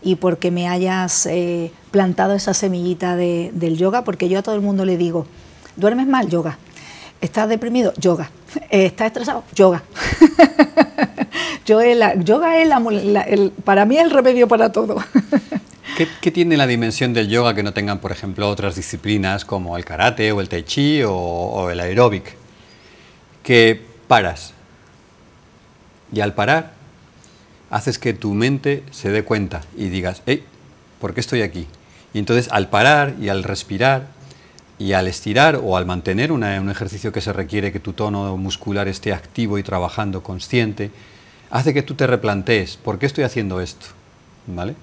y 0.00 0.14
porque 0.14 0.52
me 0.52 0.68
hayas 0.68 1.26
eh, 1.26 1.72
plantado 1.90 2.34
esa 2.34 2.54
semillita 2.54 3.16
del 3.16 3.76
yoga, 3.76 4.04
porque 4.04 4.28
yo 4.28 4.38
a 4.38 4.42
todo 4.42 4.54
el 4.54 4.60
mundo 4.60 4.84
le 4.84 4.96
digo, 4.96 5.26
¿duermes 5.74 6.06
mal? 6.06 6.28
Yoga. 6.28 6.56
¿Estás 7.20 7.48
deprimido? 7.48 7.92
Yoga. 7.96 8.30
Eh, 8.70 8.86
¿Estás 8.86 9.08
estresado? 9.08 9.44
Yoga. 9.54 9.82
yoga 11.66 12.58
es 12.58 12.68
el, 13.28 13.50
para 13.64 13.84
mí 13.84 13.98
el 13.98 14.10
remedio 14.10 14.46
para 14.48 14.70
todo. 14.70 14.96
¿Qué, 16.20 16.30
tiene 16.30 16.58
la 16.58 16.66
dimensión 16.66 17.14
del 17.14 17.28
yoga 17.28 17.54
que 17.54 17.62
no 17.62 17.72
tengan, 17.72 18.00
por 18.00 18.12
ejemplo, 18.12 18.48
otras 18.50 18.76
disciplinas 18.76 19.46
como 19.46 19.78
el 19.78 19.84
karate 19.86 20.30
o 20.30 20.42
el 20.42 20.48
tai 20.48 20.62
chi 20.62 21.02
o, 21.06 21.70
el 21.70 21.80
aeróbic? 21.80 22.34
Que 23.42 23.80
paras. 24.06 24.52
Y 26.12 26.20
al 26.20 26.34
parar, 26.34 26.74
haces 27.70 27.98
que 27.98 28.12
tu 28.12 28.34
mente 28.34 28.84
se 28.90 29.10
dé 29.10 29.24
cuenta 29.24 29.62
y 29.76 29.88
digas, 29.88 30.22
hey, 30.26 30.44
¿por 31.00 31.14
qué 31.14 31.20
estoy 31.20 31.40
aquí? 31.40 31.66
Y 32.12 32.18
entonces 32.18 32.48
al 32.52 32.68
parar 32.68 33.14
y 33.18 33.30
al 33.30 33.42
respirar 33.42 34.08
y 34.78 34.92
al 34.92 35.08
estirar 35.08 35.60
o 35.62 35.76
al 35.76 35.86
mantener 35.86 36.32
un 36.32 36.42
ejercicio 36.42 37.12
que 37.12 37.20
se 37.20 37.32
requiere 37.32 37.72
que 37.72 37.80
tu 37.80 37.92
tono 37.92 38.36
muscular 38.36 38.88
esté 38.88 39.12
activo 39.12 39.58
y 39.58 39.62
trabajando 39.62 40.22
consciente, 40.22 40.90
hace 41.50 41.72
que 41.72 41.82
tú 41.82 41.94
te 41.94 42.06
replantees, 42.06 42.76
¿por 42.76 42.98
qué 42.98 43.06
estoy 43.06 43.24
haciendo 43.24 43.60
esto? 43.60 43.86
¿Vale? 44.46 44.74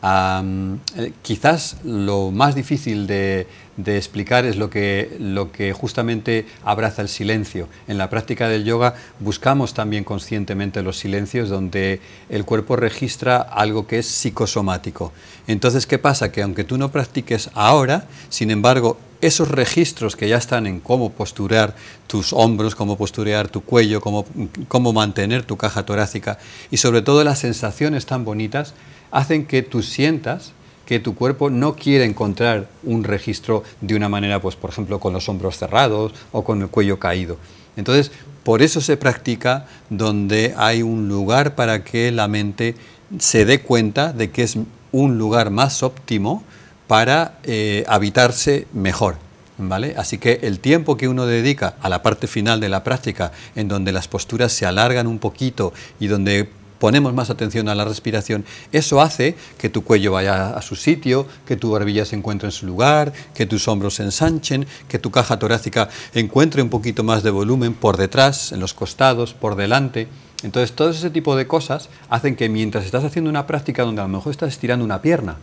Eh, 0.00 1.12
quizás 1.22 1.78
lo 1.82 2.30
más 2.30 2.54
difícil 2.54 3.08
de, 3.08 3.46
explicar 3.84 4.44
es 4.44 4.56
lo 4.56 4.70
que, 4.70 5.16
lo 5.18 5.50
que 5.50 5.72
justamente 5.72 6.46
abraza 6.64 7.02
el 7.02 7.08
silencio. 7.08 7.68
En 7.88 7.98
la 7.98 8.10
práctica 8.10 8.48
del 8.48 8.64
yoga 8.64 8.94
buscamos 9.18 9.74
también 9.74 10.04
conscientemente 10.04 10.82
los 10.82 10.98
silencios 10.98 11.48
donde 11.48 12.00
el 12.28 12.44
cuerpo 12.44 12.76
registra 12.76 13.38
algo 13.38 13.86
que 13.86 13.98
es 14.00 14.06
psicosomático. 14.06 15.12
Entonces, 15.46 15.86
¿qué 15.86 15.98
pasa? 15.98 16.30
Que 16.30 16.42
aunque 16.42 16.64
tú 16.64 16.78
no 16.78 16.90
practiques 16.90 17.50
ahora, 17.54 18.06
sin 18.28 18.50
embargo, 18.50 18.98
esos 19.20 19.48
registros 19.48 20.16
que 20.16 20.28
ya 20.28 20.36
están 20.36 20.66
en 20.66 20.80
cómo 20.80 21.10
posturar 21.10 21.74
tus 22.06 22.32
hombros, 22.32 22.74
cómo 22.74 22.96
posturear 22.96 23.48
tu 23.48 23.62
cuello, 23.62 24.00
cómo, 24.00 24.24
cómo 24.68 24.92
mantener 24.92 25.42
tu 25.44 25.56
caja 25.56 25.84
torácica 25.84 26.38
y 26.70 26.76
sobre 26.76 27.02
todo 27.02 27.24
las 27.24 27.40
sensaciones 27.40 28.06
tan 28.06 28.24
bonitas 28.24 28.74
hacen 29.10 29.46
que 29.46 29.62
tú 29.62 29.82
sientas 29.82 30.52
que 30.86 31.00
tu 31.00 31.14
cuerpo 31.14 31.50
no 31.50 31.76
quiere 31.76 32.06
encontrar 32.06 32.68
un 32.82 33.04
registro 33.04 33.62
de 33.82 33.94
una 33.94 34.08
manera, 34.08 34.40
pues 34.40 34.56
por 34.56 34.70
ejemplo, 34.70 34.98
con 34.98 35.12
los 35.12 35.28
hombros 35.28 35.58
cerrados 35.58 36.14
o 36.32 36.44
con 36.44 36.62
el 36.62 36.68
cuello 36.68 36.98
caído. 36.98 37.36
Entonces, 37.76 38.10
por 38.42 38.62
eso 38.62 38.80
se 38.80 38.96
practica 38.96 39.66
donde 39.90 40.54
hay 40.56 40.82
un 40.82 41.06
lugar 41.08 41.54
para 41.54 41.84
que 41.84 42.10
la 42.10 42.26
mente 42.26 42.74
se 43.18 43.44
dé 43.44 43.60
cuenta 43.60 44.14
de 44.14 44.30
que 44.30 44.42
es 44.42 44.56
un 44.90 45.18
lugar 45.18 45.50
más 45.50 45.82
óptimo 45.82 46.42
para 46.88 47.38
eh, 47.44 47.84
habitarse 47.86 48.66
mejor. 48.72 49.16
¿Vale? 49.60 49.94
Así 49.98 50.18
que 50.18 50.38
el 50.42 50.60
tiempo 50.60 50.96
que 50.96 51.08
uno 51.08 51.26
dedica 51.26 51.74
a 51.80 51.88
la 51.88 52.00
parte 52.00 52.28
final 52.28 52.60
de 52.60 52.68
la 52.68 52.84
práctica, 52.84 53.32
en 53.56 53.66
donde 53.66 53.90
las 53.90 54.06
posturas 54.06 54.52
se 54.52 54.66
alargan 54.66 55.08
un 55.08 55.18
poquito 55.18 55.72
y 55.98 56.06
donde 56.06 56.48
ponemos 56.78 57.12
más 57.12 57.30
atención 57.30 57.68
a 57.68 57.74
la 57.74 57.84
respiración, 57.84 58.44
eso 58.72 59.00
hace 59.00 59.36
que 59.58 59.68
tu 59.68 59.82
cuello 59.82 60.12
vaya 60.12 60.50
a 60.50 60.62
su 60.62 60.76
sitio, 60.76 61.26
que 61.44 61.56
tu 61.56 61.72
barbilla 61.72 62.04
se 62.04 62.16
encuentre 62.16 62.48
en 62.48 62.52
su 62.52 62.66
lugar, 62.66 63.12
que 63.34 63.46
tus 63.46 63.68
hombros 63.68 63.94
se 63.94 64.04
ensanchen, 64.04 64.66
que 64.88 64.98
tu 64.98 65.10
caja 65.10 65.38
torácica 65.38 65.88
encuentre 66.14 66.62
un 66.62 66.70
poquito 66.70 67.02
más 67.02 67.22
de 67.22 67.30
volumen 67.30 67.74
por 67.74 67.96
detrás, 67.96 68.52
en 68.52 68.60
los 68.60 68.74
costados, 68.74 69.34
por 69.34 69.56
delante. 69.56 70.08
Entonces, 70.44 70.74
todo 70.74 70.90
ese 70.90 71.10
tipo 71.10 71.34
de 71.34 71.48
cosas 71.48 71.88
hacen 72.08 72.36
que 72.36 72.48
mientras 72.48 72.84
estás 72.84 73.02
haciendo 73.02 73.28
una 73.28 73.46
práctica 73.46 73.82
donde 73.82 74.02
a 74.02 74.04
lo 74.04 74.10
mejor 74.10 74.30
estás 74.30 74.50
estirando 74.50 74.84
una 74.84 75.02
pierna, 75.02 75.36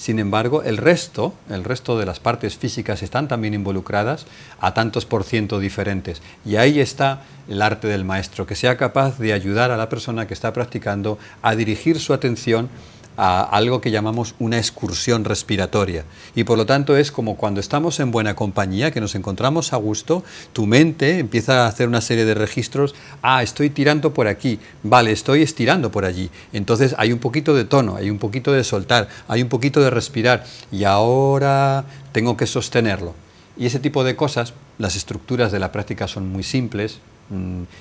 sin 0.00 0.18
embargo, 0.18 0.62
el 0.62 0.78
resto, 0.78 1.34
el 1.50 1.62
resto 1.62 1.98
de 1.98 2.06
las 2.06 2.20
partes 2.20 2.56
físicas 2.56 3.02
están 3.02 3.28
también 3.28 3.52
involucradas 3.52 4.24
a 4.58 4.72
tantos 4.72 5.04
por 5.04 5.24
ciento 5.24 5.58
diferentes. 5.58 6.22
Y 6.46 6.56
ahí 6.56 6.80
está 6.80 7.20
el 7.50 7.60
arte 7.60 7.86
del 7.86 8.06
maestro, 8.06 8.46
que 8.46 8.54
sea 8.54 8.78
capaz 8.78 9.18
de 9.18 9.34
ayudar 9.34 9.70
a 9.70 9.76
la 9.76 9.90
persona 9.90 10.26
que 10.26 10.32
está 10.32 10.54
practicando 10.54 11.18
a 11.42 11.54
dirigir 11.54 12.00
su 12.00 12.14
atención 12.14 12.70
a 13.16 13.42
algo 13.42 13.80
que 13.80 13.90
llamamos 13.90 14.34
una 14.38 14.58
excursión 14.58 15.24
respiratoria. 15.24 16.04
Y 16.34 16.44
por 16.44 16.56
lo 16.56 16.66
tanto 16.66 16.96
es 16.96 17.12
como 17.12 17.36
cuando 17.36 17.60
estamos 17.60 18.00
en 18.00 18.10
buena 18.10 18.34
compañía, 18.34 18.90
que 18.90 19.00
nos 19.00 19.14
encontramos 19.14 19.72
a 19.72 19.76
gusto, 19.76 20.24
tu 20.52 20.66
mente 20.66 21.18
empieza 21.18 21.64
a 21.64 21.68
hacer 21.68 21.88
una 21.88 22.00
serie 22.00 22.24
de 22.24 22.34
registros, 22.34 22.94
ah, 23.22 23.42
estoy 23.42 23.70
tirando 23.70 24.14
por 24.14 24.26
aquí, 24.26 24.58
vale, 24.82 25.12
estoy 25.12 25.42
estirando 25.42 25.90
por 25.90 26.04
allí. 26.04 26.30
Entonces 26.52 26.94
hay 26.98 27.12
un 27.12 27.18
poquito 27.18 27.54
de 27.54 27.64
tono, 27.64 27.96
hay 27.96 28.10
un 28.10 28.18
poquito 28.18 28.52
de 28.52 28.64
soltar, 28.64 29.08
hay 29.28 29.42
un 29.42 29.48
poquito 29.48 29.80
de 29.80 29.90
respirar 29.90 30.44
y 30.72 30.84
ahora 30.84 31.84
tengo 32.12 32.36
que 32.36 32.46
sostenerlo. 32.46 33.14
Y 33.56 33.66
ese 33.66 33.80
tipo 33.80 34.04
de 34.04 34.16
cosas, 34.16 34.54
las 34.78 34.96
estructuras 34.96 35.52
de 35.52 35.58
la 35.58 35.72
práctica 35.72 36.08
son 36.08 36.30
muy 36.30 36.42
simples, 36.42 37.00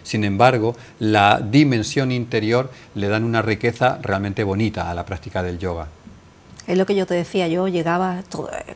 sin 0.03 0.23
embargo, 0.23 0.75
la 0.99 1.39
dimensión 1.39 2.11
interior 2.11 2.71
le 2.95 3.07
dan 3.07 3.23
una 3.23 3.41
riqueza 3.41 3.99
realmente 4.01 4.43
bonita 4.43 4.89
a 4.89 4.93
la 4.93 5.05
práctica 5.05 5.41
del 5.43 5.59
yoga. 5.59 5.87
Es 6.67 6.77
lo 6.77 6.85
que 6.85 6.95
yo 6.95 7.05
te 7.07 7.15
decía, 7.15 7.47
yo 7.47 7.67
llegaba, 7.67 8.21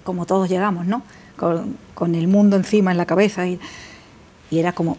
como 0.04 0.26
todos 0.26 0.50
llegamos, 0.50 0.86
¿no? 0.86 1.04
Con, 1.36 2.16
el 2.16 2.28
mundo 2.28 2.58
encima 2.58 2.92
en 2.92 2.98
la 2.98 3.06
cabeza 3.06 3.48
y, 3.48 3.60
y 4.52 4.60
era 4.60 4.74
como 4.74 4.98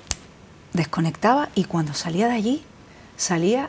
desconectaba 0.73 1.51
y 1.55 1.65
cuando 1.65 1.93
salía 1.93 2.29
de 2.29 2.35
allí 2.35 2.63
salía 3.17 3.69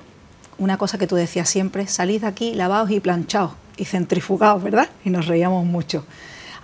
una 0.58 0.78
cosa 0.78 0.98
que 0.98 1.08
tú 1.08 1.16
decías 1.16 1.50
siempre, 1.50 1.88
salid 1.88 2.22
de 2.22 2.28
aquí 2.28 2.54
lavados 2.54 2.92
y 2.92 3.00
planchados 3.00 3.52
y 3.78 3.86
centrifugados, 3.86 4.64
¿verdad? 4.64 4.90
Y 5.04 5.10
nos 5.10 5.28
reíamos 5.28 5.66
mucho. 5.66 6.06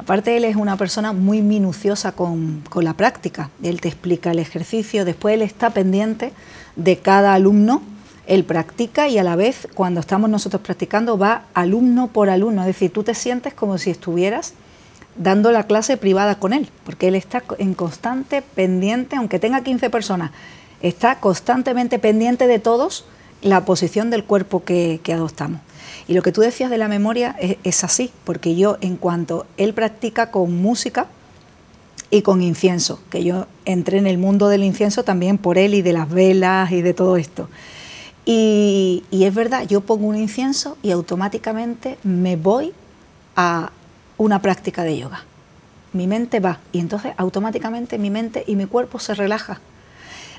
Aparte, 0.01 0.35
él 0.35 0.45
es 0.45 0.55
una 0.55 0.77
persona 0.77 1.13
muy 1.13 1.43
minuciosa 1.43 2.13
con, 2.13 2.63
la 2.73 2.95
práctica. 2.95 3.51
Él 3.61 3.79
te 3.81 3.87
explica 3.87 4.31
el 4.31 4.39
ejercicio, 4.39 5.05
después 5.05 5.35
él 5.35 5.43
está 5.43 5.69
pendiente 5.69 6.33
de 6.75 6.97
cada 6.97 7.35
alumno, 7.35 7.83
él 8.25 8.43
practica 8.43 9.09
y 9.09 9.19
a 9.19 9.23
la 9.23 9.35
vez, 9.35 9.67
cuando 9.75 9.99
estamos 9.99 10.27
nosotros 10.27 10.63
practicando, 10.63 11.19
va 11.19 11.43
alumno 11.53 12.07
por 12.07 12.31
alumno. 12.31 12.61
Es 12.61 12.67
decir, 12.67 12.91
tú 12.91 13.03
te 13.03 13.13
sientes 13.13 13.53
como 13.53 13.77
si 13.77 13.91
estuvieras 13.91 14.55
dando 15.17 15.51
la 15.51 15.67
clase 15.67 15.97
privada 15.97 16.39
con 16.39 16.53
él, 16.53 16.67
porque 16.83 17.09
él 17.09 17.13
está 17.13 17.43
en 17.59 17.75
constante 17.75 18.41
pendiente, 18.41 19.17
aunque 19.17 19.37
tenga 19.37 19.61
15 19.61 19.91
personas, 19.91 20.31
está 20.81 21.19
constantemente 21.19 21.99
pendiente 21.99 22.47
de 22.47 22.57
todos 22.57 23.05
la 23.43 23.65
posición 23.65 24.09
del 24.09 24.23
cuerpo 24.23 24.63
que 24.63 24.99
adoptamos. 25.13 25.61
Y 26.11 26.13
lo 26.13 26.23
que 26.23 26.33
tú 26.33 26.41
decías 26.41 26.69
de 26.69 26.77
la 26.77 26.89
memoria 26.89 27.37
es, 27.39 27.85
así, 27.85 28.11
porque 28.25 28.53
yo 28.57 28.77
en 28.81 28.97
cuanto 28.97 29.45
él 29.55 29.73
practica 29.73 30.29
con 30.29 30.61
música 30.61 31.07
y 32.09 32.21
con 32.21 32.41
incienso, 32.41 32.99
que 33.09 33.23
yo 33.23 33.47
entré 33.63 33.97
en 33.97 34.07
el 34.07 34.17
mundo 34.17 34.49
del 34.49 34.65
incienso 34.65 35.05
también 35.05 35.37
por 35.37 35.57
él 35.57 35.73
y 35.73 35.81
de 35.81 35.93
las 35.93 36.09
velas 36.09 36.69
y 36.73 36.81
de 36.81 36.93
todo 36.93 37.15
esto. 37.15 37.47
Y, 38.25 39.05
y 39.09 39.23
es 39.23 39.33
verdad, 39.33 39.65
yo 39.65 39.79
pongo 39.79 40.05
un 40.05 40.17
incienso 40.17 40.77
y 40.83 40.91
automáticamente 40.91 41.97
me 42.03 42.35
voy 42.35 42.73
a 43.37 43.71
una 44.17 44.41
práctica 44.41 44.83
de 44.83 44.97
yoga. 44.97 45.23
Mi 45.93 46.07
mente 46.07 46.41
va 46.41 46.59
y 46.73 46.79
entonces 46.79 47.13
automáticamente 47.15 47.97
mi 47.97 48.09
mente 48.09 48.43
y 48.45 48.57
mi 48.57 48.65
cuerpo 48.65 48.99
se 48.99 49.13
relaja. 49.13 49.61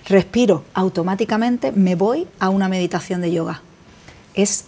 Respiro, 0.05 0.65
automáticamente 0.75 1.73
me 1.73 1.95
voy 1.95 2.29
a 2.41 2.51
una 2.51 2.69
meditación 2.69 3.23
de 3.23 3.33
yoga. 3.33 3.63
Es 4.35 4.67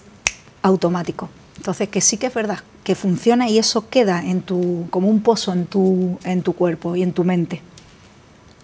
automático. 0.64 1.28
Entonces, 1.56 1.88
que 1.88 2.00
sí 2.00 2.16
que 2.16 2.26
es 2.26 2.34
verdad, 2.34 2.58
que 2.82 2.94
funciona 2.94 3.48
y 3.48 3.58
eso 3.58 3.88
queda 3.88 4.24
en 4.24 4.42
tu, 4.42 4.86
como 4.90 5.08
un 5.08 5.20
pozo 5.20 5.52
en 5.52 5.66
tu, 5.66 6.18
en 6.24 6.42
tu 6.42 6.54
cuerpo 6.54 6.96
y 6.96 7.02
en 7.02 7.12
tu 7.12 7.22
mente. 7.22 7.62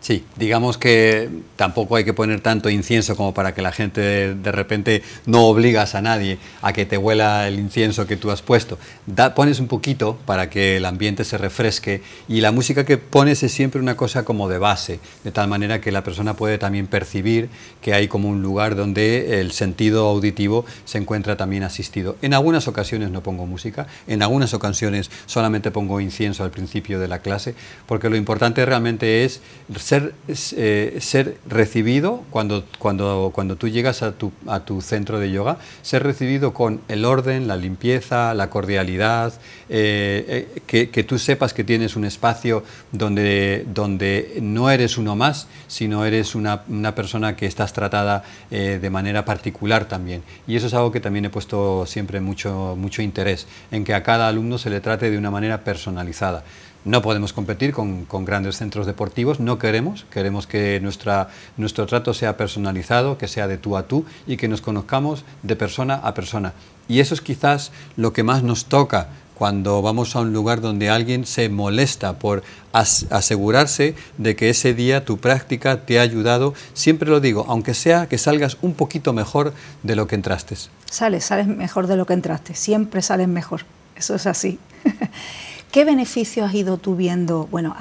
Sí, 0.01 0.25
digamos 0.37 0.79
que 0.79 1.29
tampoco 1.57 1.97
hay 1.97 2.05
que 2.05 2.15
poner 2.15 2.41
tanto 2.41 2.71
incienso 2.71 3.17
como 3.17 3.35
para 3.35 3.53
que 3.53 3.61
la 3.61 3.71
gente 3.71 4.35
de 4.35 4.53
repente 4.53 5.03
no 5.27 5.45
obligas 5.45 5.95
a 5.95 6.01
nadie 6.01 6.39
a 6.63 6.73
que 6.73 6.87
te 6.87 6.97
huela 6.97 7.47
el 7.47 7.59
incienso 7.59 8.07
que 8.07 8.17
tú 8.17 8.31
has 8.31 8.41
puesto. 8.41 8.79
Da, 9.05 9.35
pones 9.35 9.61
un 9.61 9.69
poquito 9.69 10.19
para 10.25 10.49
que 10.49 10.79
el 10.79 10.87
ambiente 10.87 11.23
se 11.23 11.37
refresque 11.37 12.01
y 12.29 12.41
la 12.41 12.51
música 12.51 12.87
que 12.87 12.97
pones 12.97 13.43
es 13.43 13.53
siempre 13.53 13.79
una 13.79 13.95
cosa 13.95 14.25
como 14.25 14.49
de 14.49 14.57
base, 14.57 15.01
de 15.23 15.33
tal 15.33 15.49
manera 15.49 15.83
que 15.83 15.93
la 15.93 16.03
persona 16.03 16.33
puede 16.33 16.57
también 16.57 16.87
percibir 16.87 17.51
que 17.83 17.93
hay 17.93 18.09
como 18.09 18.31
un 18.31 18.41
lugar 18.41 18.77
donde 18.77 19.43
el 19.43 19.53
sentido 19.53 20.09
auditivo 20.09 20.65
se 20.87 20.97
encuentra 20.97 21.37
también 21.37 21.63
asistido. 21.63 22.17
En 22.23 22.33
algunas 22.33 22.69
ocasiones 22.69 23.11
no 23.11 23.23
pongo 23.23 23.45
música, 23.45 23.87
en 24.07 24.23
algunas 24.23 24.55
ocasiones 24.55 25.11
solamente 25.27 25.71
pongo 25.71 26.01
incienso 26.01 26.43
al 26.43 26.51
principio 26.51 26.99
de 26.99 27.09
la 27.09 27.19
clase, 27.19 27.55
porque 27.87 28.09
lo 28.09 28.17
importante 28.17 28.65
realmente 28.65 29.27
es 29.27 29.43
ser, 29.91 30.15
eh, 30.29 30.99
ser 31.01 31.39
recibido 31.49 32.23
cuando, 32.31 32.65
cuando, 32.79 33.33
cuando 33.35 33.57
tú 33.57 33.67
llegas 33.67 34.03
a 34.03 34.13
tu, 34.13 34.31
a 34.47 34.61
tu 34.61 34.83
centro 34.83 35.19
de 35.19 35.33
yoga, 35.33 35.59
ser 35.83 36.05
recibido 36.05 36.55
con 36.55 36.81
el 36.87 37.05
orden, 37.05 37.49
la 37.49 37.57
limpieza, 37.57 38.33
la 38.35 38.51
cordialidad, 38.51 39.33
eh, 39.69 40.47
eh, 40.55 40.61
que, 40.69 40.91
que, 40.91 41.03
tú 41.03 41.19
sepas 41.19 41.53
que 41.53 41.65
tienes 41.65 41.97
un 41.97 42.05
espacio 42.05 42.63
donde, 42.93 43.65
donde 43.75 44.39
no 44.41 44.71
eres 44.71 44.97
uno 44.97 45.17
más, 45.17 45.49
sino 45.67 46.05
eres 46.05 46.37
una, 46.37 46.63
una 46.69 46.95
persona 46.95 47.35
que 47.35 47.47
estás 47.47 47.73
tratada 47.73 48.23
de 48.51 48.91
manera 48.91 49.25
particular 49.25 49.87
también. 49.87 50.23
Y 50.47 50.57
eso 50.57 50.67
es 50.67 50.75
algo 50.75 50.93
que 50.93 51.01
también 51.01 51.25
he 51.25 51.31
puesto 51.31 51.85
siempre 51.87 52.21
mucho, 52.21 52.77
mucho 52.77 53.03
interés, 53.03 53.47
en 53.71 53.85
que 53.85 53.95
a 53.95 54.03
cada 54.03 54.29
alumno 54.29 54.59
se 54.59 54.71
le 54.71 54.81
trate 54.81 55.11
de 55.11 55.19
una 55.19 55.31
manera 55.31 55.65
personalizada. 55.65 56.45
No 56.85 57.03
podemos 57.03 57.33
competir 57.35 57.73
con, 57.73 58.07
grandes 58.25 58.57
centros 58.57 58.87
deportivos, 58.87 59.39
no 59.39 59.59
queremos, 59.59 60.07
queremos 60.11 60.47
que 60.47 60.81
nuestra, 60.81 61.29
nuestro 61.59 61.87
trato 61.87 62.15
sea 62.15 62.39
personalizado, 62.39 63.19
que 63.19 63.29
sea 63.29 63.47
de 63.47 63.59
tú 63.59 63.77
a 63.77 63.87
tú 63.87 64.07
y 64.27 64.39
que 64.39 64.49
nos 64.49 64.63
conozcamos 64.63 65.25
de 65.43 65.57
persona 65.57 65.97
a 65.97 66.15
persona. 66.15 66.55
Y 66.89 67.01
eso 67.01 67.13
es 67.13 67.21
quizás 67.21 67.71
lo 67.97 68.13
que 68.13 68.23
más 68.23 68.43
nos 68.43 68.65
toca 68.65 69.09
cuando 69.41 69.81
vamos 69.81 70.17
a 70.17 70.21
un 70.21 70.35
lugar 70.35 70.61
donde 70.61 70.91
alguien 70.91 71.25
se 71.25 71.49
molesta 71.49 72.19
por 72.19 72.43
asegurarse 72.73 73.95
de 74.19 74.37
que 74.37 74.51
ese 74.51 74.75
día 74.75 75.07
tu 75.07 75.17
práctica 75.17 75.87
te 75.87 75.99
ha 75.99 76.03
ayudado, 76.03 76.53
siempre 76.75 77.09
lo 77.09 77.21
digo, 77.21 77.47
aunque 77.49 77.73
sea 77.73 78.07
que 78.07 78.19
salgas 78.19 78.59
un 78.61 78.75
poquito 78.75 79.15
mejor 79.15 79.55
de 79.83 79.97
lo 79.97 80.07
que 80.07 80.15
entraste. 80.15 80.57
Sales, 80.91 81.25
sales 81.25 81.47
mejor 81.47 81.87
de 81.87 81.97
lo 81.97 82.05
que 82.05 82.13
entraste, 82.13 82.55
siempre 82.55 83.01
sales 83.01 83.29
mejor, 83.29 83.63
eso 83.97 84.15
es 84.15 84.27
así. 84.27 84.59
¿Qué 85.71 85.85
beneficios 85.85 86.49
has 86.49 86.55
ido 86.55 86.79
tú 86.79 86.97
viendo 86.97 87.47
bueno, 87.47 87.77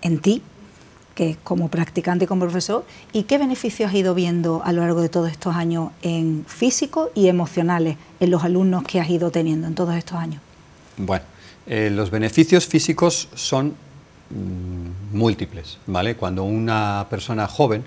en 0.00 0.20
ti, 0.20 0.42
que 1.16 1.36
como 1.42 1.68
practicante 1.68 2.24
y 2.24 2.28
como 2.28 2.42
profesor, 2.42 2.84
y 3.12 3.24
qué 3.24 3.36
beneficios 3.36 3.90
has 3.90 3.96
ido 3.96 4.14
viendo 4.14 4.62
a 4.64 4.72
lo 4.72 4.82
largo 4.82 5.00
de 5.00 5.08
todos 5.08 5.30
estos 5.30 5.56
años 5.56 5.90
en 6.02 6.44
físico 6.46 7.10
y 7.16 7.26
emocionales 7.26 7.96
en 8.20 8.30
los 8.30 8.44
alumnos 8.44 8.84
que 8.84 9.00
has 9.00 9.10
ido 9.10 9.32
teniendo 9.32 9.66
en 9.66 9.74
todos 9.74 9.96
estos 9.96 10.18
años? 10.18 10.40
Bueno, 10.96 11.24
eh, 11.66 11.90
los 11.92 12.10
beneficios 12.10 12.64
físicos 12.66 13.28
son 13.34 13.74
mm, 14.30 15.16
múltiples, 15.16 15.78
¿vale? 15.88 16.14
Cuando 16.14 16.44
una 16.44 17.08
persona 17.10 17.48
joven 17.48 17.82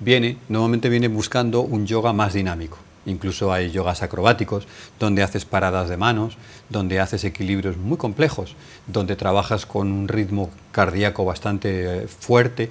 viene, 0.00 0.36
normalmente 0.48 0.88
viene 0.88 1.06
buscando 1.06 1.60
un 1.60 1.86
yoga 1.86 2.12
más 2.12 2.34
dinámico 2.34 2.78
incluso 3.06 3.52
hay 3.52 3.70
yogas 3.70 4.02
acrobáticos, 4.02 4.66
donde 5.00 5.22
haces 5.22 5.44
paradas 5.44 5.88
de 5.88 5.96
manos, 5.96 6.36
donde 6.68 7.00
haces 7.00 7.24
equilibrios 7.24 7.76
muy 7.76 7.96
complejos, 7.96 8.54
donde 8.86 9.16
trabajas 9.16 9.64
con 9.64 9.90
un 9.90 10.08
ritmo 10.08 10.50
cardíaco 10.72 11.24
bastante 11.24 12.02
eh, 12.02 12.08
fuerte. 12.08 12.70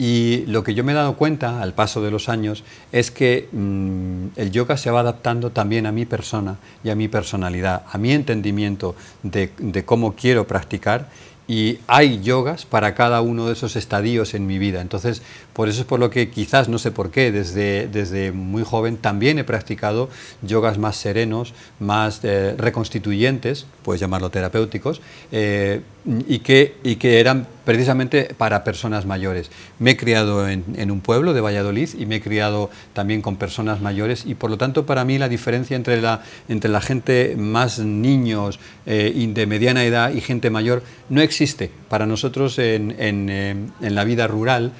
Y 0.00 0.44
lo 0.46 0.62
que 0.62 0.74
yo 0.74 0.84
me 0.84 0.92
he 0.92 0.94
dado 0.94 1.16
cuenta 1.16 1.60
al 1.60 1.74
paso 1.74 2.02
de 2.02 2.12
los 2.12 2.28
años 2.28 2.62
es 2.92 3.10
que 3.10 3.48
mm, 3.50 4.26
el 4.36 4.52
yoga 4.52 4.76
se 4.76 4.90
va 4.92 5.00
adaptando 5.00 5.50
también 5.50 5.86
a 5.86 5.92
mi 5.92 6.04
persona 6.04 6.58
y 6.84 6.90
a 6.90 6.94
mi 6.94 7.08
personalidad, 7.08 7.82
a 7.90 7.98
mi 7.98 8.12
entendimiento 8.12 8.94
de, 9.24 9.50
de 9.58 9.84
cómo 9.84 10.14
quiero 10.14 10.46
practicar 10.46 11.08
y 11.48 11.78
hay 11.86 12.20
yogas 12.20 12.66
para 12.66 12.94
cada 12.94 13.22
uno 13.22 13.46
de 13.46 13.54
esos 13.54 13.74
estadios 13.74 14.34
en 14.34 14.46
mi 14.46 14.58
vida. 14.58 14.82
Entonces, 14.82 15.22
por 15.58 15.68
eso 15.68 15.80
es 15.80 15.88
por 15.88 15.98
lo 15.98 16.08
que 16.08 16.30
quizás, 16.30 16.68
no 16.68 16.78
sé 16.78 16.92
por 16.92 17.10
qué, 17.10 17.32
desde, 17.32 17.88
desde 17.88 18.30
muy 18.30 18.62
joven 18.62 18.96
también 18.96 19.40
he 19.40 19.44
practicado 19.44 20.08
yogas 20.40 20.78
más 20.78 20.94
serenos, 20.94 21.52
más 21.80 22.20
eh, 22.22 22.54
reconstituyentes, 22.56 23.66
puedes 23.82 24.00
llamarlo 24.00 24.30
terapéuticos, 24.30 25.00
eh, 25.32 25.80
y, 26.26 26.38
que, 26.38 26.76
y 26.82 26.96
que 26.96 27.20
eran 27.20 27.46
precisamente 27.64 28.34
para 28.36 28.64
personas 28.64 29.04
mayores. 29.04 29.50
Me 29.78 29.90
he 29.90 29.96
criado 29.96 30.48
en, 30.48 30.90
un 30.90 31.00
pueblo 31.00 31.34
de 31.34 31.42
Valladolid 31.42 31.90
y 31.98 32.06
me 32.06 32.16
he 32.16 32.20
criado 32.22 32.70
también 32.94 33.20
con 33.20 33.36
personas 33.36 33.82
mayores 33.82 34.24
y 34.24 34.34
por 34.34 34.48
lo 34.48 34.56
tanto 34.56 34.86
para 34.86 35.04
mí 35.04 35.18
la 35.18 35.28
diferencia 35.28 35.76
entre 35.76 36.00
la, 36.00 36.22
entre 36.48 36.70
la 36.70 36.80
gente 36.80 37.34
más 37.36 37.78
niños 37.78 38.58
eh, 38.86 39.12
de 39.34 39.46
mediana 39.46 39.84
edad 39.84 40.14
y 40.14 40.22
gente 40.22 40.48
mayor 40.48 40.82
no 41.10 41.20
existe. 41.20 41.70
Para 41.90 42.06
nosotros 42.06 42.58
en, 42.58 42.94
en, 42.98 43.28
eh, 43.28 43.56
la 43.80 44.04
vida 44.04 44.26
rural 44.26 44.72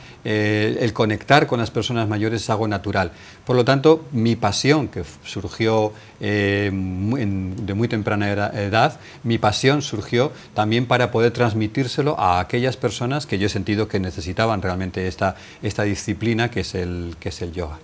el 0.77 0.93
conectar 0.93 1.47
con 1.47 1.61
las 1.61 1.71
personas 1.71 2.09
mayores 2.09 2.43
es 2.43 2.51
algo 2.51 2.69
natural. 2.69 3.13
Por 3.47 3.57
lo 3.57 3.65
tanto, 3.65 4.05
mi 4.13 4.37
pasión, 4.37 4.89
que 4.89 5.05
surgió 5.25 5.93
de 6.21 6.71
muy 6.73 7.89
temprana 7.89 8.31
edad, 8.31 9.01
mi 9.23 9.39
pasión 9.39 9.83
surgió 9.83 10.33
también 10.55 10.87
para 10.87 11.11
poder 11.11 11.33
transmitírselo 11.33 12.19
a 12.19 12.41
aquellas 12.41 12.77
personas 12.77 13.27
que 13.27 13.39
yo 13.39 13.47
he 13.47 13.51
sentido 13.51 13.89
que 13.89 14.01
necesitaban 14.01 14.63
realmente 14.63 15.07
esta, 15.07 15.37
esta 15.63 15.85
disciplina 15.85 16.51
que 16.51 16.61
es, 16.61 16.75
el, 16.75 17.17
que 17.21 17.31
es 17.31 17.43
el 17.43 17.53
yoga. 17.53 17.79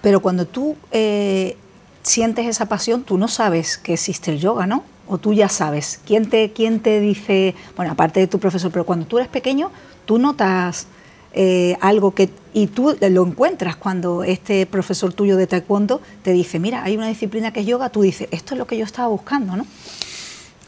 Pero 0.00 0.20
cuando 0.20 0.46
tú 0.46 0.76
eh, 0.92 1.56
sientes 2.02 2.46
esa 2.46 2.66
pasión, 2.66 3.02
tú 3.02 3.18
no 3.18 3.28
sabes 3.28 3.78
que 3.78 3.94
existe 3.94 4.30
el 4.30 4.38
yoga, 4.38 4.66
¿no? 4.66 4.84
O 5.06 5.18
tú 5.18 5.32
ya 5.32 5.48
sabes. 5.48 6.00
¿Quién 6.06 6.28
te, 6.28 6.52
quién 6.52 6.80
te 6.80 7.00
dice, 7.00 7.54
bueno, 7.76 7.92
aparte 7.92 8.20
de 8.20 8.26
tu 8.26 8.38
profesor, 8.38 8.70
pero 8.70 8.84
cuando 8.84 9.06
tú 9.06 9.18
eres 9.18 9.28
pequeño, 9.28 9.70
tú 10.06 10.18
notas 10.18 10.86
eh, 11.32 11.76
algo 11.80 12.14
que, 12.14 12.30
y 12.54 12.68
tú 12.68 12.96
lo 13.00 13.26
encuentras 13.26 13.76
cuando 13.76 14.24
este 14.24 14.66
profesor 14.66 15.12
tuyo 15.12 15.36
de 15.36 15.46
taekwondo 15.46 16.00
te 16.22 16.32
dice, 16.32 16.58
mira, 16.58 16.82
hay 16.84 16.96
una 16.96 17.08
disciplina 17.08 17.52
que 17.52 17.60
es 17.60 17.66
yoga, 17.66 17.90
tú 17.90 18.02
dices, 18.02 18.28
esto 18.30 18.54
es 18.54 18.58
lo 18.58 18.66
que 18.66 18.78
yo 18.78 18.84
estaba 18.84 19.08
buscando, 19.08 19.56
¿no? 19.56 19.66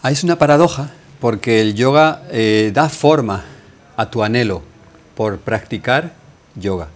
Ah, 0.03 0.11
es 0.11 0.23
una 0.25 0.37
paradoja, 0.37 0.91
porque 1.21 1.61
el 1.61 1.75
yoga 1.75 2.23
eh, 2.31 2.71
da 2.75 2.89
forma 2.89 3.45
a 3.97 4.11
tu 4.11 4.23
anhelo 4.23 4.63
por 5.15 5.39
practicar 5.39 6.15
yoga, 6.55 6.89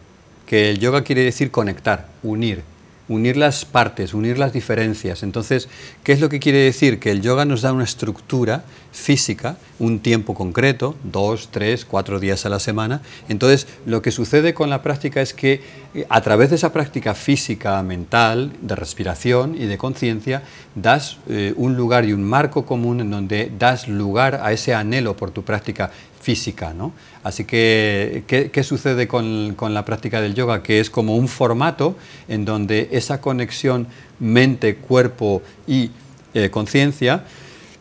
que 0.47 0.71
el 0.71 0.79
yoga 0.79 1.03
quiere 1.03 1.23
decir 1.23 1.51
conectar, 1.51 2.09
unir, 2.23 2.63
unir 3.09 3.37
las 3.37 3.65
partes, 3.65 4.15
unir 4.15 4.39
las 4.39 4.53
diferencias. 4.53 5.23
Entonces, 5.23 5.69
¿qué 6.03 6.13
es 6.13 6.21
lo 6.21 6.29
que 6.29 6.41
quiere 6.41 6.59
decir? 6.59 6.99
Que 6.99 7.11
el 7.11 7.21
yoga 7.21 7.45
nos 7.45 7.63
da 7.63 7.73
una 7.73 7.85
estructura 7.85 8.65
física, 8.93 9.57
un 9.79 9.99
tiempo 9.99 10.35
concreto, 10.35 10.95
dos, 11.03 11.49
tres, 11.51 11.85
cuatro 11.85 12.21
días 12.21 12.47
a 12.47 12.49
la 12.49 12.61
semana. 12.61 13.03
Entonces, 13.29 13.67
lo 13.87 14.03
que 14.03 14.11
sucede 14.11 14.55
con 14.55 14.71
la 14.71 14.83
práctica 14.83 15.21
es 15.21 15.35
que 15.35 15.61
eh, 15.95 16.07
a 16.09 16.21
través 16.23 16.51
de 16.51 16.57
esa 16.57 16.73
práctica 16.73 17.15
física, 17.15 17.83
mental, 17.83 18.53
de 18.63 18.77
respiración 18.77 19.55
y 19.61 19.67
de 19.67 19.77
conciencia, 19.77 20.43
das 20.75 21.19
eh, 21.29 21.53
un 21.57 21.77
lugar 21.77 22.05
y 22.05 22.13
un 22.13 22.23
marco 22.23 22.65
común 22.65 23.01
en 23.01 23.11
donde 23.11 23.51
das 23.59 23.89
lugar 23.89 24.41
a 24.43 24.53
ese 24.53 24.75
anhelo 24.75 25.17
por 25.17 25.31
tu 25.31 25.43
práctica 25.43 25.91
física. 26.21 26.73
¿no? 26.73 26.93
Así 27.25 27.47
que, 27.47 28.23
¿qué, 28.27 28.63
sucede 28.63 29.09
con, 29.09 29.57
la 29.71 29.85
práctica 29.87 30.21
del 30.21 30.35
yoga? 30.35 30.63
Que 30.63 30.79
es 30.79 30.91
como 30.91 31.17
un 31.17 31.27
formato 31.27 31.97
en 32.29 32.45
donde 32.45 32.91
esa 32.93 33.23
conexión 33.23 33.87
mente, 34.21 34.77
cuerpo 34.77 35.41
y 35.67 35.91
eh, 36.35 36.51
conciencia 36.51 37.25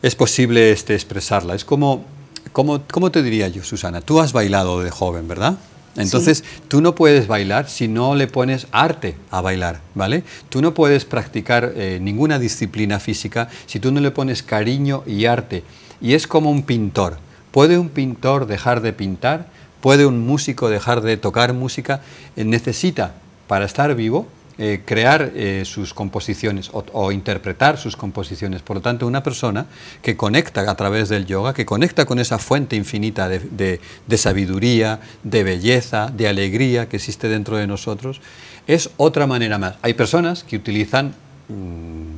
es 0.01 0.15
posible 0.15 0.71
este, 0.71 0.95
expresarla. 0.95 1.55
Es 1.55 1.65
como, 1.65 2.05
como, 2.53 2.83
¿cómo 2.89 3.11
te 3.11 3.21
diría 3.21 3.49
yo, 3.49 3.65
Susana? 3.65 3.99
Tú 3.99 4.21
has 4.21 4.31
bailado 4.31 4.81
de 4.81 4.91
joven, 4.91 5.27
¿verdad? 5.27 5.57
Entonces, 5.97 6.45
tú 6.69 6.79
no 6.79 6.95
puedes 6.95 7.27
bailar 7.27 7.69
si 7.69 7.89
no 7.89 8.15
le 8.15 8.27
pones 8.27 8.67
arte 8.71 9.15
a 9.29 9.41
bailar, 9.41 9.81
¿vale? 9.93 10.23
Tú 10.47 10.61
no 10.61 10.73
puedes 10.73 11.03
practicar 11.03 11.73
eh, 11.75 11.99
ninguna 12.01 12.39
disciplina 12.39 12.99
física 12.99 13.49
si 13.65 13.79
tú 13.81 13.91
no 13.91 13.99
le 13.99 14.11
pones 14.11 14.41
cariño 14.41 15.03
y 15.05 15.25
arte. 15.25 15.63
Y 16.01 16.13
es 16.13 16.27
como 16.27 16.49
un 16.49 16.63
pintor. 16.63 17.17
¿Puede 17.53 17.77
un 17.77 17.89
pintor 17.89 18.47
dejar 18.47 18.81
de 18.81 18.93
pintar? 18.93 19.45
¿Puede 19.79 20.07
un 20.07 20.25
músico 20.25 20.71
dejar 20.71 21.01
de 21.01 21.17
tocar 21.17 21.53
música? 21.53 22.01
Eh, 22.35 22.45
necesita, 22.45 23.13
para 23.47 23.65
estar 23.65 23.93
vivo, 23.93 24.27
eh, 24.57 24.81
crear 24.83 25.31
eh, 25.35 25.61
sus 25.63 25.93
composiciones 25.93 26.71
o, 26.73 27.11
interpretar 27.11 27.77
sus 27.77 27.95
composiciones. 27.95 28.63
Por 28.63 28.77
lo 28.77 28.81
tanto, 28.81 29.05
una 29.05 29.21
persona 29.21 29.67
que 30.01 30.17
conecta 30.17 30.61
a 30.61 30.75
través 30.75 31.09
del 31.09 31.27
yoga, 31.27 31.53
que 31.53 31.63
conecta 31.63 32.05
con 32.05 32.17
esa 32.17 32.39
fuente 32.39 32.75
infinita 32.75 33.29
de, 33.29 33.79
sabiduría, 34.17 34.99
de 35.21 35.43
belleza, 35.43 36.11
de 36.11 36.27
alegría 36.27 36.89
que 36.89 36.97
existe 36.97 37.29
dentro 37.29 37.57
de 37.57 37.67
nosotros, 37.67 38.19
es 38.65 38.89
otra 38.97 39.27
manera 39.27 39.59
más. 39.59 39.75
Hay 39.83 39.93
personas 39.93 40.43
que 40.43 40.55
utilizan 40.55 41.13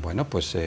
bueno, 0.02 0.26
pues 0.26 0.58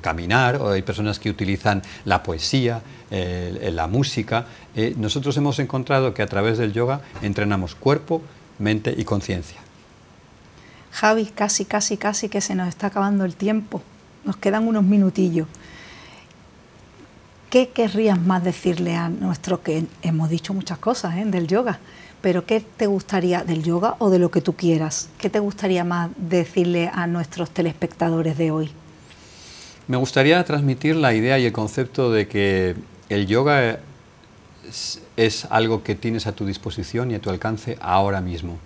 caminar, 0.00 0.56
o 0.56 0.70
hay 0.70 0.82
personas 0.82 1.18
que 1.18 1.30
utilizan 1.30 1.82
la 2.04 2.22
poesía, 2.22 2.82
la 3.10 3.86
música. 3.86 4.46
Eh, 4.74 4.94
nosotros 4.96 5.36
hemos 5.36 5.58
encontrado 5.58 6.14
que 6.14 6.22
a 6.22 6.26
través 6.26 6.58
del 6.58 6.72
yoga 6.72 7.00
entrenamos 7.22 7.74
cuerpo, 7.74 8.22
mente 8.58 8.94
y 8.96 9.04
conciencia. 9.04 9.60
Javi, 10.92 11.26
casi, 11.26 11.64
casi, 11.64 11.96
casi 11.96 12.28
que 12.28 12.40
se 12.40 12.54
nos 12.54 12.68
está 12.68 12.88
acabando 12.88 13.24
el 13.24 13.34
tiempo. 13.34 13.82
Nos 14.24 14.36
quedan 14.36 14.66
unos 14.66 14.84
minutillos. 14.84 15.46
¿Qué 17.50 17.70
querrías 17.70 18.20
más 18.20 18.44
decirle 18.44 18.94
a 18.94 19.08
nuestro 19.08 19.62
que 19.62 19.86
hemos 20.02 20.28
dicho 20.28 20.52
muchas 20.52 20.78
cosas 20.78 21.16
¿eh? 21.16 21.24
del 21.24 21.46
yoga? 21.46 21.78
Pero 22.28 22.44
¿qué 22.44 22.60
te 22.60 22.86
gustaría 22.86 23.42
del 23.42 23.62
yoga 23.62 23.96
o 24.00 24.10
de 24.10 24.18
lo 24.18 24.30
que 24.30 24.42
tú 24.42 24.52
quieras? 24.52 25.08
¿Qué 25.16 25.30
te 25.30 25.38
gustaría 25.38 25.82
más 25.82 26.10
decirle 26.18 26.90
a 26.92 27.06
nuestros 27.06 27.48
telespectadores 27.48 28.36
de 28.36 28.50
hoy? 28.50 28.70
Me 29.86 29.96
gustaría 29.96 30.44
transmitir 30.44 30.94
la 30.96 31.14
idea 31.14 31.38
y 31.38 31.46
el 31.46 31.52
concepto 31.52 32.12
de 32.12 32.28
que 32.28 32.76
el 33.08 33.26
yoga 33.26 33.78
es, 35.16 35.46
algo 35.48 35.82
que 35.82 35.94
tienes 35.94 36.26
a 36.26 36.32
tu 36.32 36.44
disposición 36.44 37.10
y 37.10 37.14
a 37.14 37.18
tu 37.18 37.30
alcance 37.30 37.78
ahora 37.80 38.20
mismo. 38.20 38.58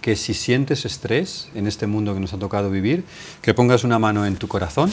Que 0.00 0.14
si 0.14 0.32
sientes 0.32 0.84
estrés 0.84 1.48
en 1.56 1.66
este 1.66 1.88
mundo 1.88 2.14
que 2.14 2.20
nos 2.20 2.32
ha 2.32 2.38
tocado 2.38 2.70
vivir, 2.70 3.02
que 3.42 3.54
pongas 3.54 3.82
una 3.82 3.98
mano 3.98 4.24
en 4.24 4.36
tu 4.36 4.46
corazón 4.46 4.88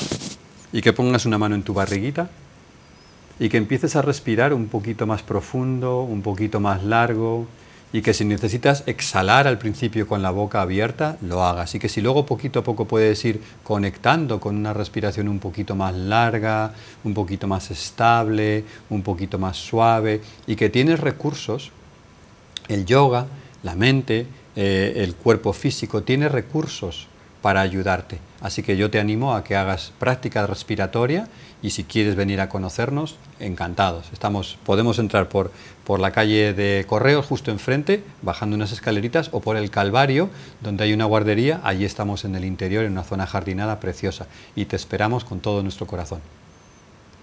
y 0.74 0.82
que 0.82 0.92
pongas 0.92 1.28
una 1.28 1.38
mano 1.38 1.54
en 1.54 1.62
tu 1.62 1.76
barriguita 1.76 2.32
y 3.40 3.50
que 3.50 3.58
empieces 3.58 3.96
a 3.96 4.02
respirar 4.02 4.56
un 4.56 4.70
poquito 4.70 5.06
más 5.06 5.22
profundo, 5.22 6.02
un 6.02 6.24
poquito 6.24 6.60
más 6.60 6.84
largo, 6.84 7.46
y 7.94 8.02
que 8.02 8.14
si 8.14 8.26
necesitas 8.26 8.84
exhalar 8.86 9.48
al 9.48 9.58
principio 9.58 10.08
con 10.08 10.22
la 10.22 10.32
boca 10.32 10.62
abierta, 10.62 11.18
lo 11.22 11.44
hagas. 11.44 11.74
Y 11.76 11.80
que 11.80 11.88
si 11.88 12.02
luego 12.02 12.26
poquito 12.26 12.60
a 12.60 12.64
poco 12.64 12.86
puedes 12.86 13.24
ir 13.24 13.42
conectando 13.64 14.40
con 14.40 14.58
una 14.58 14.74
respiración 14.74 15.30
un 15.30 15.40
poquito 15.40 15.76
más 15.76 15.96
larga, 15.96 16.74
un 17.06 17.14
poquito 17.14 17.48
más 17.48 17.72
estable, 17.72 18.66
un 18.90 19.04
poquito 19.04 19.40
más 19.40 19.58
suave, 19.58 20.22
y 20.48 20.56
que 20.56 20.70
tienes 20.70 21.00
recursos, 21.00 21.72
el 22.68 22.86
yoga, 22.86 23.28
la 23.64 23.76
mente, 23.76 24.28
eh, 24.56 24.94
el 24.98 25.16
cuerpo 25.16 25.54
físico, 25.54 26.04
tiene 26.04 26.28
recursos 26.28 27.08
para 27.42 27.62
ayudarte. 27.62 28.20
Así 28.42 28.62
que 28.64 28.78
yo 28.78 28.92
te 28.92 29.00
animo 29.00 29.34
a 29.34 29.44
que 29.44 29.56
hagas 29.56 29.92
práctica 30.00 30.46
respiratoria 30.46 31.28
y 31.62 31.72
si 31.72 31.84
quieres 31.84 32.16
venir 32.16 32.40
a 32.40 32.50
conocernos, 32.50 33.18
encantados. 33.40 34.12
Estamos, 34.14 34.58
podemos 34.64 35.00
entrar 35.00 35.28
por, 35.28 35.52
por 35.86 36.00
la 36.00 36.12
calle 36.12 36.54
de 36.54 36.86
Correos 36.88 37.26
justo 37.26 37.50
enfrente, 37.50 38.04
bajando 38.22 38.56
unas 38.56 38.72
escaleritas, 38.72 39.30
o 39.32 39.40
por 39.40 39.58
el 39.58 39.72
Calvario, 39.72 40.30
donde 40.62 40.84
hay 40.84 40.94
una 40.94 41.06
guardería. 41.06 41.60
Allí 41.64 41.84
estamos 41.84 42.26
en 42.26 42.36
el 42.36 42.46
interior, 42.46 42.86
en 42.86 42.92
una 42.92 43.04
zona 43.04 43.26
jardinada 43.26 43.80
preciosa. 43.80 44.28
Y 44.56 44.66
te 44.66 44.76
esperamos 44.76 45.26
con 45.26 45.40
todo 45.40 45.64
nuestro 45.64 45.88
corazón. 45.88 46.22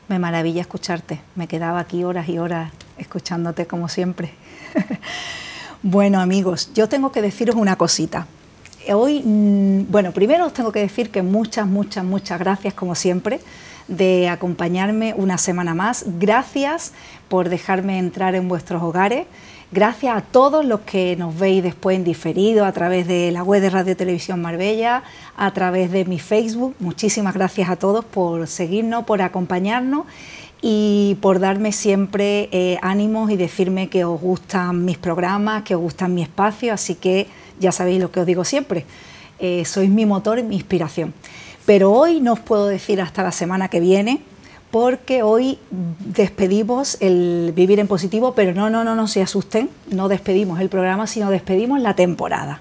Me 0.08 0.18
maravilla 0.18 0.60
escucharte. 0.60 1.20
Me 1.36 1.46
quedaba 1.46 1.78
aquí 1.78 2.02
horas 2.02 2.28
y 2.28 2.38
horas 2.38 2.72
escuchándote 2.98 3.66
como 3.66 3.88
siempre. 3.88 4.34
bueno 5.82 6.20
amigos, 6.20 6.70
yo 6.74 6.88
tengo 6.88 7.12
que 7.12 7.22
deciros 7.22 7.54
una 7.54 7.76
cosita 7.76 8.26
hoy, 8.92 9.22
mm, 9.24 9.90
bueno, 9.90 10.12
primero 10.12 10.46
os 10.46 10.52
tengo 10.52 10.72
que 10.72 10.80
decir 10.80 11.10
que 11.10 11.22
muchas, 11.22 11.66
muchas, 11.66 12.04
muchas 12.04 12.38
gracias 12.38 12.74
como 12.74 12.94
siempre 12.94 13.40
de 13.88 14.28
acompañarme 14.28 15.14
una 15.16 15.38
semana 15.38 15.74
más. 15.74 16.04
Gracias 16.18 16.92
por 17.28 17.48
dejarme 17.48 17.98
entrar 17.98 18.34
en 18.34 18.48
vuestros 18.48 18.82
hogares. 18.82 19.26
Gracias 19.72 20.16
a 20.16 20.20
todos 20.20 20.64
los 20.64 20.80
que 20.80 21.16
nos 21.16 21.36
veis 21.36 21.62
después 21.62 21.96
en 21.96 22.04
diferido 22.04 22.64
a 22.64 22.72
través 22.72 23.08
de 23.08 23.32
la 23.32 23.42
web 23.42 23.60
de 23.60 23.70
Radio 23.70 23.96
Televisión 23.96 24.40
Marbella, 24.40 25.02
a 25.36 25.50
través 25.52 25.90
de 25.90 26.04
mi 26.04 26.18
Facebook. 26.18 26.76
Muchísimas 26.78 27.34
gracias 27.34 27.68
a 27.68 27.76
todos 27.76 28.04
por 28.04 28.46
seguirnos, 28.46 29.04
por 29.04 29.20
acompañarnos 29.20 30.06
y 30.62 31.18
por 31.20 31.40
darme 31.40 31.72
siempre 31.72 32.48
eh, 32.52 32.78
ánimos 32.82 33.30
y 33.30 33.36
decirme 33.36 33.88
que 33.88 34.04
os 34.04 34.20
gustan 34.20 34.84
mis 34.84 34.96
programas, 34.96 35.64
que 35.64 35.74
os 35.74 35.80
gustan 35.80 36.14
mi 36.14 36.22
espacio. 36.22 36.72
Así 36.72 36.94
que 36.94 37.26
ya 37.60 37.72
sabéis 37.72 38.00
lo 38.00 38.10
que 38.10 38.20
os 38.20 38.26
digo 38.26 38.44
siempre. 38.44 38.84
Eh, 39.38 39.64
sois 39.64 39.90
mi 39.90 40.06
motor 40.06 40.38
y 40.38 40.42
mi 40.42 40.56
inspiración. 40.56 41.12
Pero 41.66 41.92
hoy 41.92 42.20
no 42.20 42.34
os 42.34 42.40
puedo 42.40 42.66
decir 42.66 43.00
hasta 43.00 43.22
la 43.22 43.32
semana 43.32 43.68
que 43.68 43.80
viene, 43.80 44.20
porque 44.70 45.22
hoy 45.22 45.58
despedimos 46.00 46.96
el 47.00 47.52
Vivir 47.54 47.78
en 47.78 47.86
Positivo, 47.86 48.34
pero 48.34 48.54
no, 48.54 48.70
no, 48.70 48.84
no, 48.84 48.94
no 48.94 49.06
se 49.06 49.22
asusten, 49.22 49.70
no 49.90 50.08
despedimos 50.08 50.60
el 50.60 50.68
programa, 50.68 51.06
sino 51.06 51.30
despedimos 51.30 51.80
la 51.80 51.94
temporada. 51.94 52.60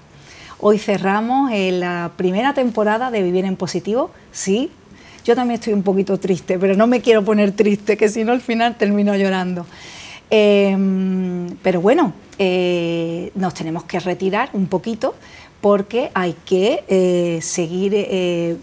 Hoy 0.60 0.78
cerramos 0.78 1.50
eh, 1.52 1.72
la 1.72 2.12
primera 2.16 2.54
temporada 2.54 3.10
de 3.10 3.22
Vivir 3.22 3.44
en 3.44 3.56
Positivo, 3.56 4.10
sí. 4.32 4.70
Yo 5.24 5.34
también 5.34 5.58
estoy 5.58 5.72
un 5.72 5.82
poquito 5.82 6.18
triste, 6.18 6.58
pero 6.58 6.74
no 6.74 6.86
me 6.86 7.00
quiero 7.00 7.24
poner 7.24 7.52
triste, 7.52 7.96
que 7.96 8.08
si 8.08 8.24
no 8.24 8.32
al 8.32 8.40
final 8.40 8.76
termino 8.76 9.16
llorando. 9.16 9.66
Em, 10.30 11.33
pero 11.64 11.80
bueno, 11.80 12.12
eh, 12.38 13.32
nos 13.34 13.54
tenemos 13.54 13.82
que 13.82 13.98
retirar 13.98 14.50
un 14.52 14.68
poquito 14.68 15.16
porque 15.60 16.12
hay 16.14 16.36
que 16.44 16.84
eh, 16.86 17.40
seguir 17.42 18.60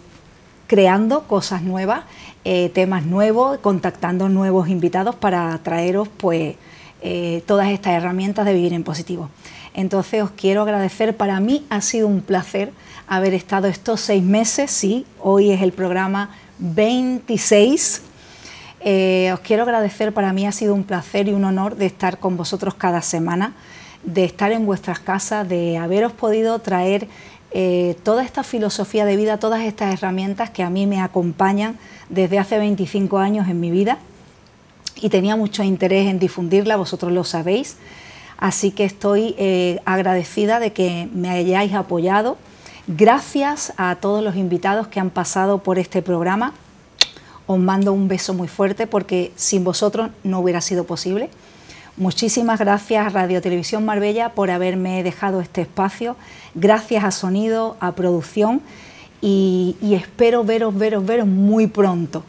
creando 0.66 1.24
cosas 1.24 1.60
nuevas 1.60 2.04
eh, 2.44 2.70
temas 2.70 3.06
nuevos, 3.06 3.58
contactando 3.58 4.28
nuevos 4.28 4.68
invitados 4.68 5.14
para 5.14 5.56
traeros 5.62 6.08
pues 6.08 6.56
eh, 7.00 7.40
todas 7.46 7.68
estas 7.68 7.92
herramientas 7.92 8.44
de 8.44 8.52
vivir 8.52 8.72
en 8.72 8.82
positivo. 8.82 9.30
Entonces 9.74 10.24
os 10.24 10.32
quiero 10.32 10.62
agradecer, 10.62 11.16
para 11.16 11.38
mí 11.38 11.64
ha 11.70 11.80
sido 11.80 12.08
un 12.08 12.20
placer 12.20 12.72
haber 13.06 13.32
estado 13.32 13.68
estos 13.68 14.00
seis 14.00 14.24
meses, 14.24 14.72
sí, 14.72 15.06
hoy 15.20 15.52
es 15.52 15.62
el 15.62 15.70
programa 15.70 16.30
26. 16.58 18.02
Eh, 18.84 19.30
os 19.32 19.40
quiero 19.40 19.62
agradecer, 19.62 20.12
para 20.12 20.32
mí 20.32 20.46
ha 20.46 20.52
sido 20.52 20.74
un 20.74 20.84
placer 20.84 21.28
y 21.28 21.32
un 21.32 21.44
honor 21.44 21.76
de 21.76 21.86
estar 21.86 22.18
con 22.18 22.36
vosotros 22.36 22.74
cada 22.74 23.02
semana, 23.02 23.54
de 24.02 24.24
estar 24.24 24.52
en 24.52 24.66
vuestras 24.66 24.98
casas, 24.98 25.48
de 25.48 25.78
haberos 25.78 26.12
podido 26.12 26.58
traer 26.58 27.08
toda 28.02 28.24
esta 28.24 28.42
filosofía 28.44 29.04
de 29.04 29.14
vida, 29.14 29.36
todas 29.36 29.60
estas 29.64 29.92
herramientas 29.92 30.48
que 30.48 30.62
a 30.62 30.70
mí 30.70 30.86
me 30.86 31.02
acompañan 31.02 31.76
desde 32.08 32.38
hace 32.38 32.56
25 32.56 33.18
años 33.18 33.46
en 33.46 33.60
mi 33.60 33.70
vida 33.70 33.98
y 35.02 35.08
tenía 35.08 35.36
mucho 35.36 35.62
interés 35.62 36.08
en 36.08 36.18
difundirla, 36.18 36.76
vosotros 36.76 37.12
lo 37.12 37.24
sabéis, 37.24 37.76
así 38.38 38.70
que 38.70 38.84
estoy 38.84 39.34
eh, 39.38 39.80
agradecida 39.84 40.60
de 40.60 40.72
que 40.72 41.08
me 41.12 41.28
hayáis 41.28 41.74
apoyado. 41.74 42.38
Gracias 42.86 43.72
a 43.76 43.96
todos 43.96 44.22
los 44.22 44.36
invitados 44.36 44.86
que 44.88 45.00
han 45.00 45.10
pasado 45.10 45.58
por 45.58 45.78
este 45.78 46.02
programa. 46.02 46.52
Os 47.52 47.58
mando 47.58 47.92
un 47.92 48.08
beso 48.08 48.32
muy 48.32 48.48
fuerte 48.48 48.86
porque 48.86 49.30
sin 49.36 49.62
vosotros 49.62 50.08
no 50.24 50.40
hubiera 50.40 50.62
sido 50.62 50.84
posible. 50.84 51.28
Muchísimas 51.98 52.58
gracias 52.58 53.12
Radio 53.12 53.42
Televisión 53.42 53.84
Marbella 53.84 54.30
por 54.30 54.50
haberme 54.50 55.02
dejado 55.02 55.42
este 55.42 55.60
espacio. 55.60 56.16
Gracias 56.54 57.04
a 57.04 57.10
Sonido, 57.10 57.76
a 57.78 57.92
Producción 57.92 58.62
y, 59.20 59.76
espero 59.82 60.44
veros, 60.44 60.74
veros, 60.74 61.04
veros 61.04 61.26
muy 61.26 61.66
pronto. 61.66 62.24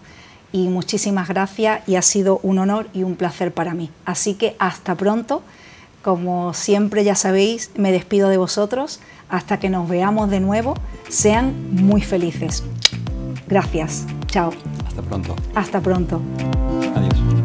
Y 0.52 0.68
muchísimas 0.68 1.30
gracias 1.30 1.88
y 1.88 1.96
ha 1.96 2.02
sido 2.02 2.42
un 2.44 2.60
honor 2.60 2.90
y 2.94 3.04
un 3.04 3.16
placer 3.16 3.54
para 3.54 3.74
mí. 3.74 3.90
Así 4.04 4.34
que 4.34 4.58
hasta 4.60 4.96
pronto. 4.96 5.42
Como 6.02 6.54
siempre 6.54 7.06
ya 7.06 7.16
sabéis, 7.16 7.72
me 7.78 7.94
despido 7.94 8.28
de 8.28 8.36
vosotros. 8.36 9.00
Hasta 9.30 9.58
que 9.58 9.70
nos 9.70 9.88
veamos 9.88 10.30
de 10.30 10.42
nuevo, 10.42 10.74
sean 11.08 11.54
muy 11.72 12.02
felices. 12.02 12.62
Gracias. 13.48 14.06
Chao. 14.28 14.52
Hasta 14.94 15.02
pronto. 15.02 15.36
Hasta 15.56 15.82
pronto. 15.82 16.22
Adiós. 16.96 17.43